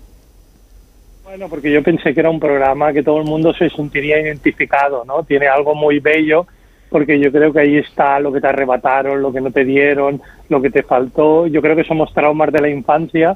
Bueno, 1.35 1.49
porque 1.49 1.69
yo 1.69 1.83
pensé 1.83 2.13
que 2.13 2.21
era 2.21 2.29
un 2.29 2.39
programa 2.39 2.93
que 2.93 3.03
todo 3.03 3.17
el 3.17 3.25
mundo 3.25 3.53
se 3.53 3.69
sentiría 3.69 4.21
identificado, 4.21 5.03
¿no? 5.03 5.23
Tiene 5.23 5.47
algo 5.47 5.75
muy 5.75 5.99
bello, 5.99 6.47
porque 6.89 7.19
yo 7.19 7.29
creo 7.29 7.51
que 7.51 7.59
ahí 7.59 7.75
está 7.75 8.21
lo 8.21 8.31
que 8.31 8.39
te 8.39 8.47
arrebataron, 8.47 9.21
lo 9.21 9.33
que 9.33 9.41
no 9.41 9.51
te 9.51 9.65
dieron, 9.65 10.21
lo 10.47 10.61
que 10.61 10.69
te 10.69 10.81
faltó. 10.81 11.45
Yo 11.47 11.61
creo 11.61 11.75
que 11.75 11.83
somos 11.83 12.13
traumas 12.13 12.53
de 12.53 12.61
la 12.61 12.69
infancia 12.69 13.35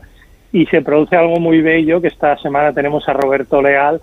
y 0.54 0.66
se 0.68 0.82
produce 0.82 1.18
algo 1.18 1.42
muy 1.42 1.60
bello, 1.60 2.00
que 2.00 2.08
esta 2.08 2.38
semana 2.38 2.72
tenemos 2.72 3.06
a 3.10 3.12
Roberto 3.12 3.62
Leal 3.62 4.00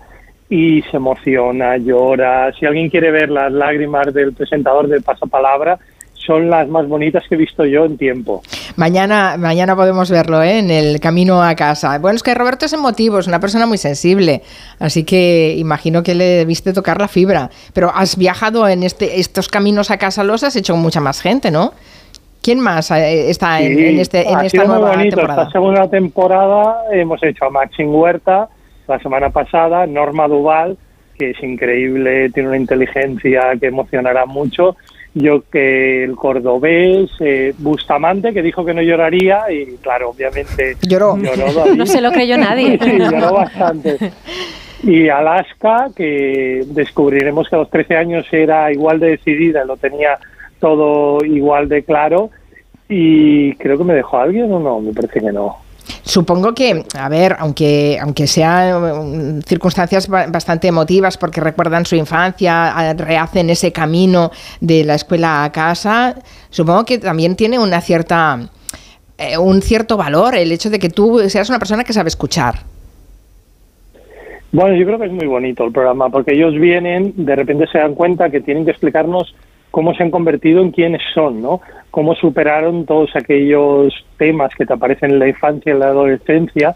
y 0.47 0.83
se 0.83 0.97
emociona, 0.97 1.75
llora. 1.77 2.53
Si 2.53 2.67
alguien 2.67 2.91
quiere 2.91 3.09
ver 3.09 3.31
las 3.31 3.51
lágrimas 3.51 4.13
del 4.13 4.33
presentador 4.33 4.87
del 4.87 5.01
Pasapalabra, 5.01 5.79
son 6.27 6.49
las 6.49 6.67
más 6.67 6.87
bonitas 6.87 7.23
que 7.27 7.35
he 7.35 7.37
visto 7.37 7.65
yo 7.65 7.85
en 7.85 7.97
tiempo. 7.97 8.43
Mañana, 8.75 9.37
mañana 9.39 9.75
podemos 9.75 10.11
verlo 10.11 10.43
¿eh? 10.43 10.59
en 10.59 10.69
el 10.69 10.99
camino 10.99 11.41
a 11.41 11.55
casa. 11.55 11.97
Bueno, 11.97 12.17
es 12.17 12.23
que 12.23 12.35
Roberto 12.35 12.65
es 12.65 12.73
emotivo, 12.73 13.17
es 13.17 13.27
una 13.27 13.39
persona 13.39 13.65
muy 13.65 13.77
sensible, 13.77 14.43
así 14.77 15.03
que 15.05 15.55
imagino 15.57 16.03
que 16.03 16.13
le 16.13 16.25
debiste 16.25 16.73
tocar 16.73 16.99
la 16.99 17.07
fibra. 17.07 17.49
Pero 17.73 17.91
has 17.95 18.17
viajado 18.17 18.67
en 18.67 18.83
este, 18.83 19.19
estos 19.19 19.47
caminos 19.47 19.89
a 19.89 19.97
casa, 19.97 20.23
los 20.23 20.43
has 20.43 20.55
hecho 20.55 20.73
con 20.73 20.81
mucha 20.83 20.99
más 20.99 21.21
gente, 21.21 21.49
¿no? 21.49 21.73
¿Quién 22.43 22.59
más 22.59 22.91
eh, 22.91 23.29
está 23.29 23.61
en, 23.61 23.75
Sí, 23.75 23.85
en 23.85 23.99
este, 23.99 24.29
en 24.29 24.37
ha 24.37 24.45
esta 24.45 24.61
sido 24.61 24.67
muy 24.67 24.75
nueva 24.81 24.95
bonito. 24.95 25.15
temporada? 25.15 25.41
Esta 25.43 25.51
segunda 25.53 25.89
temporada 25.89 26.75
hemos 26.91 27.23
hecho 27.23 27.45
a 27.45 27.49
Maxim 27.49 27.93
Huerta 27.93 28.49
la 28.87 28.99
semana 28.99 29.29
pasada, 29.31 29.85
Norma 29.85 30.27
Duval, 30.27 30.77
que 31.17 31.31
es 31.31 31.43
increíble, 31.43 32.29
tiene 32.29 32.49
una 32.49 32.57
inteligencia 32.57 33.53
que 33.59 33.67
emocionará 33.67 34.25
mucho. 34.25 34.75
Yo 35.19 35.41
que 35.49 36.03
el 36.03 36.15
cordobés, 36.15 37.09
eh, 37.19 37.53
Bustamante, 37.57 38.33
que 38.33 38.43
dijo 38.43 38.63
que 38.63 38.73
no 38.73 38.81
lloraría 38.81 39.51
y 39.51 39.77
claro, 39.77 40.11
obviamente 40.11 40.77
Lloró. 40.81 41.17
David. 41.21 41.73
No 41.75 41.85
se 41.85 42.01
lo 42.01 42.11
creyó 42.11 42.37
nadie. 42.37 42.77
Sí, 42.87 42.97
lloró 42.99 43.33
bastante. 43.33 43.97
Y 44.83 45.09
Alaska, 45.09 45.89
que 45.95 46.63
descubriremos 46.67 47.49
que 47.49 47.55
a 47.55 47.59
los 47.59 47.69
13 47.69 47.97
años 47.97 48.25
era 48.31 48.71
igual 48.71 48.99
de 48.99 49.11
decidida, 49.11 49.65
lo 49.65 49.77
tenía 49.77 50.19
todo 50.59 51.25
igual 51.25 51.67
de 51.67 51.83
claro. 51.83 52.29
Y 52.87 53.55
creo 53.55 53.77
que 53.77 53.83
me 53.83 53.95
dejó 53.95 54.19
alguien 54.19 54.51
o 54.51 54.59
no, 54.59 54.79
me 54.79 54.93
parece 54.93 55.19
que 55.19 55.31
no. 55.31 55.57
Supongo 56.07 56.53
que, 56.53 56.85
a 56.97 57.09
ver, 57.09 57.35
aunque, 57.37 57.99
aunque 58.01 58.27
sean 58.27 59.39
mm, 59.39 59.41
circunstancias 59.41 60.07
ba- 60.07 60.27
bastante 60.27 60.69
emotivas 60.69 61.17
porque 61.17 61.41
recuerdan 61.41 61.85
su 61.85 61.95
infancia, 61.95 62.93
rehacen 62.93 63.49
ese 63.49 63.73
camino 63.73 64.31
de 64.61 64.85
la 64.85 64.95
escuela 64.95 65.43
a 65.43 65.51
casa, 65.51 66.15
supongo 66.49 66.85
que 66.85 66.97
también 66.97 67.35
tiene 67.35 67.59
una 67.59 67.81
cierta, 67.81 68.39
eh, 69.17 69.37
un 69.37 69.61
cierto 69.61 69.97
valor 69.97 70.35
el 70.35 70.49
hecho 70.53 70.69
de 70.69 70.79
que 70.79 70.89
tú 70.89 71.19
seas 71.27 71.49
una 71.49 71.59
persona 71.59 71.83
que 71.83 71.91
sabe 71.91 72.07
escuchar. 72.07 72.55
Bueno, 74.53 74.77
yo 74.77 74.85
creo 74.85 74.97
que 74.99 75.07
es 75.07 75.11
muy 75.11 75.27
bonito 75.27 75.65
el 75.65 75.73
programa 75.73 76.09
porque 76.09 76.33
ellos 76.33 76.53
vienen, 76.53 77.13
de 77.17 77.35
repente 77.35 77.67
se 77.69 77.79
dan 77.79 77.95
cuenta 77.95 78.29
que 78.29 78.39
tienen 78.39 78.63
que 78.63 78.71
explicarnos 78.71 79.35
cómo 79.71 79.93
se 79.93 80.03
han 80.03 80.09
convertido 80.11 80.61
en 80.61 80.71
quienes 80.71 81.01
son, 81.13 81.41
¿no? 81.41 81.59
Cómo 81.91 82.15
superaron 82.15 82.85
todos 82.85 83.15
aquellos 83.15 83.93
temas 84.17 84.53
que 84.55 84.65
te 84.65 84.73
aparecen 84.73 85.11
en 85.11 85.19
la 85.19 85.27
infancia 85.27 85.71
y 85.71 85.73
en 85.73 85.79
la 85.79 85.87
adolescencia 85.87 86.75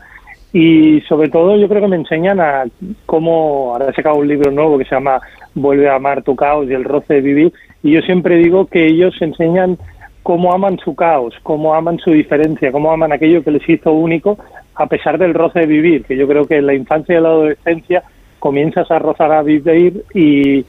y 0.54 1.02
sobre 1.02 1.30
todo 1.30 1.56
yo 1.58 1.70
creo 1.70 1.82
que 1.82 1.88
me 1.88 1.96
enseñan 1.96 2.40
a 2.42 2.66
cómo, 3.06 3.72
ahora 3.72 3.90
he 3.90 3.94
sacado 3.94 4.18
un 4.18 4.28
libro 4.28 4.52
nuevo 4.52 4.78
que 4.78 4.86
se 4.86 4.96
llama 4.96 5.22
Vuelve 5.54 5.90
a 5.90 5.96
amar 5.96 6.24
tu 6.24 6.36
caos 6.36 6.70
y 6.70 6.74
el 6.74 6.84
roce 6.84 7.16
de 7.16 7.22
vivir 7.22 7.54
y 7.84 7.92
yo 7.92 8.02
siempre 8.02 8.38
digo 8.38 8.66
que 8.66 8.86
ellos 8.86 9.16
enseñan 9.22 9.78
cómo 10.24 10.54
aman 10.54 10.78
su 10.80 10.96
caos, 10.96 11.34
cómo 11.44 11.74
aman 11.74 12.00
su 12.00 12.12
diferencia, 12.12 12.72
cómo 12.72 12.92
aman 12.92 13.12
aquello 13.12 13.44
que 13.44 13.52
les 13.52 13.68
hizo 13.68 13.92
único 13.92 14.38
a 14.76 14.88
pesar 14.88 15.18
del 15.18 15.34
roce 15.34 15.60
de 15.60 15.66
vivir, 15.66 16.04
que 16.06 16.18
yo 16.18 16.28
creo 16.28 16.46
que 16.46 16.58
en 16.58 16.68
la 16.68 16.74
infancia 16.74 17.18
y 17.18 17.22
la 17.22 17.30
adolescencia 17.30 18.04
comienzas 18.40 18.90
a 18.92 19.00
rozar 19.00 19.32
a 19.32 19.44
vivir 19.44 20.04
y, 20.14 20.66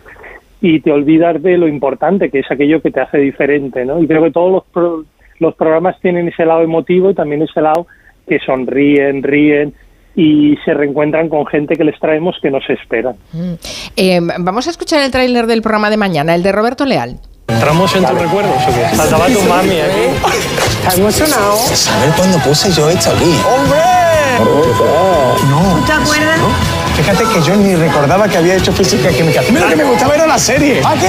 y 0.63 0.81
te 0.81 0.91
olvidas 0.93 1.43
de 1.43 1.59
lo 1.59 1.67
importante 1.69 2.31
que 2.31 2.39
es 2.39 2.51
aquello 2.51 2.81
que 2.81 2.91
te 2.93 3.01
hace 3.01 3.19
diferente, 3.19 3.85
¿no? 3.85 4.01
Y 4.01 4.07
creo 4.07 4.23
que 4.23 4.31
todos 4.31 4.51
los, 4.53 4.63
pro- 4.73 5.05
los 5.41 5.55
programas 5.57 6.01
tienen 6.01 6.29
ese 6.29 6.47
lado 6.47 6.63
emotivo 6.63 7.11
y 7.11 7.15
también 7.15 7.43
ese 7.43 7.61
lado 7.61 7.87
que 8.29 8.39
sonríen, 8.39 9.23
ríen 9.25 9.75
y 10.15 10.57
se 10.65 10.73
reencuentran 10.73 11.29
con 11.29 11.47
gente 11.47 11.75
que 11.75 11.83
les 11.85 11.99
traemos 11.99 12.37
que 12.41 12.51
no 12.51 12.61
se 12.61 12.75
esperan. 12.75 13.17
Mm. 13.33 13.53
Eh, 13.97 14.21
vamos 14.39 14.67
a 14.69 14.71
escuchar 14.71 15.03
el 15.03 15.11
tráiler 15.11 15.47
del 15.47 15.63
programa 15.63 15.91
de 15.91 15.97
mañana, 15.97 16.35
el 16.35 16.43
de 16.45 16.53
Roberto 16.53 16.85
Leal. 16.85 17.17
¿Entramos 17.49 17.95
en 17.97 18.05
tus 18.05 18.19
recuerdos 18.21 18.55
o 18.55 18.73
qué? 18.73 18.97
Faltaba 18.97 19.27
tu 19.27 19.41
mami 19.49 19.81
aquí. 19.81 20.07
¿Estás 20.79 20.99
emocionado? 20.99 21.57
¿Saber 21.57 22.11
cuándo 22.17 22.39
puse 22.39 22.71
yo 22.73 22.89
esto 22.89 23.11
aquí? 23.11 23.35
¡Hombre! 23.45 23.79
No. 25.51 25.85
¿Te 25.87 25.93
acuerdas? 25.93 26.39
Fíjate 26.95 27.25
que 27.25 27.41
yo 27.43 27.57
ni 27.57 27.75
recordaba 27.75 28.29
que 28.29 28.37
había 28.37 28.57
hecho 28.57 28.73
física 28.73 29.11
y 29.11 29.15
química. 29.15 29.41
Mira 29.51 29.69
que 29.69 29.77
me 29.77 29.85
gustaba 29.85 30.15
era 30.15 30.27
la 30.27 30.39
serie. 30.39 30.81
¿Aquí? 30.85 31.07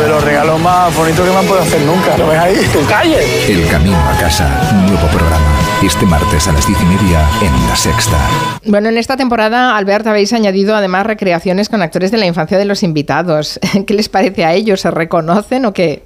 De 0.00 0.08
los 0.08 0.24
regalos 0.24 0.60
más 0.60 0.96
bonitos 0.96 1.26
que 1.26 1.30
me 1.30 1.38
han 1.38 1.44
podido 1.44 1.62
hacer 1.62 1.80
nunca. 1.82 2.16
¿Lo 2.16 2.28
ves 2.28 2.38
ahí? 2.38 2.54
¡Calle! 2.88 3.52
El 3.52 3.68
camino 3.68 3.96
a 3.96 4.18
casa, 4.18 4.48
nuevo 4.88 5.06
programa. 5.08 5.60
Este 5.82 6.06
martes 6.06 6.46
a 6.46 6.52
las 6.52 6.66
diez 6.66 6.78
y 6.80 6.84
media 6.84 7.26
en 7.42 7.68
La 7.68 7.74
Sexta. 7.74 8.18
Bueno, 8.64 8.88
en 8.88 8.96
esta 8.96 9.16
temporada, 9.16 9.76
Albert, 9.76 10.06
habéis 10.06 10.32
añadido 10.32 10.76
además 10.76 11.06
recreaciones 11.06 11.68
con 11.68 11.82
actores 11.82 12.10
de 12.10 12.18
la 12.18 12.26
infancia 12.26 12.58
de 12.58 12.64
los 12.64 12.82
invitados. 12.82 13.58
¿Qué 13.86 13.94
les 13.94 14.08
parece 14.08 14.44
a 14.44 14.54
ellos? 14.54 14.80
¿Se 14.80 14.90
reconocen 14.90 15.64
o 15.66 15.72
qué? 15.72 16.04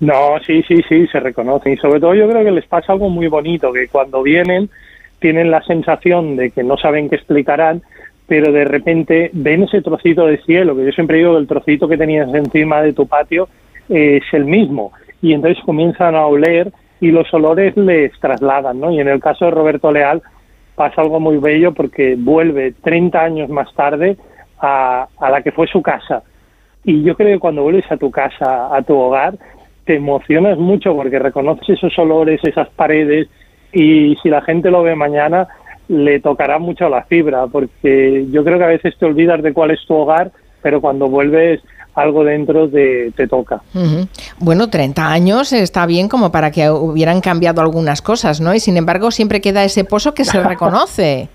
No, 0.00 0.38
sí, 0.44 0.62
sí, 0.66 0.82
sí, 0.88 1.06
se 1.06 1.20
reconocen. 1.20 1.74
Y 1.74 1.76
sobre 1.76 2.00
todo 2.00 2.14
yo 2.14 2.28
creo 2.28 2.44
que 2.44 2.50
les 2.50 2.66
pasa 2.66 2.92
algo 2.92 3.08
muy 3.08 3.28
bonito, 3.28 3.72
que 3.72 3.86
cuando 3.86 4.22
vienen 4.22 4.68
tienen 5.22 5.50
la 5.50 5.62
sensación 5.62 6.36
de 6.36 6.50
que 6.50 6.62
no 6.62 6.76
saben 6.76 7.08
qué 7.08 7.16
explicarán, 7.16 7.80
pero 8.26 8.52
de 8.52 8.66
repente 8.66 9.30
ven 9.32 9.62
ese 9.62 9.80
trocito 9.80 10.26
de 10.26 10.36
cielo, 10.42 10.76
que 10.76 10.84
yo 10.84 10.92
siempre 10.92 11.16
digo 11.16 11.32
que 11.32 11.38
el 11.38 11.46
trocito 11.46 11.88
que 11.88 11.96
tenías 11.96 12.28
encima 12.34 12.82
de 12.82 12.92
tu 12.92 13.06
patio 13.06 13.48
eh, 13.88 14.20
es 14.22 14.34
el 14.34 14.44
mismo. 14.44 14.92
Y 15.22 15.32
entonces 15.32 15.64
comienzan 15.64 16.14
a 16.14 16.26
oler 16.26 16.70
y 17.00 17.10
los 17.10 17.32
olores 17.32 17.74
les 17.78 18.12
trasladan, 18.20 18.78
¿no? 18.78 18.90
Y 18.90 19.00
en 19.00 19.08
el 19.08 19.20
caso 19.20 19.46
de 19.46 19.52
Roberto 19.52 19.90
Leal 19.90 20.20
pasa 20.74 21.00
algo 21.00 21.20
muy 21.20 21.38
bello 21.38 21.72
porque 21.72 22.16
vuelve 22.18 22.74
30 22.82 23.18
años 23.18 23.48
más 23.48 23.72
tarde 23.74 24.18
a, 24.58 25.08
a 25.18 25.30
la 25.30 25.42
que 25.42 25.52
fue 25.52 25.66
su 25.68 25.80
casa 25.80 26.22
y 26.84 27.02
yo 27.02 27.16
creo 27.16 27.36
que 27.36 27.40
cuando 27.40 27.62
vuelves 27.62 27.90
a 27.90 27.96
tu 27.96 28.10
casa, 28.10 28.74
a 28.74 28.82
tu 28.82 28.96
hogar, 28.96 29.34
te 29.84 29.96
emocionas 29.96 30.58
mucho 30.58 30.94
porque 30.94 31.18
reconoces 31.18 31.68
esos 31.68 31.96
olores, 31.98 32.40
esas 32.42 32.68
paredes 32.70 33.28
y 33.72 34.16
si 34.22 34.28
la 34.28 34.42
gente 34.42 34.70
lo 34.70 34.82
ve 34.82 34.94
mañana 34.94 35.48
le 35.88 36.20
tocará 36.20 36.58
mucho 36.58 36.88
la 36.88 37.02
fibra 37.04 37.46
porque 37.46 38.26
yo 38.30 38.44
creo 38.44 38.58
que 38.58 38.64
a 38.64 38.68
veces 38.68 38.96
te 38.98 39.04
olvidas 39.04 39.42
de 39.42 39.52
cuál 39.52 39.72
es 39.72 39.84
tu 39.86 39.94
hogar, 39.94 40.30
pero 40.62 40.80
cuando 40.80 41.08
vuelves 41.08 41.60
algo 41.94 42.24
dentro 42.24 42.68
de, 42.68 43.12
te 43.16 43.26
toca. 43.26 43.60
Bueno, 44.38 44.70
30 44.70 45.12
años 45.12 45.52
está 45.52 45.84
bien 45.86 46.08
como 46.08 46.32
para 46.32 46.50
que 46.50 46.70
hubieran 46.70 47.20
cambiado 47.20 47.60
algunas 47.60 48.00
cosas, 48.00 48.40
¿no? 48.40 48.54
Y 48.54 48.60
sin 48.60 48.76
embargo 48.76 49.10
siempre 49.10 49.40
queda 49.40 49.64
ese 49.64 49.84
pozo 49.84 50.14
que 50.14 50.24
se 50.24 50.42
reconoce. 50.48 51.28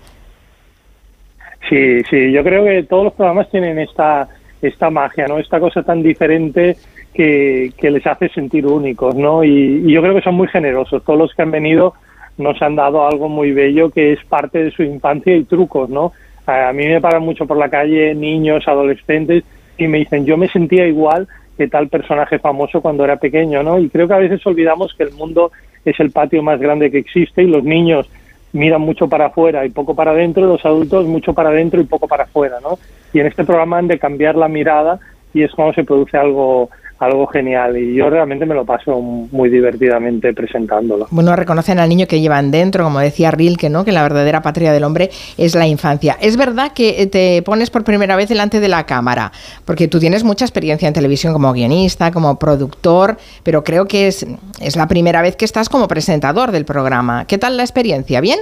Sí, 1.68 2.02
sí, 2.10 2.32
yo 2.32 2.42
creo 2.42 2.64
que 2.64 2.82
todos 2.84 3.04
los 3.04 3.12
programas 3.12 3.50
tienen 3.50 3.78
esta, 3.78 4.28
esta 4.62 4.90
magia, 4.90 5.26
¿no? 5.28 5.38
Esta 5.38 5.60
cosa 5.60 5.82
tan 5.82 6.02
diferente 6.02 6.76
que, 7.12 7.72
que 7.76 7.90
les 7.90 8.06
hace 8.06 8.28
sentir 8.30 8.66
únicos, 8.66 9.14
¿no? 9.14 9.44
Y, 9.44 9.84
y 9.86 9.92
yo 9.92 10.00
creo 10.00 10.14
que 10.14 10.22
son 10.22 10.34
muy 10.34 10.48
generosos. 10.48 11.04
Todos 11.04 11.18
los 11.18 11.34
que 11.34 11.42
han 11.42 11.50
venido 11.50 11.94
nos 12.38 12.60
han 12.62 12.76
dado 12.76 13.06
algo 13.06 13.28
muy 13.28 13.52
bello 13.52 13.90
que 13.90 14.12
es 14.12 14.24
parte 14.24 14.64
de 14.64 14.70
su 14.70 14.82
infancia 14.82 15.36
y 15.36 15.44
trucos, 15.44 15.90
¿no? 15.90 16.12
A 16.46 16.72
mí 16.72 16.86
me 16.86 17.00
paran 17.00 17.22
mucho 17.22 17.46
por 17.46 17.58
la 17.58 17.68
calle 17.68 18.14
niños, 18.14 18.66
adolescentes 18.66 19.44
y 19.76 19.86
me 19.86 19.98
dicen, 19.98 20.24
yo 20.24 20.36
me 20.36 20.48
sentía 20.48 20.86
igual 20.86 21.28
que 21.58 21.68
tal 21.68 21.88
personaje 21.88 22.38
famoso 22.38 22.80
cuando 22.80 23.04
era 23.04 23.16
pequeño, 23.16 23.62
¿no? 23.62 23.78
Y 23.78 23.90
creo 23.90 24.08
que 24.08 24.14
a 24.14 24.18
veces 24.18 24.46
olvidamos 24.46 24.94
que 24.94 25.02
el 25.02 25.12
mundo 25.12 25.50
es 25.84 25.98
el 26.00 26.10
patio 26.10 26.42
más 26.42 26.60
grande 26.60 26.90
que 26.90 26.98
existe 26.98 27.42
y 27.42 27.48
los 27.48 27.64
niños 27.64 28.08
miran 28.52 28.80
mucho 28.80 29.08
para 29.08 29.26
afuera 29.26 29.66
y 29.66 29.70
poco 29.70 29.94
para 29.94 30.12
adentro, 30.12 30.46
los 30.46 30.64
adultos 30.64 31.06
mucho 31.06 31.34
para 31.34 31.50
adentro 31.50 31.80
y 31.80 31.84
poco 31.84 32.08
para 32.08 32.24
afuera, 32.24 32.56
¿no? 32.62 32.78
Y 33.12 33.20
en 33.20 33.26
este 33.26 33.44
programa 33.44 33.78
han 33.78 33.88
de 33.88 33.98
cambiar 33.98 34.36
la 34.36 34.48
mirada 34.48 35.00
y 35.34 35.42
es 35.42 35.52
cuando 35.52 35.74
se 35.74 35.84
produce 35.84 36.16
algo 36.16 36.70
algo 36.98 37.26
genial 37.28 37.76
y 37.76 37.94
yo 37.94 38.10
realmente 38.10 38.46
me 38.46 38.54
lo 38.54 38.64
paso 38.64 39.00
muy 39.00 39.48
divertidamente 39.48 40.32
presentándolo. 40.34 41.06
Bueno, 41.10 41.34
reconocen 41.36 41.78
al 41.78 41.88
niño 41.88 42.06
que 42.06 42.20
llevan 42.20 42.50
dentro, 42.50 42.84
como 42.84 42.98
decía 42.98 43.30
Rilke, 43.30 43.70
¿no? 43.70 43.84
Que 43.84 43.92
la 43.92 44.02
verdadera 44.02 44.42
patria 44.42 44.72
del 44.72 44.84
hombre 44.84 45.10
es 45.36 45.54
la 45.54 45.66
infancia. 45.66 46.16
Es 46.20 46.36
verdad 46.36 46.72
que 46.72 47.02
eh, 47.02 47.06
te 47.06 47.42
pones 47.42 47.70
por 47.70 47.84
primera 47.84 48.16
vez 48.16 48.28
delante 48.28 48.60
de 48.60 48.68
la 48.68 48.86
cámara, 48.86 49.32
porque 49.64 49.88
tú 49.88 50.00
tienes 50.00 50.24
mucha 50.24 50.44
experiencia 50.44 50.88
en 50.88 50.94
televisión 50.94 51.32
como 51.32 51.52
guionista, 51.52 52.10
como 52.10 52.38
productor, 52.38 53.16
pero 53.42 53.62
creo 53.64 53.86
que 53.86 54.08
es, 54.08 54.26
es 54.60 54.76
la 54.76 54.88
primera 54.88 55.22
vez 55.22 55.36
que 55.36 55.44
estás 55.44 55.68
como 55.68 55.88
presentador 55.88 56.52
del 56.52 56.64
programa. 56.64 57.26
¿Qué 57.26 57.38
tal 57.38 57.56
la 57.56 57.62
experiencia? 57.62 58.20
¿Bien? 58.20 58.38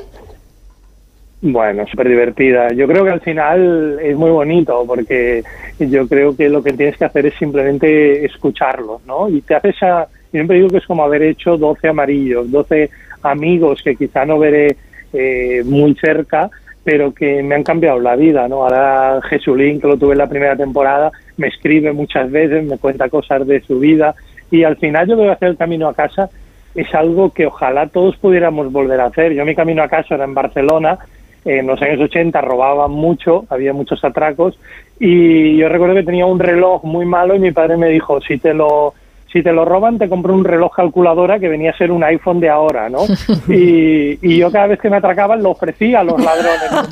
Bueno, 1.43 1.87
súper 1.87 2.09
divertida. 2.09 2.72
Yo 2.72 2.87
creo 2.87 3.05
que 3.05 3.11
al 3.11 3.20
final 3.20 3.99
es 4.03 4.16
muy 4.16 4.30
bonito 4.30 4.84
porque 4.87 5.45
yo 5.78 6.09
creo 6.09 6.34
que 6.34 6.49
lo 6.49 6.62
que 6.62 6.72
tienes 6.72 6.97
que 6.97 7.05
hacer 7.05 7.26
es 7.26 7.34
simplemente 7.34 8.24
escucharlos, 8.24 9.05
¿no? 9.07 9.28
Y 9.28 9.43
te 9.43 9.55
haces 9.55 9.82
a... 9.82 10.07
Siempre 10.30 10.57
digo 10.57 10.68
que 10.68 10.78
es 10.78 10.87
como 10.87 11.05
haber 11.05 11.22
hecho 11.22 11.57
12 11.57 11.89
amarillos, 11.89 12.51
12 12.51 12.91
amigos 13.22 13.82
que 13.82 13.97
quizá 13.97 14.24
no 14.24 14.39
veré 14.39 14.76
eh, 15.12 15.62
muy 15.64 15.95
cerca, 15.95 16.51
pero 16.82 17.12
que 17.12 17.43
me 17.43 17.55
han 17.55 17.62
cambiado 17.62 18.01
la 18.01 18.16
vida, 18.16 18.49
¿no? 18.49 18.62
Ahora 18.62 19.20
Jesulín, 19.28 19.80
que 19.80 19.89
lo 19.89 19.99
tuve 19.99 20.12
en 20.12 20.18
la 20.18 20.28
primera 20.28 20.57
temporada, 20.57 21.12
me 21.37 21.49
escribe 21.49 21.93
muchas 21.93 22.30
veces, 22.30 22.64
me 22.64 22.78
cuenta 22.78 23.09
cosas 23.09 23.47
de 23.47 23.61
su 23.61 23.78
vida 23.78 24.14
y 24.51 24.64
al 24.64 24.76
final 24.76 25.07
yo 25.07 25.16
voy 25.16 25.28
a 25.28 25.32
hacer 25.32 25.49
el 25.49 25.57
camino 25.57 25.89
a 25.89 25.95
casa 25.95 26.30
es 26.76 26.95
algo 26.95 27.30
que 27.30 27.47
ojalá 27.47 27.89
todos 27.89 28.16
pudiéramos 28.18 28.70
volver 28.70 29.01
a 29.01 29.07
hacer. 29.07 29.32
Yo 29.32 29.45
mi 29.45 29.55
camino 29.55 29.82
a 29.82 29.89
casa 29.89 30.14
era 30.14 30.24
en 30.24 30.34
Barcelona, 30.34 30.99
en 31.47 31.67
los 31.67 31.81
años 31.81 32.01
80 32.01 32.41
robaban 32.41 32.91
mucho, 32.91 33.45
había 33.49 33.73
muchos 33.73 34.05
atracos 34.05 34.59
y 34.99 35.57
yo 35.57 35.69
recuerdo 35.69 35.95
que 35.95 36.03
tenía 36.03 36.27
un 36.27 36.41
reloj 36.41 36.85
muy 36.85 37.07
malo 37.07 37.37
y 37.37 37.39
mi 37.39 37.53
padre 37.53 37.77
me 37.77 37.89
dijo, 37.89 38.21
si 38.21 38.39
te 38.39 38.53
lo 38.53 38.95
si 39.33 39.43
te 39.43 39.53
lo 39.53 39.65
roban 39.65 39.99
te 39.99 40.09
compro 40.09 40.33
un 40.33 40.45
reloj 40.45 40.75
calculadora 40.75 41.39
que 41.39 41.49
venía 41.49 41.71
a 41.71 41.77
ser 41.77 41.93
un 41.93 42.03
iPhone 42.03 42.41
de 42.41 42.49
ahora, 42.49 42.89
¿no? 42.89 43.01
Y, 43.49 44.19
y 44.23 44.39
yo 44.39 44.51
cada 44.51 44.69
vez 44.69 44.81
que 44.81 44.91
me 44.91 44.97
atracaban 44.97 45.43
lo 45.43 45.51
ofrecía 45.51 46.01
a 46.01 46.05
los 46.05 46.21
ladrones. 46.23 46.89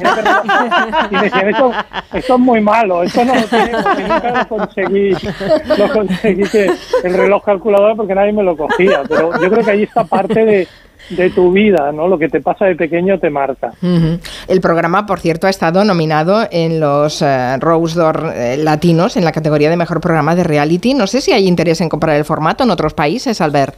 Y 1.11 1.15
me 1.15 1.23
decían, 1.23 1.49
esto, 1.49 1.73
esto 2.13 2.35
es 2.35 2.41
muy 2.41 2.61
malo, 2.61 3.03
esto 3.03 3.25
no 3.25 3.35
lo 3.35 3.45
tenemos, 3.45 3.85
y 3.99 4.03
nunca 4.03 4.31
lo 4.31 4.49
conseguí, 4.49 5.11
lo 5.79 5.93
conseguí 5.93 6.43
que 6.45 6.71
el 7.03 7.15
reloj 7.15 7.45
calculadora 7.45 7.95
porque 7.95 8.15
nadie 8.15 8.33
me 8.33 8.43
lo 8.43 8.57
cogía. 8.57 9.03
Pero 9.09 9.33
yo 9.41 9.51
creo 9.51 9.65
que 9.65 9.71
ahí 9.71 9.83
está 9.85 10.05
parte 10.05 10.45
de, 10.45 10.69
de 11.11 11.31
tu 11.31 11.53
vida, 11.53 11.93
¿no? 11.93 12.09
Lo 12.09 12.19
que 12.19 12.29
te 12.29 12.41
pasa 12.41 12.67
de 12.67 12.77
pequeño 12.77 13.19
te 13.19 13.31
marca. 13.31 13.73
El 14.49 14.61
programa, 14.61 15.07
por 15.07 15.21
cierto, 15.21 15.47
ha 15.47 15.51
estado 15.51 15.85
nominado 15.85 16.47
en 16.51 16.81
los 16.81 17.23
eh, 17.23 17.57
Rose 17.59 17.99
d'Or 17.99 18.33
eh, 18.35 18.57
latinos 18.57 19.17
en 19.17 19.25
la 19.25 19.33
categoría 19.33 19.71
de 19.71 19.77
mejor 19.77 20.01
programa 20.01 20.35
de 20.35 20.45
reality. 20.45 20.95
No 20.95 21.07
sé 21.07 21.21
si 21.21 21.33
hay 21.33 21.47
interés 21.47 21.81
en 21.81 21.89
comprar 21.89 22.17
el 22.17 22.25
formato 22.25 22.65
en 22.65 22.71
otros 22.71 22.95
países, 22.95 23.41
Albert. 23.41 23.75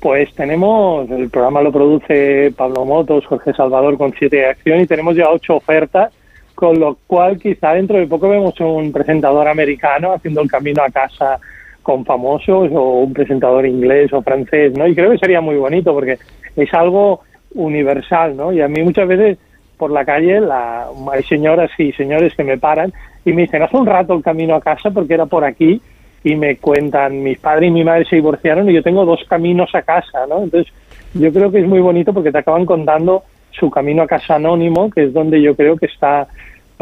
Pues 0.00 0.34
tenemos, 0.34 1.08
el 1.10 1.30
programa 1.30 1.62
lo 1.62 1.70
produce 1.70 2.52
Pablo 2.56 2.84
Motos, 2.84 3.24
Jorge 3.26 3.52
Salvador 3.54 3.96
con 3.96 4.12
siete 4.18 4.38
de 4.38 4.46
acción 4.46 4.80
y 4.80 4.86
tenemos 4.86 5.14
ya 5.14 5.30
ocho 5.30 5.54
ofertas, 5.54 6.12
con 6.56 6.80
lo 6.80 6.98
cual 7.06 7.38
quizá 7.38 7.74
dentro 7.74 7.98
de 7.98 8.08
poco 8.08 8.28
vemos 8.28 8.58
un 8.58 8.90
presentador 8.90 9.46
americano 9.46 10.12
haciendo 10.12 10.40
el 10.40 10.50
camino 10.50 10.82
a 10.82 10.90
casa 10.90 11.38
con 11.82 12.04
famosos 12.04 12.70
o 12.72 13.00
un 13.00 13.12
presentador 13.12 13.66
inglés 13.66 14.12
o 14.12 14.22
francés, 14.22 14.76
¿no? 14.76 14.86
Y 14.86 14.94
creo 14.94 15.10
que 15.10 15.18
sería 15.18 15.40
muy 15.40 15.56
bonito 15.56 15.92
porque 15.92 16.18
es 16.56 16.74
algo 16.74 17.20
universal, 17.54 18.36
¿no? 18.36 18.52
Y 18.52 18.60
a 18.60 18.68
mí 18.68 18.82
muchas 18.82 19.08
veces 19.08 19.38
por 19.76 19.90
la 19.90 20.04
calle 20.04 20.40
la, 20.40 20.86
hay 21.12 21.22
señoras 21.24 21.70
y 21.78 21.92
señores 21.92 22.34
que 22.34 22.44
me 22.44 22.58
paran 22.58 22.92
y 23.24 23.32
me 23.32 23.42
dicen, 23.42 23.62
hace 23.62 23.76
un 23.76 23.86
rato 23.86 24.14
el 24.14 24.22
camino 24.22 24.54
a 24.54 24.60
casa 24.60 24.90
porque 24.90 25.14
era 25.14 25.26
por 25.26 25.44
aquí 25.44 25.80
y 26.24 26.36
me 26.36 26.56
cuentan, 26.56 27.22
mis 27.22 27.38
padres 27.38 27.68
y 27.68 27.72
mi 27.72 27.84
madre 27.84 28.04
se 28.04 28.16
divorciaron 28.16 28.70
y 28.70 28.74
yo 28.74 28.82
tengo 28.82 29.04
dos 29.04 29.24
caminos 29.28 29.74
a 29.74 29.82
casa, 29.82 30.26
¿no? 30.28 30.44
Entonces 30.44 30.72
yo 31.14 31.32
creo 31.32 31.50
que 31.50 31.60
es 31.60 31.66
muy 31.66 31.80
bonito 31.80 32.12
porque 32.12 32.30
te 32.30 32.38
acaban 32.38 32.64
contando 32.64 33.24
su 33.50 33.70
camino 33.70 34.02
a 34.02 34.06
casa 34.06 34.36
anónimo, 34.36 34.88
que 34.90 35.04
es 35.04 35.12
donde 35.12 35.42
yo 35.42 35.54
creo 35.54 35.76
que 35.76 35.86
está 35.86 36.28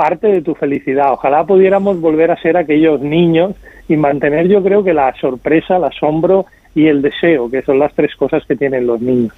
parte 0.01 0.29
de 0.29 0.41
tu 0.41 0.55
felicidad. 0.55 1.13
Ojalá 1.13 1.45
pudiéramos 1.45 2.01
volver 2.01 2.31
a 2.31 2.41
ser 2.41 2.57
aquellos 2.57 3.03
niños 3.03 3.55
y 3.87 3.99
mantener 3.99 4.49
yo 4.49 4.63
creo 4.63 4.83
que 4.83 4.95
la 4.95 5.15
sorpresa, 5.21 5.77
el 5.77 5.85
asombro 5.85 6.47
y 6.75 6.87
el 6.87 7.03
deseo, 7.03 7.51
que 7.51 7.61
son 7.61 7.79
las 7.79 7.93
tres 7.93 8.17
cosas 8.17 8.43
que 8.49 8.57
tienen 8.57 8.87
los 8.87 9.03
niños. 9.03 9.35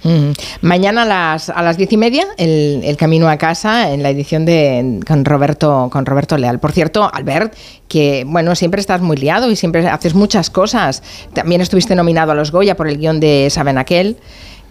Mañana 0.61 1.01
a 1.01 1.05
las, 1.05 1.49
a 1.49 1.61
las 1.63 1.75
diez 1.75 1.91
y 1.91 1.97
media, 1.97 2.23
el, 2.37 2.95
camino 2.95 3.27
a 3.27 3.35
casa 3.35 3.91
en 3.91 4.03
la 4.03 4.09
edición 4.09 4.45
de 4.45 5.01
con 5.05 5.25
Roberto, 5.25 5.89
con 5.91 6.05
Roberto 6.05 6.37
Leal. 6.37 6.59
Por 6.59 6.71
cierto, 6.71 7.09
Albert, 7.11 7.53
que 7.89 8.23
bueno, 8.25 8.55
siempre 8.55 8.79
estás 8.79 9.01
muy 9.01 9.17
liado 9.17 9.51
y 9.51 9.57
siempre 9.57 9.85
haces 9.89 10.15
muchas 10.15 10.49
cosas. 10.49 11.03
También 11.33 11.59
estuviste 11.59 11.93
nominado 11.93 12.31
a 12.31 12.35
los 12.35 12.53
Goya 12.53 12.77
por 12.77 12.87
el 12.87 12.99
guion 12.99 13.19
de 13.19 13.49
Saben 13.49 13.77
Aquel. 13.77 14.15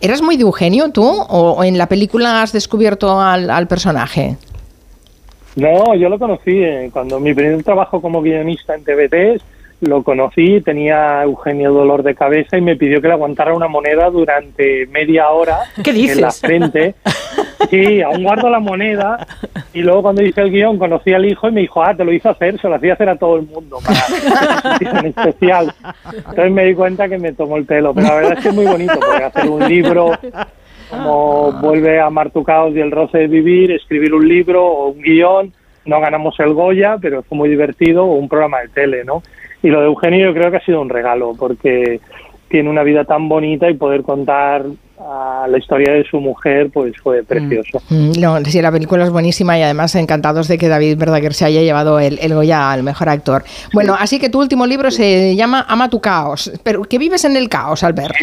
¿Eras 0.01 0.23
muy 0.23 0.39
de 0.39 0.45
Eugenio 0.45 0.91
tú 0.91 1.05
o, 1.05 1.63
en 1.63 1.77
la 1.77 1.87
película 1.87 2.41
has 2.41 2.53
descubierto 2.53 3.21
al 3.21 3.69
personaje? 3.69 4.39
No, 5.57 5.95
yo 5.95 6.09
lo 6.09 6.19
conocí 6.19 6.63
eh, 6.63 6.91
cuando 6.93 7.21
mi 7.21 7.35
primer 7.35 7.63
trabajo 7.63 8.01
como 8.01 8.23
guionista 8.23 8.75
en 8.75 8.85
TVT 8.85 9.43
lo 9.83 10.05
conocí, 10.05 10.61
tenía 10.61 11.25
Eugenio 11.25 11.73
dolor 11.73 12.05
de 12.05 12.15
cabeza 12.15 12.57
y 12.57 12.61
me 12.61 12.77
pidió 12.77 13.03
que 13.03 13.09
le 13.09 13.15
aguantara 13.15 13.53
una 13.53 13.67
moneda 13.67 14.11
durante 14.11 14.87
media 14.87 15.31
hora 15.31 15.59
¿Qué 15.83 15.93
dices? 15.93 16.17
en 16.17 16.23
la 16.23 16.31
frente. 16.31 16.95
Sí, 17.71 18.03
aún 18.03 18.25
guardo 18.25 18.51
la 18.51 18.59
moneda 18.59 19.25
y 19.73 19.83
luego 19.83 20.03
cuando 20.03 20.21
hice 20.21 20.41
el 20.41 20.51
guion 20.51 20.79
conocí 20.79 21.15
al 21.15 21.25
hijo 21.25 21.49
y 21.49 21.53
me 21.53 21.61
dijo, 21.61 21.81
ah, 21.81 21.95
te 21.95 22.05
lo 22.05 22.13
hizo 22.13 22.29
hacer, 22.29 22.61
se 22.61 22.69
lo 22.69 22.75
hacía 22.75 22.95
hacer 22.95 23.09
a 23.09 23.17
todo 23.17 23.37
el 23.37 23.47
mundo 23.47 23.79
para 23.85 24.99
en 24.99 25.07
especial. 25.07 25.73
Entonces 26.13 26.51
me 26.51 26.65
di 26.65 26.75
cuenta 26.75 27.09
que 27.09 27.19
me 27.19 27.33
tomó 27.33 27.57
el 27.57 27.65
pelo, 27.65 27.95
pero 27.95 28.09
la 28.09 28.15
verdad 28.17 28.33
es 28.33 28.41
que 28.41 28.49
es 28.49 28.55
muy 28.55 28.67
bonito 28.67 28.95
porque 28.95 29.25
hacer 29.25 29.49
un 29.49 29.69
libro 29.69 30.11
como 30.93 31.53
vuelve 31.53 31.99
a 32.01 32.07
amar 32.07 32.31
tu 32.31 32.45
caos 32.45 32.75
y 32.75 32.81
el 32.81 32.91
roce 32.91 33.19
de 33.19 33.27
vivir, 33.27 33.73
escribir 33.73 34.15
un 34.15 34.29
libro 34.29 34.65
o 34.65 34.89
un 34.89 35.01
guion, 35.01 35.53
no 35.87 36.01
ganamos 36.01 36.39
el 36.39 36.55
Goya, 36.55 36.99
pero 37.01 37.23
fue 37.23 37.37
muy 37.39 37.49
divertido, 37.49 38.05
o 38.05 38.15
un 38.15 38.29
programa 38.29 38.61
de 38.61 38.69
tele, 38.69 39.05
¿no? 39.05 39.23
Y 39.63 39.69
lo 39.69 39.81
de 39.81 39.87
Eugenio 39.87 40.27
yo 40.27 40.35
creo 40.35 40.51
que 40.51 40.59
ha 40.59 40.65
sido 40.65 40.81
un 40.81 40.89
regalo, 40.89 41.35
porque 41.39 42.01
tiene 42.49 42.69
una 42.69 42.83
vida 42.83 43.05
tan 43.05 43.29
bonita 43.29 43.71
y 43.71 43.75
poder 43.75 44.03
contar 44.03 44.65
ah, 45.01 45.47
la 45.49 45.59
historia 45.59 45.95
de 45.95 46.05
su 46.05 46.21
mujer, 46.21 46.69
pues 46.71 46.93
fue 47.03 47.23
precioso. 47.23 47.81
Mm, 47.89 48.13
No, 48.21 48.39
sí, 48.45 48.61
la 48.61 48.71
película 48.71 49.05
es 49.05 49.11
buenísima 49.11 49.59
y 49.59 49.63
además 49.63 49.95
encantados 49.95 50.49
de 50.49 50.59
que 50.59 50.69
David 50.69 50.99
Verdaguer 50.99 51.33
se 51.33 51.47
haya 51.47 51.63
llevado 51.63 51.99
el, 51.99 52.19
el 52.21 52.35
Goya 52.35 52.71
al 52.71 52.83
mejor 52.83 53.09
actor. 53.09 53.43
Bueno, 53.73 53.97
así 53.99 54.19
que 54.21 54.29
tu 54.29 54.39
último 54.39 54.67
libro 54.67 54.91
se 54.91 55.35
llama 55.35 55.65
Ama 55.67 55.89
tu 55.89 56.01
caos, 56.01 56.53
pero 56.63 56.83
que 56.83 56.99
vives 56.99 57.25
en 57.25 57.37
el 57.37 57.49
caos, 57.49 57.83
Albert. 57.83 58.15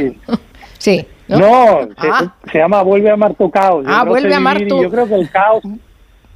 Sí. 0.77 1.05
¿no? 1.29 1.37
No, 1.39 1.81
se, 2.01 2.07
Ah. 2.09 2.33
se 2.51 2.57
llama 2.57 2.81
Vuelve 2.83 3.09
a 3.09 3.13
amar 3.13 3.33
tu 3.35 3.49
caos. 3.49 3.85
Ah, 3.87 4.03
Vuelve 4.05 4.33
a 4.33 4.37
amar 4.37 4.57
tu- 4.67 4.81
Yo 4.83 4.89
creo 4.89 5.07
que 5.07 5.15
el 5.15 5.29
caos, 5.29 5.63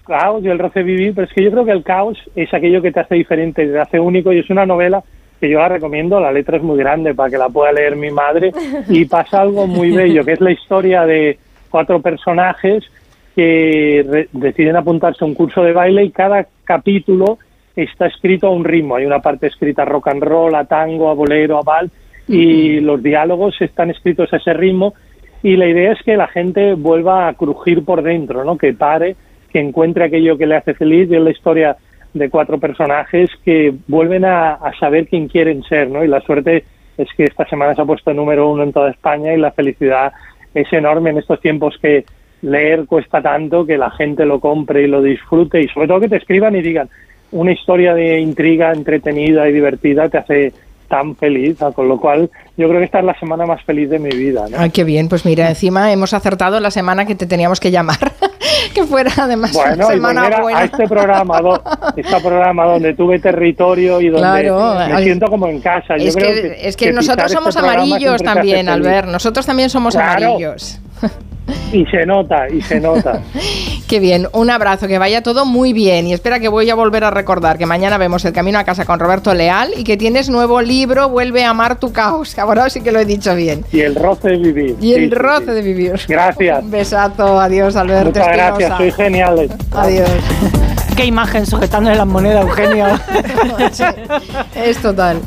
caos 0.06 0.44
y 0.44 0.48
el 0.50 0.60
roce 0.60 0.84
vivir, 0.84 1.14
pero 1.16 1.28
es 1.28 1.34
que 1.34 1.44
yo 1.44 1.52
creo 1.52 1.66
que 1.66 1.72
el 1.72 1.84
caos 1.84 2.18
es 2.36 2.54
aquello 2.54 2.82
que 2.82 2.92
te 2.92 3.00
hace 3.00 3.16
diferente, 3.16 3.66
te 3.66 3.80
hace 3.80 4.00
único 4.00 4.32
y 4.34 4.40
es 4.40 4.50
una 4.50 4.66
novela 4.66 5.04
que 5.40 5.50
yo 5.50 5.60
la 5.60 5.68
recomiendo, 5.70 6.20
la 6.22 6.32
letra 6.32 6.58
es 6.58 6.64
muy 6.64 6.78
grande 6.78 7.14
para 7.14 7.30
que 7.30 7.38
la 7.38 7.50
pueda 7.50 7.72
leer 7.74 7.96
mi 7.96 8.12
madre 8.12 8.52
y 8.88 9.06
pasa 9.06 9.42
algo 9.42 9.68
muy 9.68 9.92
bello, 9.92 10.24
que 10.24 10.34
es 10.34 10.42
la 10.42 10.52
historia 10.52 11.06
de 11.06 11.38
cuatro 11.70 12.02
personajes 12.02 12.84
que 13.36 14.28
deciden 14.32 14.76
apuntarse 14.76 15.24
a 15.24 15.28
un 15.28 15.34
curso 15.34 15.64
de 15.64 15.74
baile 15.74 16.04
y 16.04 16.12
cada 16.12 16.46
capítulo 16.64 17.40
está 17.76 18.06
escrito 18.06 18.48
a 18.48 18.52
un 18.52 18.64
ritmo. 18.64 18.96
Hay 18.96 19.06
una 19.06 19.20
parte 19.20 19.48
escrita 19.48 19.82
a 19.82 19.86
rock 19.86 20.10
and 20.10 20.24
roll, 20.24 20.54
a 20.56 20.66
tango, 20.66 21.10
a 21.10 21.14
bolero, 21.14 21.58
a 21.58 21.62
vals, 21.64 21.92
y 22.28 22.80
los 22.80 23.02
diálogos 23.02 23.56
están 23.62 23.90
escritos 23.90 24.32
a 24.34 24.38
ese 24.38 24.54
ritmo. 24.54 24.94
Y 25.42 25.58
la 25.58 25.68
idea 25.68 25.92
es 25.92 26.02
que 26.04 26.16
la 26.16 26.28
gente 26.28 26.74
vuelva 26.74 27.28
a 27.28 27.34
crujir 27.34 27.84
por 27.84 28.02
dentro, 28.02 28.46
¿no? 28.46 28.58
Que 28.58 28.74
pare, 28.74 29.16
que 29.52 29.60
encuentre 29.60 30.06
aquello 30.06 30.38
que 30.38 30.48
le 30.48 30.56
hace 30.56 30.74
feliz. 30.74 31.10
Y 31.12 31.16
es 31.16 31.22
la 31.22 31.32
historia 31.32 31.78
de 32.14 32.30
cuatro 32.30 32.60
personajes 32.60 33.30
que 33.44 33.74
vuelven 33.88 34.24
a, 34.24 34.54
a 34.54 34.74
saber 34.80 35.08
quién 35.08 35.28
quieren 35.28 35.64
ser, 35.64 35.90
¿no? 35.90 36.04
Y 36.04 36.08
la 36.08 36.22
suerte 36.22 36.64
es 36.98 37.08
que 37.18 37.24
esta 37.24 37.46
semana 37.48 37.76
se 37.76 37.82
ha 37.82 37.86
puesto 37.86 38.14
número 38.14 38.50
uno 38.50 38.64
en 38.64 38.72
toda 38.72 38.92
España 38.92 39.34
y 39.34 39.38
la 39.38 39.52
felicidad 39.52 40.14
es 40.54 40.72
enorme 40.72 41.10
en 41.10 41.18
estos 41.18 41.42
tiempos 41.42 41.78
que 41.82 42.06
leer 42.42 42.86
cuesta 42.86 43.22
tanto 43.22 43.66
que 43.66 43.78
la 43.78 43.90
gente 43.92 44.26
lo 44.26 44.40
compre 44.40 44.84
y 44.84 44.88
lo 44.88 45.02
disfrute 45.02 45.62
y 45.62 45.68
sobre 45.70 45.88
todo 45.88 46.02
que 46.02 46.10
te 46.10 46.18
escriban 46.18 46.56
y 46.56 46.62
digan 46.62 46.90
una 47.32 47.54
historia 47.54 47.94
de 47.94 48.20
intriga 48.20 48.74
entretenida 48.74 49.48
y 49.48 49.54
divertida 49.54 50.10
te 50.10 50.18
hace 50.18 50.54
tan 50.94 51.16
feliz, 51.16 51.58
con 51.76 51.88
lo 51.88 52.00
cual 52.00 52.30
yo 52.56 52.68
creo 52.68 52.80
que 52.80 52.86
esta 52.86 53.00
es 53.00 53.06
la 53.06 53.18
semana 53.20 53.48
más 53.48 53.64
feliz 53.64 53.90
de 53.90 53.98
mi 53.98 54.12
vida. 54.12 54.46
¿no? 54.48 54.58
Ay, 54.60 54.70
qué 54.70 54.84
bien, 54.84 55.10
pues 55.10 55.26
mira, 55.26 55.50
encima 55.50 55.92
hemos 55.92 56.14
acertado 56.14 56.60
la 56.60 56.70
semana 56.70 57.06
que 57.08 57.16
te 57.16 57.26
teníamos 57.26 57.60
que 57.60 57.72
llamar, 57.72 57.98
que 58.76 58.84
fuera 58.84 59.12
además 59.18 59.54
Bueno, 59.54 59.74
una 59.74 59.86
y 59.86 59.98
semana 59.98 60.28
a, 60.28 60.42
buena. 60.42 60.60
a 60.60 60.64
este 60.66 60.88
programa, 60.88 61.42
este 61.98 62.20
programa 62.22 62.66
donde 62.66 62.94
tuve 62.94 63.18
territorio 63.18 64.00
y 64.02 64.10
donde 64.10 64.20
Claro, 64.22 64.76
me 64.88 64.94
ay. 64.94 65.04
siento 65.06 65.26
como 65.28 65.48
en 65.48 65.60
casa. 65.62 65.98
Yo 65.98 66.10
Es 66.10 66.16
creo 66.16 66.30
que, 66.32 66.68
es 66.68 66.76
que 66.78 66.86
pisar 66.90 66.96
nosotros 66.96 67.26
este 67.26 67.38
somos 67.40 67.56
programa 67.56 67.84
amarillos 67.84 68.22
también. 68.22 68.70
Albert. 68.70 69.08
Nosotros 69.08 69.46
también 69.48 69.72
somos 69.72 69.96
Claro. 69.96 70.26
amarillos. 70.28 70.80
Y 71.72 71.86
se 71.88 72.06
nota, 72.06 72.48
y 72.50 72.62
se 72.62 72.80
nota. 72.80 73.22
Qué 73.88 74.00
bien, 74.00 74.28
un 74.34 74.50
abrazo, 74.50 74.88
que 74.88 74.98
vaya 74.98 75.22
todo 75.22 75.46
muy 75.46 75.74
bien 75.74 76.08
y 76.08 76.14
espera 76.14 76.40
que 76.40 76.48
voy 76.48 76.70
a 76.70 76.76
volver 76.76 77.04
a 77.04 77.12
recordar 77.12 77.58
que 77.58 77.66
mañana 77.66 77.98
vemos 77.98 78.24
el 78.26 78.34
camino 78.34 78.58
a 78.60 78.64
casa 78.64 78.86
con 78.86 79.00
Roberto 79.00 79.34
Leal 79.34 79.72
y 79.78 79.84
que 79.84 79.98
tienes 79.98 80.30
nuevo 80.30 80.62
libro, 80.62 81.10
Vuelve 81.10 81.44
a 81.44 81.50
amar 81.50 81.80
tu 81.80 81.92
caos, 81.92 82.38
ahora 82.40 82.70
sí 82.70 82.82
que 82.82 82.92
lo 82.92 83.00
he 83.00 83.06
dicho 83.06 83.36
bien. 83.36 83.64
Y 83.72 83.82
el 83.82 83.96
roce 83.96 84.30
de 84.30 84.38
vivir. 84.38 84.76
Y 84.80 84.94
el 84.94 85.10
Sí, 85.10 85.16
roce 85.16 85.46
sí. 85.48 85.52
de 85.52 85.62
vivir. 85.62 85.94
Gracias. 86.08 86.64
Un 86.64 86.72
besazo, 86.72 87.40
adiós 87.40 87.76
Alberto. 87.76 88.20
Muchas 88.20 88.28
gracias, 88.30 88.78
soy 88.78 88.92
geniales. 88.92 89.52
Adiós. 89.72 90.10
Qué 90.96 91.06
imagen 91.06 91.46
sujetándole 91.46 91.96
las 91.96 92.06
monedas, 92.06 92.44
Eugenio. 92.44 92.86
Es 94.56 94.78
total. 94.82 95.22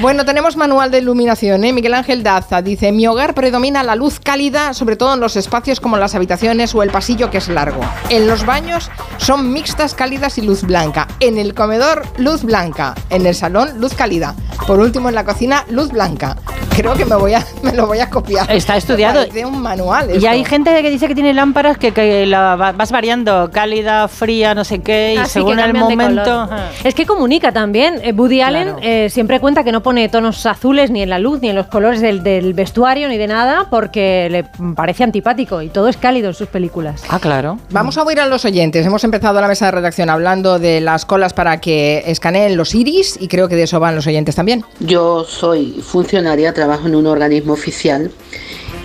Bueno, 0.00 0.24
tenemos 0.24 0.56
manual 0.56 0.90
de 0.90 0.98
iluminación. 0.98 1.64
¿eh? 1.64 1.72
Miguel 1.72 1.94
Ángel 1.94 2.22
Daza 2.22 2.62
dice: 2.62 2.92
Mi 2.92 3.06
hogar 3.06 3.34
predomina 3.34 3.82
la 3.82 3.96
luz 3.96 4.20
cálida, 4.20 4.74
sobre 4.74 4.96
todo 4.96 5.14
en 5.14 5.20
los 5.20 5.36
espacios 5.36 5.80
como 5.80 5.96
las 5.96 6.14
habitaciones 6.14 6.74
o 6.74 6.82
el 6.82 6.90
pasillo 6.90 7.30
que 7.30 7.38
es 7.38 7.48
largo. 7.48 7.80
En 8.10 8.26
los 8.26 8.44
baños 8.44 8.90
son 9.16 9.52
mixtas, 9.52 9.94
cálidas 9.94 10.38
y 10.38 10.42
luz 10.42 10.62
blanca. 10.62 11.08
En 11.20 11.38
el 11.38 11.54
comedor, 11.54 12.04
luz 12.18 12.42
blanca. 12.42 12.94
En 13.10 13.26
el 13.26 13.34
salón, 13.34 13.80
luz 13.80 13.94
cálida. 13.94 14.34
Por 14.66 14.78
último, 14.78 15.08
en 15.08 15.14
la 15.14 15.24
cocina, 15.24 15.64
luz 15.70 15.88
blanca. 15.90 16.36
Creo 16.78 16.94
que 16.94 17.04
me, 17.04 17.16
voy 17.16 17.34
a, 17.34 17.44
me 17.62 17.72
lo 17.72 17.86
voy 17.88 17.98
a 17.98 18.08
copiar. 18.08 18.50
Está 18.52 18.76
estudiado. 18.76 19.24
De 19.26 19.44
un 19.44 19.60
manual. 19.60 20.08
Y 20.22 20.24
hay 20.26 20.44
gente 20.44 20.70
que 20.80 20.90
dice 20.90 21.08
que 21.08 21.14
tiene 21.16 21.34
lámparas 21.34 21.76
que, 21.76 21.92
que 21.92 22.24
la 22.24 22.54
va- 22.54 22.70
vas 22.70 22.92
variando, 22.92 23.50
cálida, 23.52 24.06
fría, 24.06 24.54
no 24.54 24.62
sé 24.64 24.78
qué, 24.78 25.14
y 25.14 25.18
Así 25.18 25.32
según 25.32 25.56
que 25.56 25.62
el 25.64 25.74
momento. 25.74 26.48
Es 26.84 26.94
que 26.94 27.04
comunica 27.04 27.50
también. 27.50 28.00
Eh, 28.04 28.12
Woody 28.12 28.42
Allen 28.42 28.76
eh, 28.80 29.10
siempre 29.10 29.40
cuenta 29.40 29.64
que 29.64 29.72
no 29.72 29.82
pone 29.82 30.08
tonos 30.08 30.46
azules 30.46 30.90
ni 30.92 31.02
en 31.02 31.10
la 31.10 31.18
luz, 31.18 31.40
ni 31.42 31.48
en 31.48 31.56
los 31.56 31.66
colores 31.66 32.00
del, 32.00 32.22
del 32.22 32.54
vestuario, 32.54 33.08
ni 33.08 33.18
de 33.18 33.26
nada, 33.26 33.66
porque 33.70 34.28
le 34.30 34.44
parece 34.76 35.02
antipático 35.02 35.60
y 35.62 35.70
todo 35.70 35.88
es 35.88 35.96
cálido 35.96 36.28
en 36.28 36.34
sus 36.34 36.46
películas. 36.46 37.02
Ah, 37.08 37.18
claro. 37.18 37.58
Vamos 37.70 37.98
a 37.98 38.04
oír 38.04 38.20
a 38.20 38.26
los 38.26 38.44
oyentes. 38.44 38.86
Hemos 38.86 39.02
empezado 39.02 39.40
la 39.40 39.48
mesa 39.48 39.64
de 39.66 39.72
redacción 39.72 40.10
hablando 40.10 40.60
de 40.60 40.80
las 40.80 41.04
colas 41.04 41.32
para 41.32 41.60
que 41.60 42.04
escaneen 42.06 42.56
los 42.56 42.72
iris 42.76 43.18
y 43.20 43.26
creo 43.26 43.48
que 43.48 43.56
de 43.56 43.64
eso 43.64 43.80
van 43.80 43.96
los 43.96 44.06
oyentes 44.06 44.36
también. 44.36 44.64
Yo 44.78 45.24
soy 45.24 45.82
funcionaria, 45.84 46.54
trabajo 46.54 46.67
en 46.84 46.94
un 46.94 47.06
organismo 47.06 47.52
oficial 47.52 48.10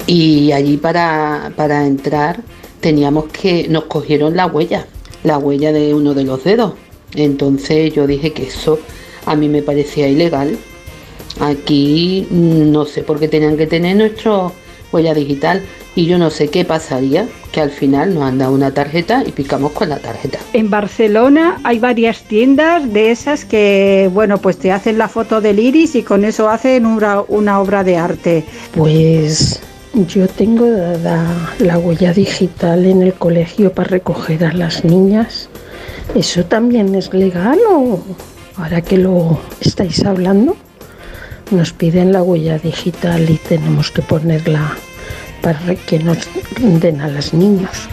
y 0.07 0.51
allí 0.51 0.77
para, 0.77 1.51
para 1.55 1.85
entrar 1.85 2.41
teníamos 2.79 3.25
que, 3.25 3.67
nos 3.69 3.85
cogieron 3.85 4.35
la 4.35 4.45
huella, 4.47 4.87
la 5.23 5.37
huella 5.37 5.71
de 5.71 5.93
uno 5.93 6.13
de 6.13 6.23
los 6.23 6.43
dedos. 6.43 6.73
Entonces 7.15 7.93
yo 7.93 8.07
dije 8.07 8.33
que 8.33 8.43
eso 8.43 8.79
a 9.25 9.35
mí 9.35 9.47
me 9.47 9.61
parecía 9.61 10.07
ilegal. 10.07 10.57
Aquí 11.39 12.27
mm, 12.29 12.71
no 12.71 12.85
sé 12.85 13.03
por 13.03 13.19
qué 13.19 13.27
tenían 13.27 13.57
que 13.57 13.67
tener 13.67 13.95
nuestra 13.95 14.51
huella 14.91 15.13
digital 15.13 15.61
y 15.95 16.05
yo 16.05 16.17
no 16.17 16.29
sé 16.29 16.47
qué 16.47 16.65
pasaría, 16.65 17.27
que 17.51 17.61
al 17.61 17.69
final 17.69 18.15
nos 18.15 18.23
han 18.23 18.39
dado 18.39 18.53
una 18.53 18.71
tarjeta 18.71 19.23
y 19.25 19.31
picamos 19.31 19.71
con 19.73 19.89
la 19.89 19.99
tarjeta. 19.99 20.39
En 20.53 20.69
Barcelona 20.69 21.59
hay 21.63 21.79
varias 21.79 22.23
tiendas 22.23 22.91
de 22.91 23.11
esas 23.11 23.45
que, 23.45 24.09
bueno, 24.11 24.39
pues 24.39 24.57
te 24.57 24.71
hacen 24.71 24.97
la 24.97 25.07
foto 25.07 25.39
del 25.39 25.59
iris 25.59 25.95
y 25.95 26.03
con 26.03 26.25
eso 26.25 26.49
hacen 26.49 26.85
una, 26.85 27.21
una 27.21 27.59
obra 27.59 27.83
de 27.83 27.97
arte. 27.97 28.43
Pues 28.75 29.61
yo 30.07 30.27
tengo 30.27 30.69
dada 30.69 31.53
la 31.59 31.77
huella 31.77 32.13
digital 32.13 32.85
en 32.85 33.03
el 33.03 33.13
colegio 33.13 33.71
para 33.71 33.89
recoger 33.89 34.43
a 34.45 34.53
las 34.53 34.83
niñas. 34.83 35.49
¿Eso 36.15 36.43
también 36.45 36.95
es 36.95 37.13
legal 37.13 37.59
o 37.69 37.99
ahora 38.57 38.81
que 38.81 38.97
lo 38.97 39.39
estáis 39.61 40.03
hablando? 40.03 40.57
Nos 41.51 41.71
piden 41.71 42.11
la 42.11 42.23
huella 42.23 42.57
digital 42.57 43.29
y 43.29 43.37
tenemos 43.37 43.91
que 43.91 44.01
ponerla 44.01 44.75
para 45.43 45.59
que 45.87 45.99
nos 45.99 46.17
den 46.59 46.99
a 47.01 47.07
las 47.07 47.33
niñas. 47.33 47.87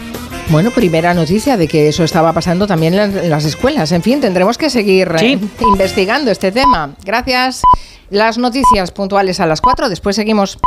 Bueno, 0.49 0.71
primera 0.71 1.13
noticia 1.13 1.55
de 1.55 1.67
que 1.67 1.87
eso 1.87 2.03
estaba 2.03 2.33
pasando 2.33 2.65
también 2.65 2.93
en 2.95 3.13
las- 3.13 3.23
en 3.23 3.29
las 3.29 3.45
escuelas. 3.45 3.91
En 3.91 4.01
fin, 4.01 4.19
tendremos 4.19 4.57
que 4.57 4.69
seguir 4.71 5.07
eh, 5.19 5.39
investigando 5.61 6.31
este 6.31 6.51
tema. 6.51 6.95
Gracias. 7.05 7.61
Las 8.09 8.37
noticias 8.37 8.91
puntuales 8.91 9.39
a 9.39 9.45
las 9.45 9.61
4, 9.61 9.87
después 9.87 10.15
seguimos. 10.15 10.57